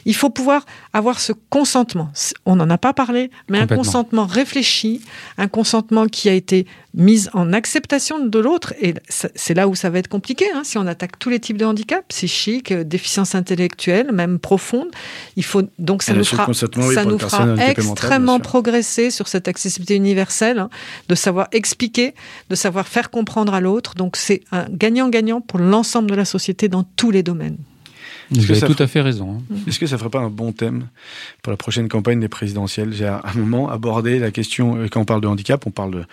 il 0.06 0.14
faut 0.14 0.30
pouvoir 0.30 0.66
avoir 0.96 1.20
ce 1.20 1.34
consentement. 1.50 2.10
On 2.46 2.56
n'en 2.56 2.70
a 2.70 2.78
pas 2.78 2.94
parlé, 2.94 3.30
mais 3.50 3.60
un 3.60 3.68
consentement 3.68 4.26
réfléchi, 4.26 5.02
un 5.38 5.50
consentement 5.50 6.08
qui 6.08 6.30
a 6.30 6.34
été 6.34 6.66
mis 6.94 7.28
en 7.34 7.52
acceptation 7.52 8.26
de 8.26 8.40
l'autre. 8.40 8.74
Et 8.82 8.94
c'est 9.10 9.54
là 9.54 9.68
où 9.68 9.76
ça 9.76 9.90
va 9.90 10.00
être 10.00 10.08
compliqué, 10.08 10.46
hein, 10.56 10.62
si 10.64 10.78
on 10.78 10.88
attaque 10.88 11.20
tous 11.20 11.30
les 11.30 11.42
types 11.42 11.58
de 11.58 11.66
handicap, 11.66 12.08
psychiques, 12.08 12.72
euh, 12.72 12.86
déficience 12.86 13.36
intellectuelle, 13.36 14.14
même 14.14 14.40
profonde. 14.40 14.88
Il 15.36 15.44
faut 15.44 15.64
donc 15.80 16.02
ça 16.02 16.14
Et 16.14 16.16
nous 16.16 16.24
fera, 16.24 16.48
oui, 16.48 16.96
ça 16.96 17.04
nous 17.04 17.20
fera 17.20 17.56
extrêmement 17.58 18.40
progresser 18.40 19.12
sur 19.12 19.28
cette 19.28 19.50
accessibilité 19.50 19.96
universelle, 19.96 20.60
hein, 20.60 20.70
de 21.10 21.16
savoir 21.16 21.50
expliquer, 21.52 22.16
de 22.50 22.56
savoir 22.56 22.88
faire 22.88 23.10
comprendre 23.10 23.54
à 23.54 23.60
l'autre. 23.60 23.96
Donc 23.96 24.16
c'est 24.16 24.44
un 24.54 24.68
gagnant-gagnant 24.70 25.42
pour 25.42 25.60
l'ensemble 25.60 26.10
de 26.10 26.16
la 26.16 26.26
société 26.26 26.70
dans 26.70 26.84
tous 26.96 27.12
les 27.12 27.22
domaines. 27.22 27.58
Vous 28.32 28.52
avez 28.52 28.62
tout 28.74 28.82
à 28.84 28.88
fait 28.88 29.02
raison. 29.02 29.38
hein. 29.52 29.56
Est-ce 29.68 29.80
que 29.80 29.88
ça 29.88 29.98
ferait 29.98 30.10
pas 30.10 30.20
un 30.20 30.30
bon 30.30 30.52
thème 30.52 30.88
pour 31.42 31.52
la 31.52 31.58
prochaine 31.58 31.88
campagne 31.90 32.20
des 32.20 32.28
présidentielles? 32.30 32.94
J'ai 32.94 33.06
à 33.06 33.22
un 33.24 33.38
moment 33.38 33.70
abordé 33.70 34.20
la 34.20 34.32
question, 34.32 34.78
euh, 34.78 34.88
quand 34.88 35.02
on 35.02 35.06
parle 35.06 35.22
de 35.22 35.28
handicap, 35.28 35.66
on 35.68 35.72
parle 35.72 35.92
de, 35.92 36.04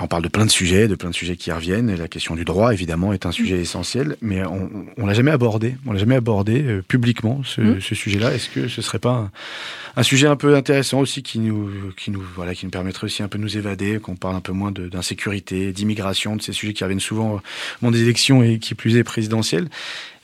on 0.00 0.06
parle 0.06 0.22
de 0.22 0.28
plein 0.28 0.46
de 0.46 0.50
sujets, 0.50 0.88
de 0.88 0.94
plein 0.94 1.10
de 1.10 1.14
sujets 1.14 1.36
qui 1.36 1.52
reviennent. 1.52 1.90
Et 1.90 1.96
la 1.96 2.08
question 2.08 2.34
du 2.34 2.44
droit, 2.46 2.72
évidemment, 2.72 3.12
est 3.12 3.26
un 3.26 3.30
sujet 3.32 3.60
essentiel, 3.60 4.16
mais 4.22 4.42
on, 4.44 4.70
on 4.96 5.06
l'a 5.06 5.12
jamais 5.14 5.30
abordé. 5.30 5.76
On 5.86 5.92
l'a 5.92 5.98
jamais 5.98 6.14
abordé 6.16 6.62
euh, 6.62 6.82
publiquement 6.86 7.42
ce, 7.44 7.60
Mm. 7.60 7.80
ce 7.82 7.94
sujet-là. 7.94 8.34
Est-ce 8.34 8.48
que 8.48 8.68
ce 8.68 8.80
serait 8.80 8.98
pas 8.98 9.10
un, 9.12 9.30
un 9.96 10.02
sujet 10.02 10.26
un 10.28 10.36
peu 10.36 10.56
intéressant 10.56 11.00
aussi 11.00 11.22
qui 11.22 11.38
nous, 11.40 11.70
qui 11.98 12.10
nous, 12.10 12.22
voilà, 12.34 12.54
qui 12.54 12.64
nous 12.64 12.70
permettrait 12.70 13.04
aussi 13.04 13.22
un 13.22 13.28
peu 13.28 13.36
de 13.36 13.42
nous 13.42 13.58
évader, 13.58 13.98
qu'on 14.00 14.16
parle 14.16 14.34
un 14.36 14.40
peu 14.40 14.52
moins 14.52 14.72
d'insécurité, 14.72 15.72
d'immigration, 15.72 16.36
de 16.36 16.42
ces 16.42 16.52
sujets 16.54 16.72
qui 16.72 16.84
reviennent 16.84 16.98
souvent 17.00 17.34
au 17.34 17.40
moment 17.82 17.92
des 17.92 18.00
élections 18.02 18.42
et 18.42 18.58
qui 18.58 18.74
plus 18.74 18.96
est 18.96 19.04
présidentielles? 19.04 19.68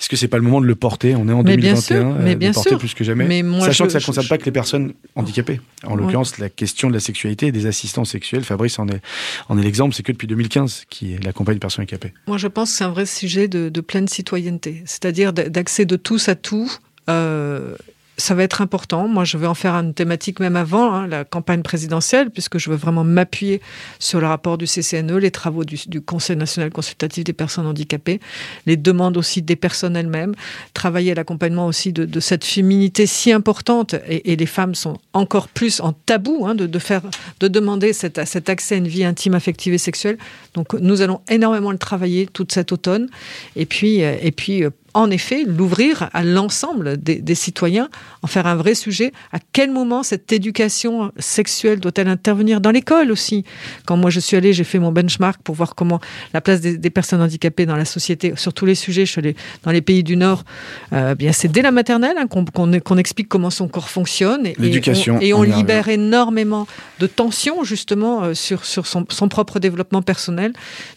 Est-ce 0.00 0.08
que 0.08 0.16
c'est 0.16 0.28
pas 0.28 0.36
le 0.36 0.44
moment 0.44 0.60
de 0.60 0.66
le 0.66 0.76
porter? 0.76 1.16
On 1.16 1.28
est 1.28 1.32
en 1.32 1.42
Mais 1.42 1.56
bien 1.56 1.74
2021, 1.74 1.80
sûr, 1.82 2.04
mais 2.20 2.30
euh, 2.30 2.34
de 2.34 2.38
bien 2.38 2.48
le 2.50 2.54
porter 2.54 2.70
sûr. 2.70 2.78
plus 2.78 2.94
que 2.94 3.02
jamais. 3.02 3.26
Mais 3.26 3.42
moi, 3.42 3.66
Sachant 3.66 3.84
je- 3.84 3.88
que 3.88 3.92
ça 3.92 3.98
ne 3.98 4.04
concerne 4.04 4.24
je- 4.24 4.28
pas 4.28 4.38
que 4.38 4.44
les 4.44 4.52
personnes 4.52 4.92
handicapées. 5.16 5.60
En 5.84 5.96
Ouais. 5.96 6.02
l'occurrence, 6.02 6.38
la 6.38 6.48
question 6.48 6.88
de 6.88 6.94
la 6.94 7.00
sexualité 7.00 7.48
et 7.48 7.52
des 7.52 7.66
assistants 7.66 8.04
sexuels, 8.04 8.44
Fabrice 8.44 8.78
en 8.78 8.86
est, 8.88 9.00
en 9.48 9.58
est 9.58 9.62
l'exemple, 9.62 9.94
c'est 9.94 10.04
que 10.04 10.12
depuis 10.12 10.28
2015 10.28 10.84
qui 10.88 11.14
est 11.14 11.18
des 11.18 11.32
personnes 11.58 11.82
handicapées. 11.82 12.12
Moi, 12.28 12.38
je 12.38 12.46
pense 12.46 12.70
que 12.70 12.76
c'est 12.78 12.84
un 12.84 12.90
vrai 12.90 13.06
sujet 13.06 13.48
de, 13.48 13.68
de 13.70 13.80
pleine 13.80 14.06
citoyenneté, 14.06 14.82
c'est-à-dire 14.86 15.32
d'accès 15.32 15.84
de 15.84 15.96
tous 15.96 16.28
à 16.28 16.34
tout. 16.36 16.70
Euh, 17.10 17.74
ça 18.18 18.34
va 18.34 18.42
être 18.42 18.60
important. 18.60 19.06
Moi, 19.06 19.24
je 19.24 19.38
vais 19.38 19.46
en 19.46 19.54
faire 19.54 19.74
une 19.74 19.94
thématique 19.94 20.40
même 20.40 20.56
avant 20.56 20.92
hein, 20.92 21.06
la 21.06 21.24
campagne 21.24 21.62
présidentielle, 21.62 22.30
puisque 22.30 22.58
je 22.58 22.68
veux 22.68 22.76
vraiment 22.76 23.04
m'appuyer 23.04 23.62
sur 24.00 24.20
le 24.20 24.26
rapport 24.26 24.58
du 24.58 24.66
CCNE, 24.66 25.16
les 25.18 25.30
travaux 25.30 25.64
du, 25.64 25.78
Conseil 26.00 26.36
national 26.36 26.70
consultatif 26.70 27.24
des 27.24 27.32
personnes 27.32 27.66
handicapées, 27.66 28.20
les 28.66 28.76
demandes 28.76 29.16
aussi 29.16 29.42
des 29.42 29.56
personnes 29.56 29.96
elles-mêmes, 29.96 30.34
travailler 30.74 31.12
à 31.12 31.14
l'accompagnement 31.14 31.66
aussi 31.66 31.92
de, 31.92 32.20
cette 32.20 32.44
féminité 32.44 33.06
si 33.06 33.30
importante. 33.32 33.94
Et, 34.08 34.36
les 34.36 34.46
femmes 34.46 34.74
sont 34.74 34.98
encore 35.12 35.48
plus 35.48 35.80
en 35.80 35.92
tabou 35.92 36.46
hein, 36.46 36.54
de, 36.54 36.78
faire, 36.78 37.02
de 37.40 37.48
demander 37.48 37.92
cet, 37.92 38.24
cet 38.26 38.48
accès 38.48 38.74
à 38.74 38.78
une 38.78 38.88
vie 38.88 39.04
intime, 39.04 39.34
affective 39.34 39.74
et 39.74 39.78
sexuelle. 39.78 40.18
Donc, 40.54 40.74
nous 40.74 41.02
allons 41.02 41.20
énormément 41.28 41.70
le 41.70 41.78
travailler 41.78 42.26
toute 42.26 42.52
cet 42.52 42.72
automne. 42.72 43.08
Et 43.54 43.66
puis, 43.66 44.02
euh, 44.02 44.16
et 44.20 44.32
puis 44.32 44.64
euh, 44.64 44.70
en 44.94 45.10
effet, 45.10 45.44
l'ouvrir 45.46 46.08
à 46.12 46.24
l'ensemble 46.24 46.96
des, 46.96 47.20
des 47.20 47.34
citoyens, 47.34 47.88
en 48.22 48.26
faire 48.26 48.46
un 48.46 48.56
vrai 48.56 48.74
sujet. 48.74 49.12
À 49.32 49.38
quel 49.52 49.70
moment 49.70 50.02
cette 50.02 50.32
éducation 50.32 51.12
sexuelle 51.18 51.80
doit-elle 51.80 52.08
intervenir 52.08 52.60
dans 52.60 52.70
l'école 52.70 53.12
aussi? 53.12 53.44
Quand 53.86 53.96
moi 53.96 54.10
je 54.10 54.20
suis 54.20 54.36
allée, 54.36 54.52
j'ai 54.52 54.64
fait 54.64 54.78
mon 54.78 54.90
benchmark 54.90 55.42
pour 55.42 55.54
voir 55.54 55.74
comment 55.74 56.00
la 56.32 56.40
place 56.40 56.60
des, 56.60 56.78
des 56.78 56.90
personnes 56.90 57.20
handicapées 57.20 57.66
dans 57.66 57.76
la 57.76 57.84
société, 57.84 58.32
sur 58.36 58.52
tous 58.52 58.64
les 58.64 58.74
sujets, 58.74 59.04
je 59.04 59.18
dans 59.62 59.70
les 59.72 59.82
pays 59.82 60.02
du 60.02 60.16
Nord, 60.16 60.44
euh, 60.92 61.14
bien 61.14 61.32
c'est 61.32 61.48
dès 61.48 61.62
la 61.62 61.72
maternelle 61.72 62.16
hein, 62.18 62.26
qu'on 62.28 62.98
explique 62.98 63.28
comment 63.28 63.50
son 63.50 63.68
corps 63.68 63.88
fonctionne. 63.88 64.46
Et, 64.46 64.54
L'éducation, 64.58 65.18
Et 65.20 65.32
on, 65.34 65.44
et 65.44 65.48
libère 65.48 65.88
énormément 65.88 66.66
de 67.00 67.06
tensions 67.06 67.64
justement 67.64 68.22
euh, 68.22 68.34
sur, 68.34 68.64
sur 68.64 68.86
son, 68.86 69.04
son 69.08 69.28
propre 69.28 69.58
développement 69.58 70.02
personnel. 70.02 70.52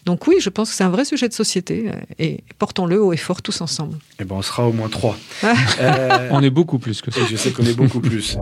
Donc 0.06 0.26
oui, 0.26 0.36
je 0.40 0.50
pense 0.50 0.70
que 0.70 0.76
c'est 0.76 0.84
un 0.84 0.90
vrai 0.90 1.04
sujet 1.04 1.28
de 1.28 1.34
société 1.34 1.86
euh, 1.88 1.94
et 2.18 2.44
portons-le 2.58 3.02
haut 3.02 3.12
et 3.12 3.16
fort 3.16 3.42
tous 3.42 3.60
ensemble. 3.60 3.81
Eh 4.20 4.24
ben, 4.24 4.36
on 4.36 4.42
sera 4.42 4.66
au 4.68 4.72
moins 4.72 4.88
trois. 4.88 5.16
Euh, 5.44 6.28
On 6.30 6.42
est 6.42 6.50
beaucoup 6.50 6.78
plus 6.78 7.00
que 7.02 7.10
ça. 7.10 7.20
et 7.20 7.24
je 7.30 7.36
sais 7.36 7.50
qu'on 7.50 7.64
est 7.64 7.76
beaucoup 7.76 8.00
plus. 8.00 8.36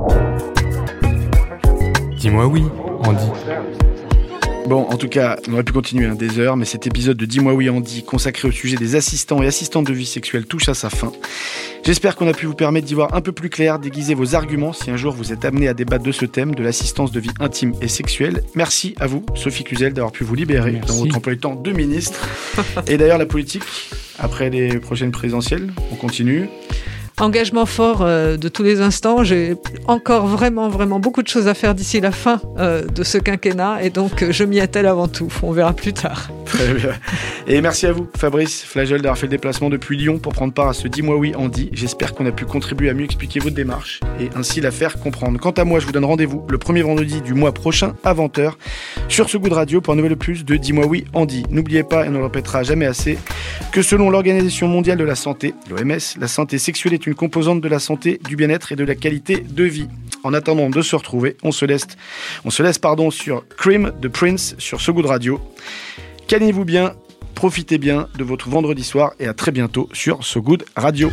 Dis-moi 2.18 2.46
oui, 2.46 2.64
Andy. 3.04 3.24
Bon, 4.68 4.82
en 4.88 4.96
tout 4.96 5.08
cas, 5.08 5.36
on 5.48 5.54
aurait 5.54 5.64
pu 5.64 5.72
continuer 5.72 6.06
hein, 6.06 6.14
des 6.14 6.38
heures, 6.38 6.56
mais 6.56 6.64
cet 6.66 6.86
épisode 6.86 7.16
de 7.16 7.24
Dis-moi 7.24 7.54
oui 7.54 7.68
Andy, 7.70 8.04
consacré 8.04 8.46
au 8.46 8.52
sujet 8.52 8.76
des 8.76 8.94
assistants 8.94 9.42
et 9.42 9.46
assistantes 9.46 9.86
de 9.86 9.92
vie 9.92 10.06
sexuelle, 10.06 10.44
touche 10.44 10.68
à 10.68 10.74
sa 10.74 10.90
fin. 10.90 11.10
J'espère 11.84 12.14
qu'on 12.14 12.28
a 12.28 12.32
pu 12.34 12.46
vous 12.46 12.54
permettre 12.54 12.86
d'y 12.86 12.94
voir 12.94 13.14
un 13.14 13.20
peu 13.20 13.32
plus 13.32 13.48
clair, 13.50 13.78
déguiser 13.80 14.14
vos 14.14 14.34
arguments 14.36 14.72
si 14.72 14.90
un 14.90 14.96
jour 14.96 15.12
vous 15.14 15.32
êtes 15.32 15.44
amené 15.44 15.66
à 15.66 15.74
débattre 15.74 16.04
de 16.04 16.12
ce 16.12 16.24
thème 16.26 16.54
de 16.54 16.62
l'assistance 16.62 17.10
de 17.10 17.18
vie 17.18 17.30
intime 17.40 17.72
et 17.80 17.88
sexuelle. 17.88 18.44
Merci 18.54 18.94
à 19.00 19.06
vous, 19.08 19.24
Sophie 19.34 19.64
Cluzel, 19.64 19.92
d'avoir 19.92 20.12
pu 20.12 20.22
vous 20.22 20.34
libérer 20.36 20.72
Merci. 20.72 20.88
dans 20.88 20.94
votre 20.98 21.16
emploi 21.16 21.32
du 21.32 21.40
temps 21.40 21.56
de 21.56 21.72
ministre. 21.72 22.20
et 22.86 22.96
d'ailleurs, 22.96 23.18
la 23.18 23.26
politique, 23.26 23.64
après 24.20 24.50
les 24.50 24.78
prochaines 24.78 25.10
présidentielles, 25.10 25.72
on 25.90 25.96
continue. 25.96 26.48
Engagement 27.20 27.66
fort 27.66 27.98
euh, 28.00 28.38
de 28.38 28.48
tous 28.48 28.62
les 28.62 28.80
instants. 28.80 29.24
J'ai 29.24 29.54
encore 29.86 30.26
vraiment, 30.26 30.70
vraiment 30.70 31.00
beaucoup 31.00 31.22
de 31.22 31.28
choses 31.28 31.48
à 31.48 31.54
faire 31.54 31.74
d'ici 31.74 32.00
la 32.00 32.12
fin 32.12 32.40
euh, 32.58 32.86
de 32.86 33.04
ce 33.04 33.18
quinquennat 33.18 33.82
et 33.82 33.90
donc 33.90 34.22
euh, 34.22 34.32
je 34.32 34.42
m'y 34.42 34.58
attelle 34.58 34.86
avant 34.86 35.06
tout. 35.06 35.28
On 35.42 35.52
verra 35.52 35.74
plus 35.74 35.92
tard. 35.92 36.30
Très 36.46 36.72
bien. 36.72 36.92
Et 37.46 37.60
merci 37.60 37.86
à 37.86 37.92
vous, 37.92 38.08
Fabrice 38.16 38.64
Flagel, 38.64 39.02
d'avoir 39.02 39.18
fait 39.18 39.26
le 39.26 39.30
déplacement 39.30 39.68
depuis 39.68 39.98
Lyon 39.98 40.18
pour 40.18 40.32
prendre 40.32 40.54
part 40.54 40.68
à 40.68 40.72
ce 40.72 40.88
Dis-moi 40.88 41.16
oui, 41.16 41.34
Andy. 41.36 41.68
J'espère 41.72 42.14
qu'on 42.14 42.24
a 42.24 42.32
pu 42.32 42.46
contribuer 42.46 42.88
à 42.88 42.94
mieux 42.94 43.04
expliquer 43.04 43.38
votre 43.38 43.54
démarche 43.54 44.00
et 44.18 44.30
ainsi 44.34 44.62
la 44.62 44.70
faire 44.70 44.98
comprendre. 44.98 45.38
Quant 45.38 45.50
à 45.50 45.64
moi, 45.64 45.78
je 45.78 45.86
vous 45.86 45.92
donne 45.92 46.06
rendez-vous 46.06 46.44
le 46.48 46.58
premier 46.58 46.82
vendredi 46.82 47.20
du 47.20 47.34
mois 47.34 47.52
prochain 47.52 47.94
à 48.02 48.14
20h 48.14 48.52
sur 49.08 49.28
ce 49.28 49.36
goût 49.36 49.48
de 49.48 49.54
radio 49.54 49.80
pour 49.82 49.92
un 49.92 49.96
nouvel 49.96 50.16
plus 50.16 50.44
de 50.44 50.56
Dis-moi 50.56 50.86
oui, 50.86 51.04
Andy. 51.12 51.44
N'oubliez 51.50 51.82
pas, 51.82 52.06
et 52.06 52.08
on 52.08 52.12
ne 52.12 52.18
le 52.18 52.24
répétera 52.24 52.62
jamais 52.62 52.86
assez, 52.86 53.18
que 53.72 53.82
selon 53.82 54.10
l'Organisation 54.10 54.68
mondiale 54.68 54.98
de 54.98 55.04
la 55.04 55.14
santé, 55.14 55.54
l'OMS, 55.70 55.98
la 56.18 56.28
santé 56.28 56.58
sexuelle 56.58 56.94
est 56.94 57.06
une 57.06 57.09
composante 57.14 57.60
de 57.60 57.68
la 57.68 57.78
santé, 57.78 58.20
du 58.28 58.36
bien-être 58.36 58.72
et 58.72 58.76
de 58.76 58.84
la 58.84 58.94
qualité 58.94 59.38
de 59.40 59.64
vie. 59.64 59.88
En 60.22 60.34
attendant 60.34 60.68
de 60.68 60.82
se 60.82 60.96
retrouver, 60.96 61.36
on 61.42 61.52
se 61.52 61.64
laisse, 61.64 61.86
on 62.44 62.50
se 62.50 62.62
laisse 62.62 62.78
pardon, 62.78 63.10
sur 63.10 63.46
Cream 63.56 63.92
de 64.00 64.08
Prince 64.08 64.54
sur 64.58 64.80
ce 64.80 64.90
goût 64.90 65.02
de 65.02 65.08
radio. 65.08 65.40
Calmez-vous 66.28 66.64
bien, 66.64 66.94
profitez 67.34 67.78
bien 67.78 68.08
de 68.18 68.24
votre 68.24 68.48
vendredi 68.48 68.84
soir 68.84 69.12
et 69.18 69.26
à 69.26 69.34
très 69.34 69.50
bientôt 69.50 69.88
sur 69.92 70.24
So 70.24 70.42
Good 70.42 70.64
Radio. 70.76 71.10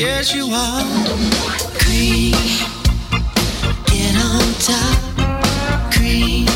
Yes, 0.00 0.34
you 0.34 0.46
are. 0.50 0.82
Cream. 1.78 2.32
Get 3.84 4.16
on 4.16 4.54
top, 4.58 5.92
cream. 5.92 6.49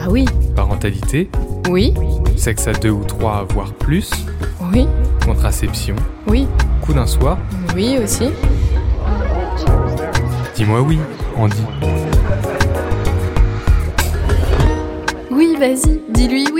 Bah 0.00 0.06
oui. 0.08 0.24
parentalité, 0.56 1.28
Oui. 1.68 1.92
sexe 2.36 2.66
à 2.68 2.72
deux 2.72 2.90
ou 2.90 3.04
trois, 3.04 3.46
voire 3.52 3.72
plus, 3.74 4.10
Oui. 4.72 4.86
contraception, 5.24 5.94
Oui. 6.26 6.46
coup 6.80 6.94
d'un 6.94 7.06
soir. 7.06 7.36
Oui 7.74 7.98
aussi. 8.02 8.30
Dis-moi 10.56 10.80
oui, 10.80 10.98
Andy. 11.36 11.56
Oui, 15.30 15.54
vas-y, 15.58 16.00
dis-lui 16.08 16.46
oui. 16.54 16.59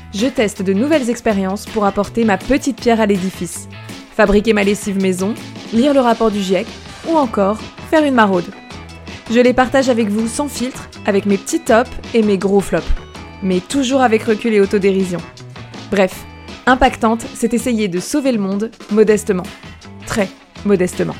je 0.13 0.27
teste 0.27 0.61
de 0.61 0.73
nouvelles 0.73 1.09
expériences 1.09 1.65
pour 1.65 1.85
apporter 1.85 2.23
ma 2.25 2.37
petite 2.37 2.79
pierre 2.81 3.01
à 3.01 3.05
l'édifice 3.05 3.67
fabriquer 4.21 4.53
ma 4.53 4.63
lessive 4.63 5.01
maison, 5.01 5.33
lire 5.73 5.93
le 5.93 5.99
rapport 5.99 6.31
du 6.31 6.41
GIEC 6.41 6.67
ou 7.07 7.15
encore 7.15 7.57
faire 7.89 8.03
une 8.03 8.13
maraude. 8.13 8.45
Je 9.31 9.39
les 9.39 9.53
partage 9.53 9.89
avec 9.89 10.09
vous 10.09 10.27
sans 10.27 10.47
filtre, 10.47 10.89
avec 11.05 11.25
mes 11.25 11.37
petits 11.37 11.61
tops 11.61 11.89
et 12.13 12.21
mes 12.21 12.37
gros 12.37 12.61
flops, 12.61 12.85
mais 13.41 13.59
toujours 13.59 14.01
avec 14.01 14.23
recul 14.23 14.53
et 14.53 14.61
autodérision. 14.61 15.19
Bref, 15.89 16.23
impactante, 16.65 17.25
c'est 17.33 17.53
essayer 17.53 17.87
de 17.87 17.99
sauver 17.99 18.31
le 18.31 18.39
monde 18.39 18.71
modestement. 18.91 19.43
Très 20.05 20.29
modestement. 20.65 21.15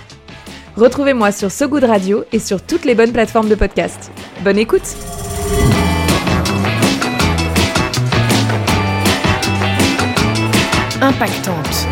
Retrouvez-moi 0.76 1.32
sur 1.32 1.52
So 1.52 1.68
Good 1.68 1.86
Radio 1.86 2.24
et 2.32 2.39
sur 2.39 2.62
toutes 2.62 2.86
les 2.86 2.96
bonnes 2.96 3.12
plateformes 3.12 3.50
de 3.50 3.56
podcast. 3.56 4.12
Bonne 4.44 4.60
écoute! 4.60 4.96
Impactante. 11.02 11.91